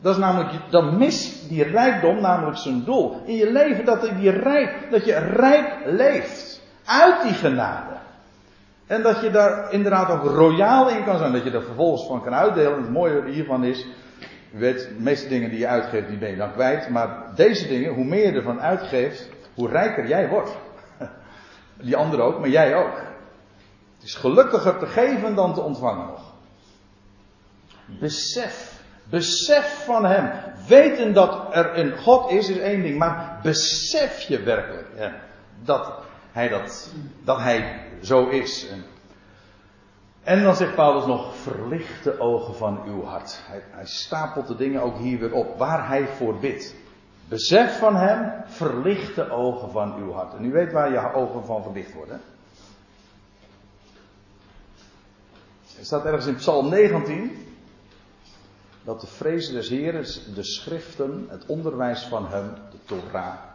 Dat 0.00 0.12
is 0.14 0.20
namelijk, 0.20 0.70
dan 0.70 0.98
mist 0.98 1.48
die 1.48 1.62
rijkdom 1.62 2.20
namelijk 2.20 2.56
zijn 2.56 2.84
doel. 2.84 3.22
In 3.24 3.34
je 3.34 3.52
leven 3.52 3.84
dat, 3.84 4.00
die 4.00 4.30
rijk, 4.30 4.90
dat 4.90 5.04
je 5.04 5.18
rijk 5.18 5.82
leeft. 5.84 6.60
Uit 6.84 7.22
die 7.22 7.32
genade. 7.32 8.00
En 8.90 9.02
dat 9.02 9.20
je 9.20 9.30
daar 9.30 9.72
inderdaad 9.72 10.10
ook 10.10 10.24
royaal 10.24 10.88
in 10.88 11.04
kan 11.04 11.18
zijn. 11.18 11.32
Dat 11.32 11.44
je 11.44 11.50
er 11.50 11.62
vervolgens 11.62 12.06
van 12.06 12.22
kan 12.22 12.34
uitdelen. 12.34 12.72
En 12.72 12.82
het 12.82 12.90
mooie 12.90 13.30
hiervan 13.30 13.64
is. 13.64 13.86
Weet, 14.50 14.78
de 14.78 15.02
meeste 15.02 15.28
dingen 15.28 15.50
die 15.50 15.58
je 15.58 15.66
uitgeeft, 15.66 16.08
die 16.08 16.18
ben 16.18 16.30
je 16.30 16.36
dan 16.36 16.52
kwijt. 16.52 16.88
Maar 16.88 17.34
deze 17.34 17.68
dingen, 17.68 17.94
hoe 17.94 18.04
meer 18.04 18.26
je 18.26 18.32
ervan 18.32 18.60
uitgeeft, 18.60 19.28
hoe 19.54 19.68
rijker 19.68 20.06
jij 20.06 20.28
wordt. 20.28 20.56
Die 21.86 21.96
anderen 21.96 22.24
ook, 22.24 22.38
maar 22.38 22.48
jij 22.48 22.76
ook. 22.76 22.96
Het 23.94 24.04
is 24.04 24.14
gelukkiger 24.14 24.78
te 24.78 24.86
geven 24.86 25.34
dan 25.34 25.54
te 25.54 25.60
ontvangen. 25.60 26.08
Besef. 27.86 28.82
Besef 29.10 29.84
van 29.84 30.04
Hem. 30.04 30.30
Weten 30.68 31.12
dat 31.12 31.54
er 31.54 31.78
een 31.78 31.98
God 31.98 32.30
is, 32.30 32.48
is 32.48 32.58
één 32.58 32.82
ding. 32.82 32.98
Maar 32.98 33.38
besef 33.42 34.20
je 34.20 34.42
werkelijk 34.42 34.88
dat 35.64 36.08
Hij 36.32 36.48
dat, 36.48 36.92
dat 37.24 37.38
Hij 37.38 37.88
zo 38.02 38.28
is. 38.28 38.68
En, 40.22 40.42
dan 40.42 40.56
zegt 40.56 40.74
Paulus 40.74 41.06
nog, 41.06 41.36
verlicht 41.36 42.04
de 42.04 42.20
ogen 42.20 42.54
van 42.54 42.82
uw 42.86 43.04
hart. 43.04 43.40
Hij, 43.46 43.62
hij 43.70 43.86
stapelt 43.86 44.46
de 44.46 44.56
dingen 44.56 44.82
ook 44.82 44.98
hier 44.98 45.18
weer 45.18 45.32
op, 45.32 45.58
waar 45.58 45.88
hij 45.88 46.06
voor 46.06 46.38
bidt. 46.38 46.74
Besef 47.28 47.78
van 47.78 47.96
hem, 47.96 48.32
verlicht 48.46 49.14
de 49.14 49.30
ogen 49.30 49.70
van 49.70 49.94
uw 49.94 50.12
hart. 50.12 50.34
En 50.34 50.44
u 50.44 50.52
weet 50.52 50.72
waar 50.72 50.92
je 50.92 51.12
ogen 51.12 51.44
van 51.44 51.62
verlicht 51.62 51.92
worden. 51.92 52.20
Er 55.78 55.84
staat 55.84 56.04
ergens 56.04 56.26
in 56.26 56.34
Psalm 56.34 56.68
19 56.68 57.54
dat 58.82 59.00
de 59.00 59.06
vrees 59.06 59.50
des 59.50 59.68
Heren, 59.68 60.34
de 60.34 60.42
schriften, 60.42 61.26
het 61.28 61.46
onderwijs 61.46 62.02
van 62.02 62.28
hem, 62.28 62.54
de 62.70 62.78
Torah, 62.84 63.49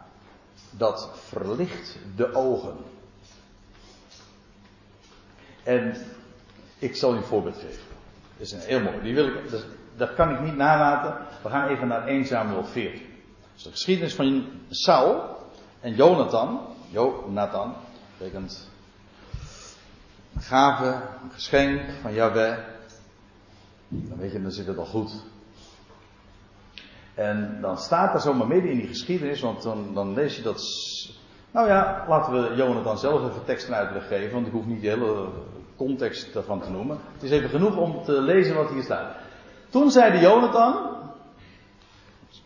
dat 0.70 1.10
verlicht 1.14 1.98
de 2.16 2.34
ogen. 2.34 2.76
En 5.62 5.96
ik 6.78 6.96
zal 6.96 7.14
u 7.14 7.16
een 7.16 7.22
voorbeeld 7.22 7.56
geven. 7.56 7.84
Dat 8.36 8.46
is 8.46 8.52
een 8.52 8.60
heel 8.60 8.80
mooi. 8.80 9.02
Die 9.02 9.14
wil 9.14 9.26
ik, 9.26 9.50
dat, 9.96 10.14
kan 10.14 10.30
ik 10.30 10.40
niet 10.40 10.56
nalaten. 10.56 11.26
We 11.42 11.48
gaan 11.48 11.68
even 11.68 11.88
naar 11.88 12.06
1 12.06 12.24
Samuel 12.24 12.64
14. 12.64 12.92
Dat 12.92 13.56
is 13.56 13.62
de 13.62 13.70
geschiedenis 13.70 14.14
van 14.14 14.46
Saul 14.70 15.36
en 15.80 15.94
Jonathan. 15.94 16.60
Jonathan 16.90 17.74
betekent 18.18 18.68
een 20.34 20.42
gave, 20.42 20.86
een 21.22 21.30
geschenk 21.32 21.80
van 22.02 22.12
Yahweh. 22.12 22.58
Dan 23.88 24.18
weet 24.18 24.32
je, 24.32 24.42
dan 24.42 24.50
zit 24.50 24.66
het 24.66 24.78
al 24.78 24.84
goed. 24.84 25.12
En 27.16 27.58
dan 27.60 27.78
staat 27.78 28.14
er 28.14 28.20
zomaar 28.20 28.46
midden 28.46 28.70
in 28.70 28.78
die 28.78 28.86
geschiedenis, 28.86 29.40
want 29.40 29.62
dan, 29.62 29.94
dan 29.94 30.14
lees 30.14 30.36
je 30.36 30.42
dat. 30.42 30.62
Nou 31.50 31.68
ja, 31.68 32.04
laten 32.08 32.32
we 32.32 32.54
Jonathan 32.56 32.98
zelf 32.98 33.28
even 33.28 33.44
tekst 33.44 33.66
en 33.68 33.74
uitleg 33.74 34.06
geven, 34.06 34.32
want 34.32 34.46
ik 34.46 34.52
hoef 34.52 34.66
niet 34.66 34.80
de 34.80 34.88
hele 34.88 35.28
context 35.76 36.32
daarvan 36.32 36.60
te 36.60 36.70
noemen. 36.70 36.98
Het 37.12 37.22
is 37.22 37.30
even 37.30 37.50
genoeg 37.50 37.76
om 37.76 38.02
te 38.04 38.12
lezen 38.12 38.54
wat 38.54 38.70
hier 38.70 38.82
staat. 38.82 39.14
Toen 39.70 39.90
zeide 39.90 40.18
Jonathan, 40.18 40.74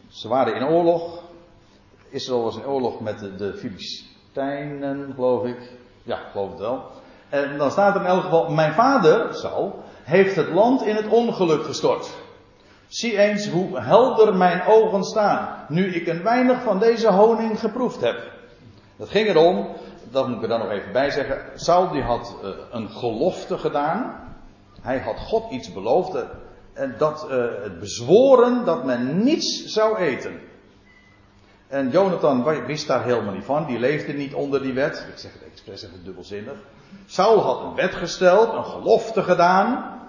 ze 0.08 0.28
waren 0.28 0.54
in 0.54 0.66
oorlog, 0.66 1.22
Israël 2.08 2.42
was 2.42 2.56
in 2.56 2.66
oorlog 2.66 3.00
met 3.00 3.18
de, 3.18 3.36
de 3.36 3.54
Filistijnen, 3.54 5.12
geloof 5.14 5.44
ik. 5.44 5.72
Ja, 6.02 6.16
geloof 6.16 6.50
het 6.50 6.58
wel. 6.58 6.90
En 7.28 7.58
dan 7.58 7.70
staat 7.70 7.94
er 7.94 8.00
in 8.00 8.06
elk 8.06 8.22
geval, 8.22 8.50
mijn 8.50 8.72
vader, 8.72 9.34
Saul, 9.34 9.84
heeft 10.02 10.36
het 10.36 10.48
land 10.48 10.82
in 10.82 10.96
het 10.96 11.08
ongeluk 11.08 11.64
gestort. 11.64 12.18
Zie 12.90 13.18
eens 13.18 13.48
hoe 13.48 13.80
helder 13.80 14.36
mijn 14.36 14.62
ogen 14.66 15.04
staan, 15.04 15.64
nu 15.68 15.94
ik 15.94 16.06
een 16.06 16.22
weinig 16.22 16.62
van 16.62 16.78
deze 16.78 17.10
honing 17.10 17.60
geproefd 17.60 18.00
heb. 18.00 18.32
Dat 18.96 19.08
ging 19.08 19.28
erom, 19.28 19.68
dat 20.10 20.28
moet 20.28 20.36
ik 20.36 20.42
er 20.42 20.48
dan 20.48 20.58
nog 20.58 20.70
even 20.70 20.92
bij 20.92 21.10
zeggen. 21.10 21.38
Saul 21.54 21.90
die 21.90 22.02
had 22.02 22.36
uh, 22.42 22.50
een 22.70 22.90
gelofte 22.90 23.58
gedaan. 23.58 24.14
Hij 24.80 24.98
had 24.98 25.18
God 25.18 25.50
iets 25.50 25.72
beloofd. 25.72 26.14
Uh, 26.14 26.22
en 26.72 26.94
dat 26.98 27.26
uh, 27.30 27.44
het 27.62 27.80
bezworen 27.80 28.64
dat 28.64 28.84
men 28.84 29.24
niets 29.24 29.64
zou 29.64 29.96
eten. 29.96 30.40
En 31.68 31.90
Jonathan 31.90 32.44
wist 32.66 32.86
daar 32.86 33.04
helemaal 33.04 33.34
niet 33.34 33.44
van. 33.44 33.66
Die 33.66 33.78
leefde 33.78 34.12
niet 34.12 34.34
onder 34.34 34.62
die 34.62 34.72
wet. 34.72 35.06
Ik 35.12 35.18
zeg 35.18 35.32
het 35.32 35.42
expres 35.52 35.82
even 35.82 36.04
dubbelzinnig. 36.04 36.56
Saul 37.06 37.40
had 37.40 37.60
een 37.60 37.74
wet 37.74 37.94
gesteld, 37.94 38.52
een 38.52 38.64
gelofte 38.64 39.22
gedaan. 39.22 39.99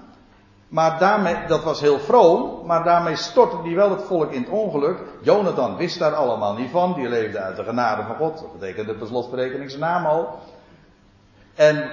Maar 0.71 0.99
daarmee, 0.99 1.35
dat 1.47 1.63
was 1.63 1.81
heel 1.81 1.99
vroom, 1.99 2.65
maar 2.65 2.83
daarmee 2.83 3.15
stortte 3.15 3.57
hij 3.57 3.75
wel 3.75 3.89
het 3.89 4.03
volk 4.03 4.31
in 4.31 4.41
het 4.41 4.49
ongeluk. 4.49 4.99
Jonathan 5.21 5.77
wist 5.77 5.99
daar 5.99 6.15
allemaal 6.15 6.53
niet 6.53 6.69
van, 6.69 6.93
die 6.93 7.09
leefde 7.09 7.39
uit 7.39 7.55
de 7.55 7.63
genade 7.63 8.03
van 8.03 8.15
God. 8.15 8.39
Dat 8.39 8.59
betekende 8.59 8.95
per 8.95 9.07
slotverrekening 9.07 9.69
zijn 9.69 9.81
naam 9.81 10.05
al. 10.05 10.39
En 11.55 11.89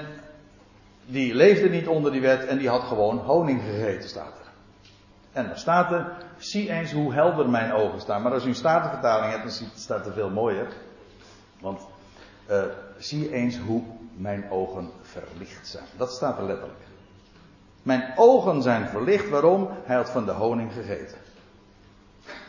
die 1.07 1.35
leefde 1.35 1.69
niet 1.69 1.89
onder 1.89 2.13
die 2.13 2.21
wet 2.21 2.47
en 2.47 2.59
die 2.59 2.69
had 2.69 2.83
gewoon 2.83 3.19
honing 3.19 3.63
gegeten, 3.63 4.09
staat 4.09 4.39
er. 4.39 4.51
En 5.33 5.47
dan 5.47 5.59
staat 5.59 5.93
er, 5.93 6.13
zie 6.37 6.71
eens 6.71 6.93
hoe 6.93 7.13
helder 7.13 7.49
mijn 7.49 7.73
ogen 7.73 8.01
staan. 8.01 8.23
Maar 8.23 8.33
als 8.33 8.45
u 8.45 8.49
een 8.49 8.55
statenvertaling 8.55 9.33
hebt, 9.33 9.43
dan 9.61 9.69
staat 9.75 10.07
er 10.07 10.13
veel 10.13 10.31
mooier. 10.31 10.69
Want, 11.61 11.81
uh, 12.51 12.63
zie 12.99 13.33
eens 13.33 13.59
hoe 13.59 13.83
mijn 14.17 14.51
ogen 14.51 14.91
verlicht 15.03 15.69
zijn. 15.69 15.87
Dat 15.97 16.13
staat 16.13 16.39
er 16.39 16.45
letterlijk. 16.45 16.88
Mijn 17.89 18.13
ogen 18.17 18.63
zijn 18.63 18.89
verlicht. 18.89 19.29
Waarom? 19.29 19.69
Hij 19.85 19.97
had 19.97 20.11
van 20.11 20.25
de 20.25 20.33
honing 20.33 20.73
gegeten. 20.73 21.19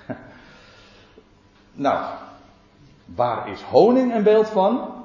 nou, 1.86 2.16
waar 3.06 3.50
is 3.50 3.62
honing 3.62 4.14
een 4.14 4.24
beeld 4.24 4.48
van? 4.48 5.04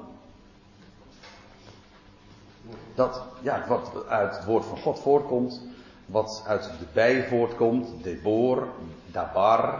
Dat, 2.94 3.22
ja, 3.40 3.64
wat 3.68 4.06
uit 4.08 4.36
het 4.36 4.44
woord 4.44 4.64
van 4.64 4.78
God 4.78 5.00
voortkomt, 5.00 5.62
wat 6.06 6.44
uit 6.46 6.62
de 6.62 6.86
bij 6.92 7.28
voortkomt, 7.28 8.02
Debor, 8.02 8.68
Dabar, 9.06 9.78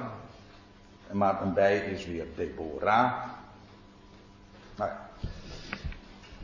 maar 1.11 1.43
een 1.43 1.55
bij 1.55 1.79
is 1.79 2.07
weer 2.07 2.27
Deborah. 2.37 3.13
Nou, 4.77 4.91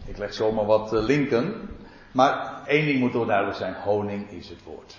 ik 0.04 0.18
leg 0.18 0.34
zomaar 0.34 0.66
wat 0.66 0.92
eh, 0.92 1.02
linken. 1.02 1.78
Maar 2.12 2.62
één 2.66 2.86
ding 2.86 3.00
moet 3.00 3.12
duidelijk 3.26 3.56
zijn: 3.56 3.74
honing 3.74 4.30
is 4.30 4.48
het 4.48 4.64
woord. 4.64 4.98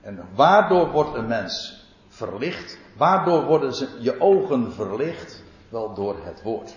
En 0.00 0.28
waardoor 0.34 0.90
wordt 0.90 1.14
een 1.14 1.26
mens 1.26 1.84
verlicht? 2.08 2.78
Waardoor 2.96 3.44
worden 3.44 3.74
ze, 3.74 3.88
je 4.00 4.20
ogen 4.20 4.72
verlicht? 4.72 5.42
Wel 5.68 5.94
door 5.94 6.16
het 6.22 6.42
woord. 6.42 6.74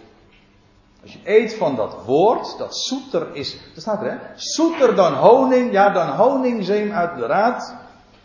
Als 1.01 1.13
je 1.13 1.19
eet 1.23 1.53
van 1.53 1.75
dat 1.75 2.05
woord, 2.05 2.57
dat 2.57 2.77
zoeter 2.77 3.35
is, 3.35 3.59
dat 3.73 3.81
staat 3.81 4.01
er 4.01 4.11
hè, 4.11 4.17
zoeter 4.35 4.95
dan 4.95 5.13
honing, 5.13 5.71
ja 5.71 5.89
dan 5.89 6.15
honingzeem 6.15 6.91
uit 6.91 7.17
de 7.17 7.25
raad, 7.25 7.75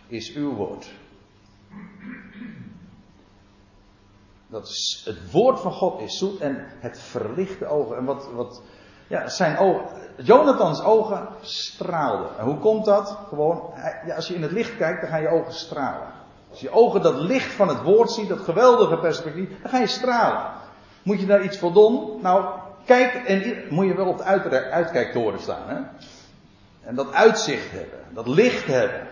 is 0.06 0.34
uw 0.34 0.54
woord. 0.54 0.90
Dat 4.46 4.66
is, 4.66 5.02
het 5.04 5.30
woord 5.30 5.60
van 5.60 5.72
God 5.72 6.00
is 6.00 6.18
zoet 6.18 6.40
en 6.40 6.66
het 6.80 7.00
verlicht 7.00 7.58
de 7.58 7.66
ogen. 7.66 7.96
En 7.96 8.04
wat, 8.04 8.28
wat 8.32 8.62
ja, 9.12 9.28
zijn 9.28 9.58
ogen, 9.58 9.84
Jonathans 10.16 10.82
ogen 10.82 11.28
straalden. 11.40 12.38
En 12.38 12.44
hoe 12.44 12.58
komt 12.58 12.84
dat? 12.84 13.18
Gewoon, 13.28 13.70
ja, 14.06 14.14
als 14.14 14.28
je 14.28 14.34
in 14.34 14.42
het 14.42 14.50
licht 14.50 14.76
kijkt, 14.76 15.00
dan 15.00 15.10
gaan 15.10 15.20
je 15.20 15.28
ogen 15.28 15.52
stralen. 15.52 16.08
Als 16.50 16.60
je 16.60 16.70
ogen 16.70 17.02
dat 17.02 17.14
licht 17.14 17.52
van 17.52 17.68
het 17.68 17.82
woord 17.82 18.10
ziet, 18.10 18.28
dat 18.28 18.40
geweldige 18.40 18.96
perspectief, 18.98 19.48
dan 19.62 19.70
ga 19.70 19.78
je 19.78 19.86
stralen. 19.86 20.42
Moet 21.02 21.20
je 21.20 21.26
daar 21.26 21.42
iets 21.42 21.58
voor 21.58 21.72
doen? 21.72 22.18
Nou, 22.22 22.44
kijk, 22.84 23.14
en 23.14 23.64
moet 23.68 23.86
je 23.86 23.94
wel 23.94 24.06
op 24.06 24.18
de 24.18 24.24
uit, 24.24 24.52
uitkijktoren 24.52 25.40
staan. 25.40 25.68
Hè? 25.68 25.80
En 26.88 26.94
dat 26.94 27.12
uitzicht 27.12 27.70
hebben, 27.70 27.98
dat 28.10 28.26
licht 28.26 28.66
hebben. 28.66 29.08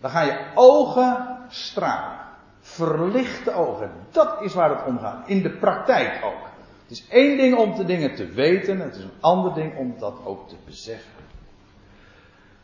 Dan 0.00 0.10
gaan 0.10 0.26
je 0.26 0.50
ogen 0.54 1.38
stralen. 1.48 2.18
Verlichte 2.60 3.52
ogen. 3.52 3.90
Dat 4.10 4.36
is 4.40 4.54
waar 4.54 4.70
het 4.70 4.86
om 4.86 4.98
gaat. 4.98 5.28
In 5.28 5.42
de 5.42 5.50
praktijk 5.50 6.24
ook. 6.24 6.55
Het 6.86 6.98
is 6.98 7.08
één 7.08 7.36
ding 7.36 7.56
om 7.56 7.76
de 7.76 7.84
dingen 7.84 8.14
te 8.14 8.26
weten, 8.26 8.80
het 8.80 8.96
is 8.96 9.02
een 9.02 9.20
ander 9.20 9.54
ding 9.54 9.76
om 9.76 9.94
dat 9.98 10.14
ook 10.24 10.48
te 10.48 10.54
beseffen. 10.64 11.22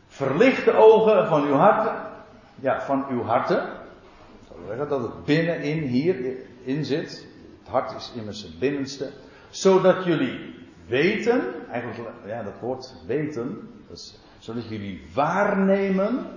Verlicht 0.07 0.65
de 0.65 0.73
ogen 0.73 1.27
van 1.27 1.43
uw 1.43 1.53
harten, 1.53 1.95
ja, 2.55 2.81
van 2.81 3.05
uw 3.09 3.23
harten. 3.23 3.69
Dat 4.77 5.01
het 5.01 5.25
binnenin 5.25 5.81
hierin 5.81 6.85
zit. 6.85 7.27
Het 7.59 7.67
hart 7.67 7.95
is 7.95 8.11
immers 8.15 8.41
het 8.41 8.59
binnenste. 8.59 9.11
Zodat 9.49 10.03
jullie 10.03 10.55
weten, 10.87 11.69
eigenlijk, 11.71 12.09
ja, 12.25 12.43
dat 12.43 12.59
woord 12.61 12.95
weten, 13.05 13.69
zodat 14.39 14.69
jullie 14.69 15.01
waarnemen 15.13 16.27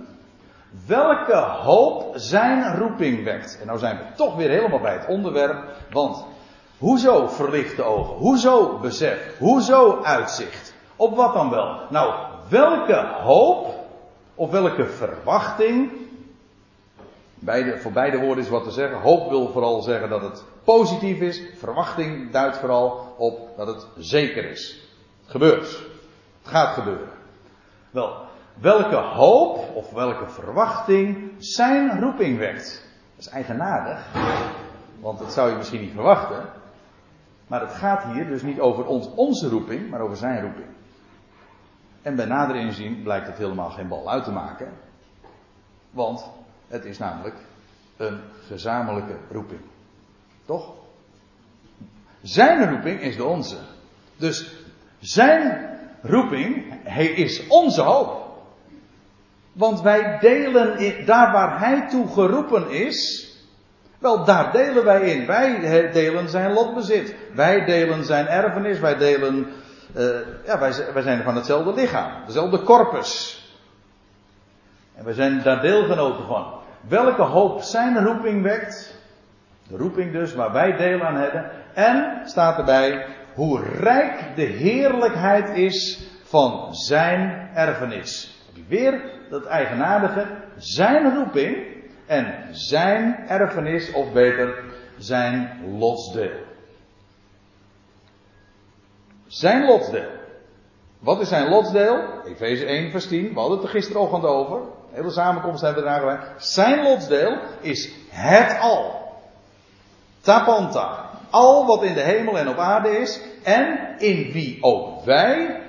welke 0.87 1.37
hoop 1.37 2.13
zijn 2.15 2.77
roeping 2.77 3.23
wekt. 3.23 3.59
En 3.59 3.67
nou 3.67 3.79
zijn 3.79 3.97
we 3.97 4.03
toch 4.15 4.35
weer 4.35 4.49
helemaal 4.49 4.79
bij 4.79 4.93
het 4.93 5.07
onderwerp, 5.07 5.65
want 5.91 6.25
Hoezo 6.77 7.27
verlichte 7.27 7.83
ogen? 7.83 8.15
Hoezo 8.15 8.77
besef? 8.79 9.37
Hoezo 9.37 10.01
uitzicht? 10.03 10.73
Op 10.95 11.15
wat 11.15 11.33
dan 11.33 11.49
wel? 11.49 11.79
Nou, 11.89 12.13
welke 12.49 13.07
hoop 13.21 13.75
of 14.35 14.51
welke 14.51 14.85
verwachting? 14.85 15.91
Voor 17.77 17.91
beide 17.91 18.19
woorden 18.19 18.43
is 18.43 18.49
wat 18.49 18.63
te 18.63 18.71
zeggen. 18.71 19.01
Hoop 19.01 19.29
wil 19.29 19.47
vooral 19.47 19.81
zeggen 19.81 20.09
dat 20.09 20.21
het 20.21 20.43
positief 20.63 21.19
is. 21.19 21.41
Verwachting 21.57 22.31
duidt 22.31 22.57
vooral 22.57 23.15
op 23.17 23.57
dat 23.57 23.67
het 23.67 23.87
zeker 23.97 24.49
is. 24.49 24.81
Het 25.21 25.31
gebeurt. 25.31 25.69
Het 26.41 26.51
gaat 26.51 26.73
gebeuren. 26.73 27.09
Wel, 27.91 28.15
welke 28.53 28.95
hoop 28.95 29.75
of 29.75 29.91
welke 29.91 30.27
verwachting 30.27 31.31
zijn 31.37 31.99
roeping 31.99 32.37
wekt? 32.37 32.85
Dat 33.15 33.25
is 33.25 33.31
eigenaardig. 33.31 34.05
Want 34.99 35.19
dat 35.19 35.33
zou 35.33 35.49
je 35.49 35.55
misschien 35.55 35.81
niet 35.81 35.93
verwachten. 35.93 36.56
Maar 37.47 37.61
het 37.61 37.73
gaat 37.73 38.03
hier 38.03 38.27
dus 38.27 38.41
niet 38.41 38.59
over 38.59 38.85
ons, 38.85 39.09
onze 39.15 39.49
roeping, 39.49 39.89
maar 39.89 40.01
over 40.01 40.17
zijn 40.17 40.41
roeping. 40.41 40.67
En 42.01 42.15
bij 42.15 42.25
nader 42.25 42.55
inzien 42.55 43.03
blijkt 43.03 43.27
het 43.27 43.37
helemaal 43.37 43.69
geen 43.69 43.87
bal 43.87 44.09
uit 44.09 44.23
te 44.23 44.31
maken. 44.31 44.71
Want 45.89 46.29
het 46.67 46.85
is 46.85 46.97
namelijk 46.97 47.35
een 47.97 48.19
gezamenlijke 48.47 49.17
roeping. 49.31 49.61
Toch? 50.45 50.73
Zijn 52.21 52.69
roeping 52.69 53.01
is 53.01 53.15
de 53.15 53.25
onze. 53.25 53.57
Dus 54.17 54.55
zijn 54.99 55.69
roeping, 56.01 56.79
hij 56.83 57.05
is 57.05 57.47
onze 57.47 57.81
hoop. 57.81 58.27
Want 59.51 59.81
wij 59.81 60.19
delen 60.19 61.05
daar 61.05 61.31
waar 61.31 61.59
hij 61.59 61.87
toe 61.87 62.07
geroepen 62.07 62.69
is, 62.69 63.26
wel, 63.99 64.25
daar 64.25 64.51
delen 64.51 64.85
wij 64.85 65.01
in. 65.01 65.25
Wij 65.25 65.89
delen 65.91 66.29
zijn 66.29 66.53
lotbezit. 66.53 67.15
Wij 67.33 67.65
delen 67.65 68.03
zijn 68.03 68.27
erfenis. 68.27 68.79
Wij 68.79 68.95
delen. 68.95 69.47
Uh, 69.95 70.05
ja, 70.45 70.59
wij, 70.59 70.73
wij 70.93 71.01
zijn 71.01 71.23
van 71.23 71.35
hetzelfde 71.35 71.73
lichaam. 71.73 72.25
Dezelfde 72.25 72.63
corpus. 72.63 73.41
En 74.95 75.03
wij 75.03 75.13
zijn 75.13 75.41
daar 75.43 75.61
deelgenoten 75.61 76.25
van. 76.25 76.53
Welke 76.87 77.21
hoop 77.21 77.61
zijn 77.61 78.05
roeping 78.05 78.43
wekt. 78.43 78.95
De 79.67 79.77
roeping 79.77 80.11
dus, 80.11 80.33
waar 80.33 80.51
wij 80.51 80.77
deel 80.77 81.01
aan 81.01 81.15
hebben. 81.15 81.51
En 81.73 82.21
staat 82.23 82.57
erbij 82.57 83.05
hoe 83.33 83.63
rijk 83.63 84.35
de 84.35 84.45
heerlijkheid 84.45 85.49
is 85.49 86.07
van 86.23 86.75
zijn 86.75 87.49
erfenis. 87.53 88.41
Weer 88.67 89.01
dat 89.29 89.45
eigenaardige. 89.45 90.25
Zijn 90.55 91.15
roeping 91.15 91.76
en 92.07 92.47
zijn 92.51 93.25
erfenis, 93.27 93.91
of 93.91 94.11
beter, 94.11 94.63
zijn 94.97 95.61
lotsdeel. 95.77 96.45
Zijn 99.27 99.65
lotsdeel. 99.65 100.09
Wat 100.99 101.21
is 101.21 101.27
zijn 101.27 101.49
lotsdeel? 101.49 102.03
Efeze 102.25 102.65
1 102.65 102.91
vers 102.91 103.07
10, 103.07 103.33
we 103.33 103.39
hadden 103.39 103.57
het 103.57 103.67
er 103.67 103.73
gisterochtend 103.73 104.23
over. 104.23 104.59
De 104.59 104.95
hele 104.95 105.11
samenkomst 105.11 105.61
hebben 105.61 105.83
we 105.83 105.89
eraan 105.89 105.99
gewerkt. 105.99 106.45
Zijn 106.45 106.83
lotsdeel 106.83 107.37
is 107.61 107.91
het 108.09 108.59
al. 108.59 109.11
Tapanta. 110.21 111.09
Al 111.29 111.65
wat 111.65 111.83
in 111.83 111.93
de 111.93 112.01
hemel 112.01 112.37
en 112.37 112.49
op 112.49 112.57
aarde 112.57 112.89
is. 112.89 113.21
En 113.43 113.95
in 113.97 114.31
wie 114.31 114.57
ook 114.61 115.03
wij 115.03 115.61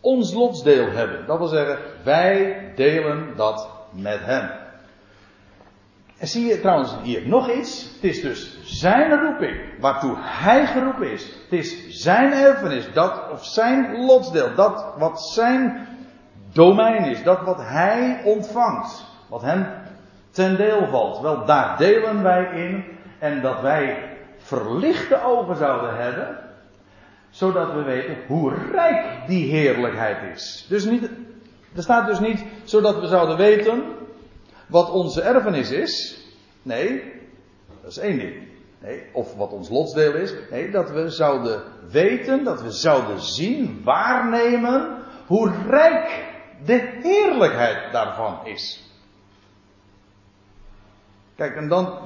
ons 0.00 0.32
lotsdeel 0.32 0.90
hebben. 0.90 1.26
Dat 1.26 1.38
wil 1.38 1.46
zeggen, 1.46 1.78
wij 2.04 2.56
delen 2.76 3.36
dat 3.36 3.68
met 3.90 4.20
hem. 4.20 4.63
En 6.18 6.26
zie 6.26 6.46
je 6.46 6.60
trouwens 6.60 6.94
hier 7.02 7.28
nog 7.28 7.50
iets? 7.50 7.90
Het 7.94 8.04
is 8.04 8.20
dus 8.20 8.58
zijn 8.64 9.20
roeping, 9.20 9.56
waartoe 9.80 10.14
hij 10.18 10.66
geroepen 10.66 11.12
is. 11.12 11.22
Het 11.22 11.52
is 11.52 11.88
zijn 11.88 12.32
erfenis, 12.32 12.92
dat, 12.92 13.30
of 13.32 13.44
zijn 13.44 14.04
lotsdeel, 14.04 14.54
dat 14.54 14.94
wat 14.98 15.22
zijn 15.22 15.88
domein 16.52 17.04
is, 17.04 17.22
dat 17.22 17.40
wat 17.40 17.58
hij 17.60 18.20
ontvangt, 18.24 19.04
wat 19.28 19.42
hem 19.42 19.66
ten 20.30 20.56
deel 20.56 20.86
valt. 20.86 21.20
Wel, 21.20 21.44
daar 21.44 21.76
delen 21.76 22.22
wij 22.22 22.44
in 22.44 22.84
en 23.18 23.42
dat 23.42 23.60
wij 23.60 24.16
verlichte 24.36 25.24
ogen 25.24 25.56
zouden 25.56 25.96
hebben, 25.96 26.38
zodat 27.30 27.72
we 27.72 27.82
weten 27.82 28.16
hoe 28.26 28.54
rijk 28.72 29.04
die 29.26 29.50
heerlijkheid 29.50 30.18
is. 30.34 30.66
Dus 30.68 30.84
niet, 30.84 31.10
er 31.76 31.82
staat 31.82 32.06
dus 32.06 32.20
niet 32.20 32.44
zodat 32.64 33.00
we 33.00 33.06
zouden 33.06 33.36
weten 33.36 33.82
wat 34.66 34.90
onze 34.90 35.22
erfenis 35.22 35.70
is. 35.70 36.22
Nee, 36.62 37.12
dat 37.82 37.90
is 37.90 37.98
één 37.98 38.18
ding. 38.18 38.48
Nee, 38.78 39.02
of 39.12 39.34
wat 39.34 39.52
ons 39.52 39.68
lotsdeel 39.68 40.14
is. 40.14 40.34
Nee, 40.50 40.70
dat 40.70 40.90
we 40.90 41.10
zouden 41.10 41.62
weten, 41.90 42.44
dat 42.44 42.62
we 42.62 42.70
zouden 42.70 43.20
zien, 43.20 43.80
waarnemen 43.84 44.98
hoe 45.26 45.52
rijk 45.66 46.32
de 46.64 46.98
heerlijkheid 47.02 47.92
daarvan 47.92 48.46
is. 48.46 48.92
Kijk, 51.36 51.56
en 51.56 51.68
dan, 51.68 51.98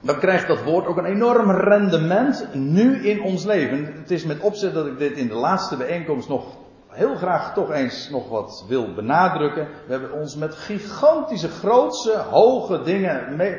dan 0.00 0.18
krijgt 0.18 0.46
dat 0.46 0.62
woord 0.62 0.86
ook 0.86 0.96
een 0.96 1.04
enorm 1.04 1.50
rendement 1.50 2.54
nu 2.54 3.08
in 3.08 3.22
ons 3.22 3.44
leven. 3.44 3.94
Het 3.94 4.10
is 4.10 4.24
met 4.24 4.40
opzet 4.40 4.74
dat 4.74 4.86
ik 4.86 4.98
dit 4.98 5.16
in 5.16 5.28
de 5.28 5.34
laatste 5.34 5.76
bijeenkomst 5.76 6.28
nog 6.28 6.56
heel 6.88 7.16
graag 7.16 7.54
toch 7.54 7.70
eens 7.70 8.08
nog 8.10 8.28
wat 8.28 8.64
wil 8.68 8.94
benadrukken. 8.94 9.68
We 9.86 9.92
hebben 9.92 10.12
ons 10.12 10.36
met 10.36 10.54
gigantische, 10.54 11.48
grootse, 11.48 12.16
hoge 12.16 12.82
dingen, 12.82 13.36
mee, 13.36 13.56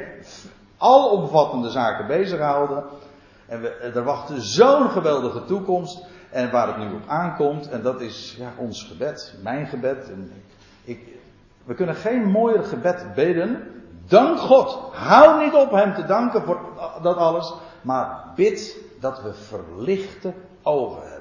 alomvattende 0.78 1.70
zaken 1.70 2.08
bezig 2.08 2.38
gehouden. 2.38 2.84
En 3.48 3.62
we, 3.62 3.70
er 3.70 4.04
wacht 4.04 4.32
zo'n 4.36 4.90
geweldige 4.90 5.46
toekomst. 5.46 6.06
En 6.30 6.52
waar 6.52 6.68
het 6.68 6.78
nu 6.78 6.94
op 6.96 7.08
aankomt, 7.08 7.70
en 7.70 7.82
dat 7.82 8.02
is 8.02 8.36
ja, 8.40 8.54
ons 8.58 8.84
gebed, 8.84 9.36
mijn 9.44 9.68
gebed. 9.68 10.10
En 10.10 10.32
ik, 10.84 11.00
we 11.64 11.74
kunnen 11.74 11.96
geen 11.96 12.24
mooier 12.24 12.64
gebed 12.64 13.06
bidden. 13.16 13.68
Dank 14.08 14.40
God. 14.40 14.80
Hou 14.92 15.44
niet 15.44 15.54
op 15.54 15.72
Hem 15.72 15.94
te 15.94 16.06
danken 16.06 16.44
voor 16.44 16.60
dat 17.02 17.18
alles. 17.18 17.54
Maar 17.82 18.32
bid 18.36 18.78
dat 19.00 19.22
we 19.22 19.34
verlichte 19.34 20.34
ogen 20.64 21.02
hebben. 21.02 21.19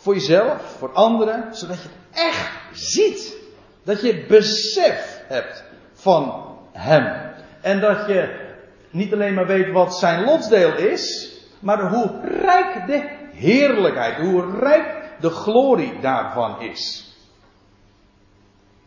Voor 0.00 0.14
jezelf, 0.14 0.76
voor 0.78 0.92
anderen, 0.92 1.54
zodat 1.54 1.82
je 1.82 1.88
het 1.88 2.20
echt 2.26 2.50
ziet. 2.72 3.36
Dat 3.82 4.00
je 4.00 4.24
besef 4.28 5.22
hebt 5.26 5.64
van 5.92 6.56
Hem. 6.72 7.32
En 7.60 7.80
dat 7.80 8.06
je 8.06 8.48
niet 8.90 9.12
alleen 9.12 9.34
maar 9.34 9.46
weet 9.46 9.72
wat 9.72 9.98
zijn 9.98 10.24
lotsdeel 10.24 10.76
is, 10.76 11.32
maar 11.58 11.88
hoe 11.88 12.20
rijk 12.22 12.86
de 12.86 13.08
heerlijkheid, 13.32 14.16
hoe 14.16 14.58
rijk 14.58 15.10
de 15.20 15.30
glorie 15.30 16.00
daarvan 16.00 16.60
is. 16.60 17.14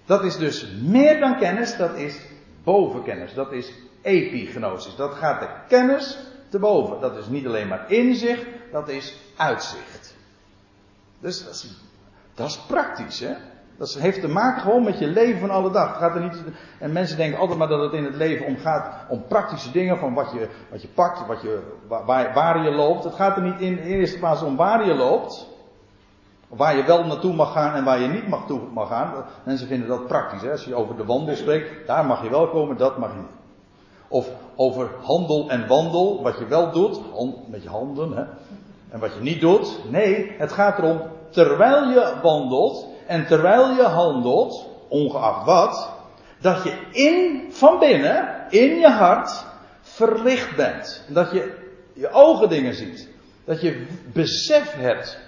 Dat 0.06 0.24
is 0.24 0.38
dus 0.38 0.68
meer 0.82 1.20
dan 1.20 1.38
kennis, 1.40 1.78
dat 1.78 1.96
is 1.96 2.20
bovenkennis, 2.64 3.34
dat 3.34 3.52
is 3.52 3.74
epignosis. 4.02 4.96
Dat 4.96 5.14
gaat 5.14 5.40
de 5.40 5.48
kennis 5.68 6.18
te 6.50 6.60
boven. 6.60 7.02
Dat 7.02 7.18
is 7.18 7.28
niet 7.28 7.46
alleen 7.46 7.68
maar 7.68 7.92
inzicht, 7.92 8.46
dat 8.72 8.90
is 8.90 9.16
uitzicht. 9.38 10.03
Dus 11.24 11.44
dat 11.44 11.54
is, 11.54 11.74
dat 12.34 12.48
is 12.48 12.58
praktisch, 12.58 13.20
hè? 13.20 13.34
Dat 13.78 13.94
heeft 13.94 14.22
te 14.22 14.28
maken 14.28 14.62
gewoon 14.62 14.84
met 14.84 15.00
je 15.00 15.08
leven 15.08 15.40
van 15.40 15.50
alle 15.50 15.72
dag. 15.72 15.98
Gaat 15.98 16.16
er 16.16 16.22
niet, 16.22 16.44
en 16.80 16.92
mensen 16.92 17.18
denken 17.18 17.40
altijd 17.40 17.60
maar 17.60 17.68
dat 17.68 17.82
het 17.82 17.94
in 17.94 18.04
het 18.04 18.16
leven 18.16 18.46
om 18.46 18.58
gaat 18.58 18.94
om 19.10 19.24
praktische 19.28 19.72
dingen, 19.72 19.98
van 19.98 20.14
wat 20.14 20.32
je, 20.32 20.50
wat 20.72 20.82
je 20.82 20.88
pakt, 20.88 21.28
wat 21.28 21.42
je, 21.42 21.62
waar, 21.88 22.34
waar 22.34 22.64
je 22.64 22.72
loopt. 22.72 23.04
Het 23.04 23.14
gaat 23.14 23.38
er 23.38 23.44
niet 23.44 23.60
in 23.60 23.76
de 23.76 23.82
eerste 23.82 24.20
plaats 24.20 24.42
om 24.42 24.56
waar 24.56 24.86
je 24.86 24.94
loopt. 24.94 25.48
Waar 26.48 26.76
je 26.76 26.84
wel 26.84 27.06
naartoe 27.06 27.34
mag 27.34 27.52
gaan 27.52 27.76
en 27.76 27.84
waar 27.84 28.00
je 28.00 28.08
niet 28.08 28.28
mag, 28.28 28.46
toe 28.46 28.62
mag 28.74 28.88
gaan. 28.88 29.14
Mensen 29.44 29.68
vinden 29.68 29.88
dat 29.88 30.08
praktisch. 30.08 30.42
Hè? 30.42 30.52
Als 30.52 30.66
je 30.66 30.76
over 30.76 30.96
de 30.96 31.06
wandel 31.06 31.36
spreekt, 31.36 31.88
daar 31.88 32.06
mag 32.06 32.24
je 32.24 32.30
wel 32.30 32.48
komen, 32.48 32.78
dat 32.78 32.98
mag 32.98 33.16
niet. 33.16 33.32
Of 34.08 34.30
over 34.56 34.90
handel 35.02 35.50
en 35.50 35.68
wandel, 35.68 36.24
wat 36.24 36.38
je 36.38 36.46
wel 36.46 36.72
doet, 36.72 37.02
met 37.48 37.64
je 37.64 37.70
handen, 37.70 38.12
hè? 38.12 38.24
En 38.94 39.00
wat 39.00 39.14
je 39.14 39.22
niet 39.22 39.42
doet. 39.42 39.80
Nee, 39.90 40.32
het 40.38 40.52
gaat 40.52 40.78
erom, 40.78 41.02
terwijl 41.30 41.90
je 41.90 42.14
wandelt, 42.22 42.88
en 43.08 43.28
terwijl 43.28 43.76
je 43.76 43.84
handelt, 43.84 44.70
ongeacht 44.88 45.46
wat, 45.46 45.90
dat 46.42 46.64
je 46.64 46.78
in, 46.92 47.48
van 47.52 47.80
binnen, 47.80 48.46
in 48.50 48.80
je 48.80 48.90
hart, 48.90 49.46
verlicht 49.82 50.56
bent. 50.56 51.04
Dat 51.08 51.32
je 51.32 51.58
je 51.94 52.12
ogen 52.12 52.50
dingen 52.50 52.74
ziet. 52.74 53.10
Dat 53.46 53.62
je 53.62 53.86
besef 54.14 54.74
hebt. 54.74 55.20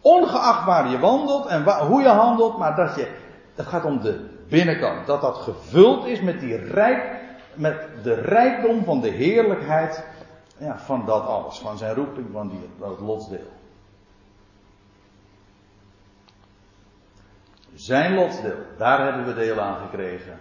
Ongeacht 0.00 0.64
waar 0.64 0.90
je 0.90 0.98
wandelt 0.98 1.46
en 1.46 1.62
hoe 1.62 2.02
je 2.02 2.08
handelt, 2.08 2.58
maar 2.58 2.76
dat 2.76 2.96
je, 2.96 3.08
het 3.54 3.66
gaat 3.66 3.84
om 3.84 4.00
de 4.00 4.28
binnenkant. 4.48 5.06
Dat 5.06 5.20
dat 5.20 5.36
gevuld 5.36 6.06
is 6.06 6.20
met 6.20 6.40
die 6.40 6.56
rijk, 6.56 7.20
met 7.54 7.86
de 8.02 8.14
rijkdom 8.14 8.84
van 8.84 9.00
de 9.00 9.10
heerlijkheid 9.10 10.04
ja, 10.62 10.78
van 10.78 11.06
dat 11.06 11.26
alles. 11.26 11.58
Van 11.58 11.78
zijn 11.78 11.94
roeping, 11.94 12.26
van 12.32 12.48
die, 12.48 12.68
dat 12.78 13.00
lotsdeel. 13.00 13.50
Zijn 17.74 18.14
lotsdeel, 18.14 18.58
daar 18.78 19.04
hebben 19.04 19.26
we 19.26 19.34
deel 19.34 19.60
aan 19.60 19.88
gekregen. 19.88 20.38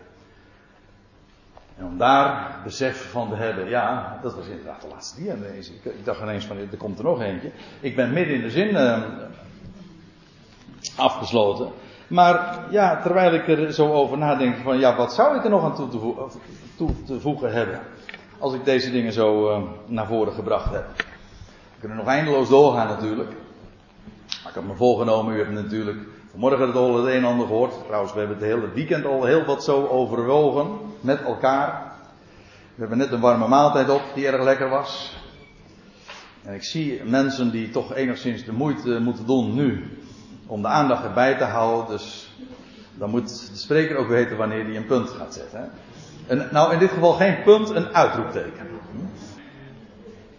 En 1.77 1.85
om 1.85 1.97
daar 1.97 2.59
besef 2.63 3.11
van 3.11 3.29
te 3.29 3.35
hebben, 3.35 3.69
ja, 3.69 4.19
dat 4.21 4.35
was 4.35 4.47
inderdaad 4.47 4.81
de 4.81 4.87
laatste 4.87 5.21
die 5.21 5.31
aan 5.31 5.41
deze. 5.41 5.73
Ik, 5.73 6.05
dacht 6.05 6.21
ineens 6.21 6.45
van, 6.45 6.57
er 6.57 6.77
komt 6.77 6.97
er 6.97 7.03
nog 7.03 7.21
eentje. 7.21 7.51
Ik 7.79 7.95
ben 7.95 8.13
midden 8.13 8.35
in 8.35 8.41
de 8.41 8.49
zin 8.49 8.69
uh, 8.69 9.03
afgesloten. 10.95 11.71
Maar 12.07 12.65
ja, 12.69 13.01
terwijl 13.01 13.33
ik 13.33 13.47
er 13.47 13.73
zo 13.73 13.93
over 13.93 14.17
nadenk 14.17 14.55
van, 14.55 14.79
ja, 14.79 14.95
wat 14.95 15.13
zou 15.13 15.37
ik 15.37 15.43
er 15.43 15.49
nog 15.49 15.63
aan 15.63 15.75
toe 16.75 16.93
te 17.05 17.19
voegen 17.19 17.53
hebben? 17.53 17.79
Als 18.41 18.53
ik 18.53 18.65
deze 18.65 18.91
dingen 18.91 19.13
zo 19.13 19.49
uh, 19.49 19.63
naar 19.85 20.07
voren 20.07 20.33
gebracht 20.33 20.71
heb. 20.71 20.85
We 20.97 21.79
kunnen 21.79 21.97
nog 21.97 22.07
eindeloos 22.07 22.49
doorgaan 22.49 22.87
natuurlijk. 22.87 23.29
Maar 24.43 24.51
ik 24.51 24.55
heb 24.55 24.63
me 24.63 24.75
voorgenomen, 24.75 25.35
u 25.35 25.37
hebt 25.37 25.51
natuurlijk 25.51 25.97
Vanmorgen 26.31 26.67
het 26.67 26.75
al 26.75 26.97
het 26.97 27.05
een 27.05 27.17
en 27.19 27.23
ander 27.23 27.47
gehoord. 27.47 27.73
Trouwens, 27.85 28.13
we 28.13 28.19
hebben 28.19 28.37
het 28.37 28.45
hele 28.45 28.71
weekend 28.73 29.05
al 29.05 29.25
heel 29.25 29.45
wat 29.45 29.63
zo 29.63 29.87
overwogen 29.87 30.77
met 31.01 31.21
elkaar. 31.21 31.93
We 32.75 32.79
hebben 32.79 32.97
net 32.97 33.11
een 33.11 33.19
warme 33.19 33.47
maaltijd 33.47 33.89
op 33.89 34.01
die 34.15 34.27
erg 34.27 34.43
lekker 34.43 34.69
was. 34.69 35.17
En 36.43 36.53
ik 36.53 36.63
zie 36.63 37.03
mensen 37.03 37.51
die 37.51 37.69
toch 37.69 37.93
enigszins 37.93 38.45
de 38.45 38.51
moeite 38.51 38.99
moeten 38.99 39.25
doen 39.25 39.55
nu 39.55 39.97
om 40.45 40.61
de 40.61 40.67
aandacht 40.67 41.03
erbij 41.03 41.37
te 41.37 41.43
houden. 41.43 41.95
Dus 41.95 42.35
dan 42.93 43.09
moet 43.09 43.49
de 43.49 43.57
spreker 43.57 43.95
ook 43.95 44.07
weten 44.07 44.37
wanneer 44.37 44.65
hij 44.65 44.75
een 44.75 44.85
punt 44.85 45.09
gaat 45.09 45.33
zetten. 45.33 45.59
Hè? 45.59 45.65
En, 46.27 46.47
nou, 46.51 46.73
in 46.73 46.79
dit 46.79 46.91
geval 46.91 47.13
geen 47.13 47.43
punt, 47.43 47.69
een 47.69 47.95
uitroepteken. 47.95 48.70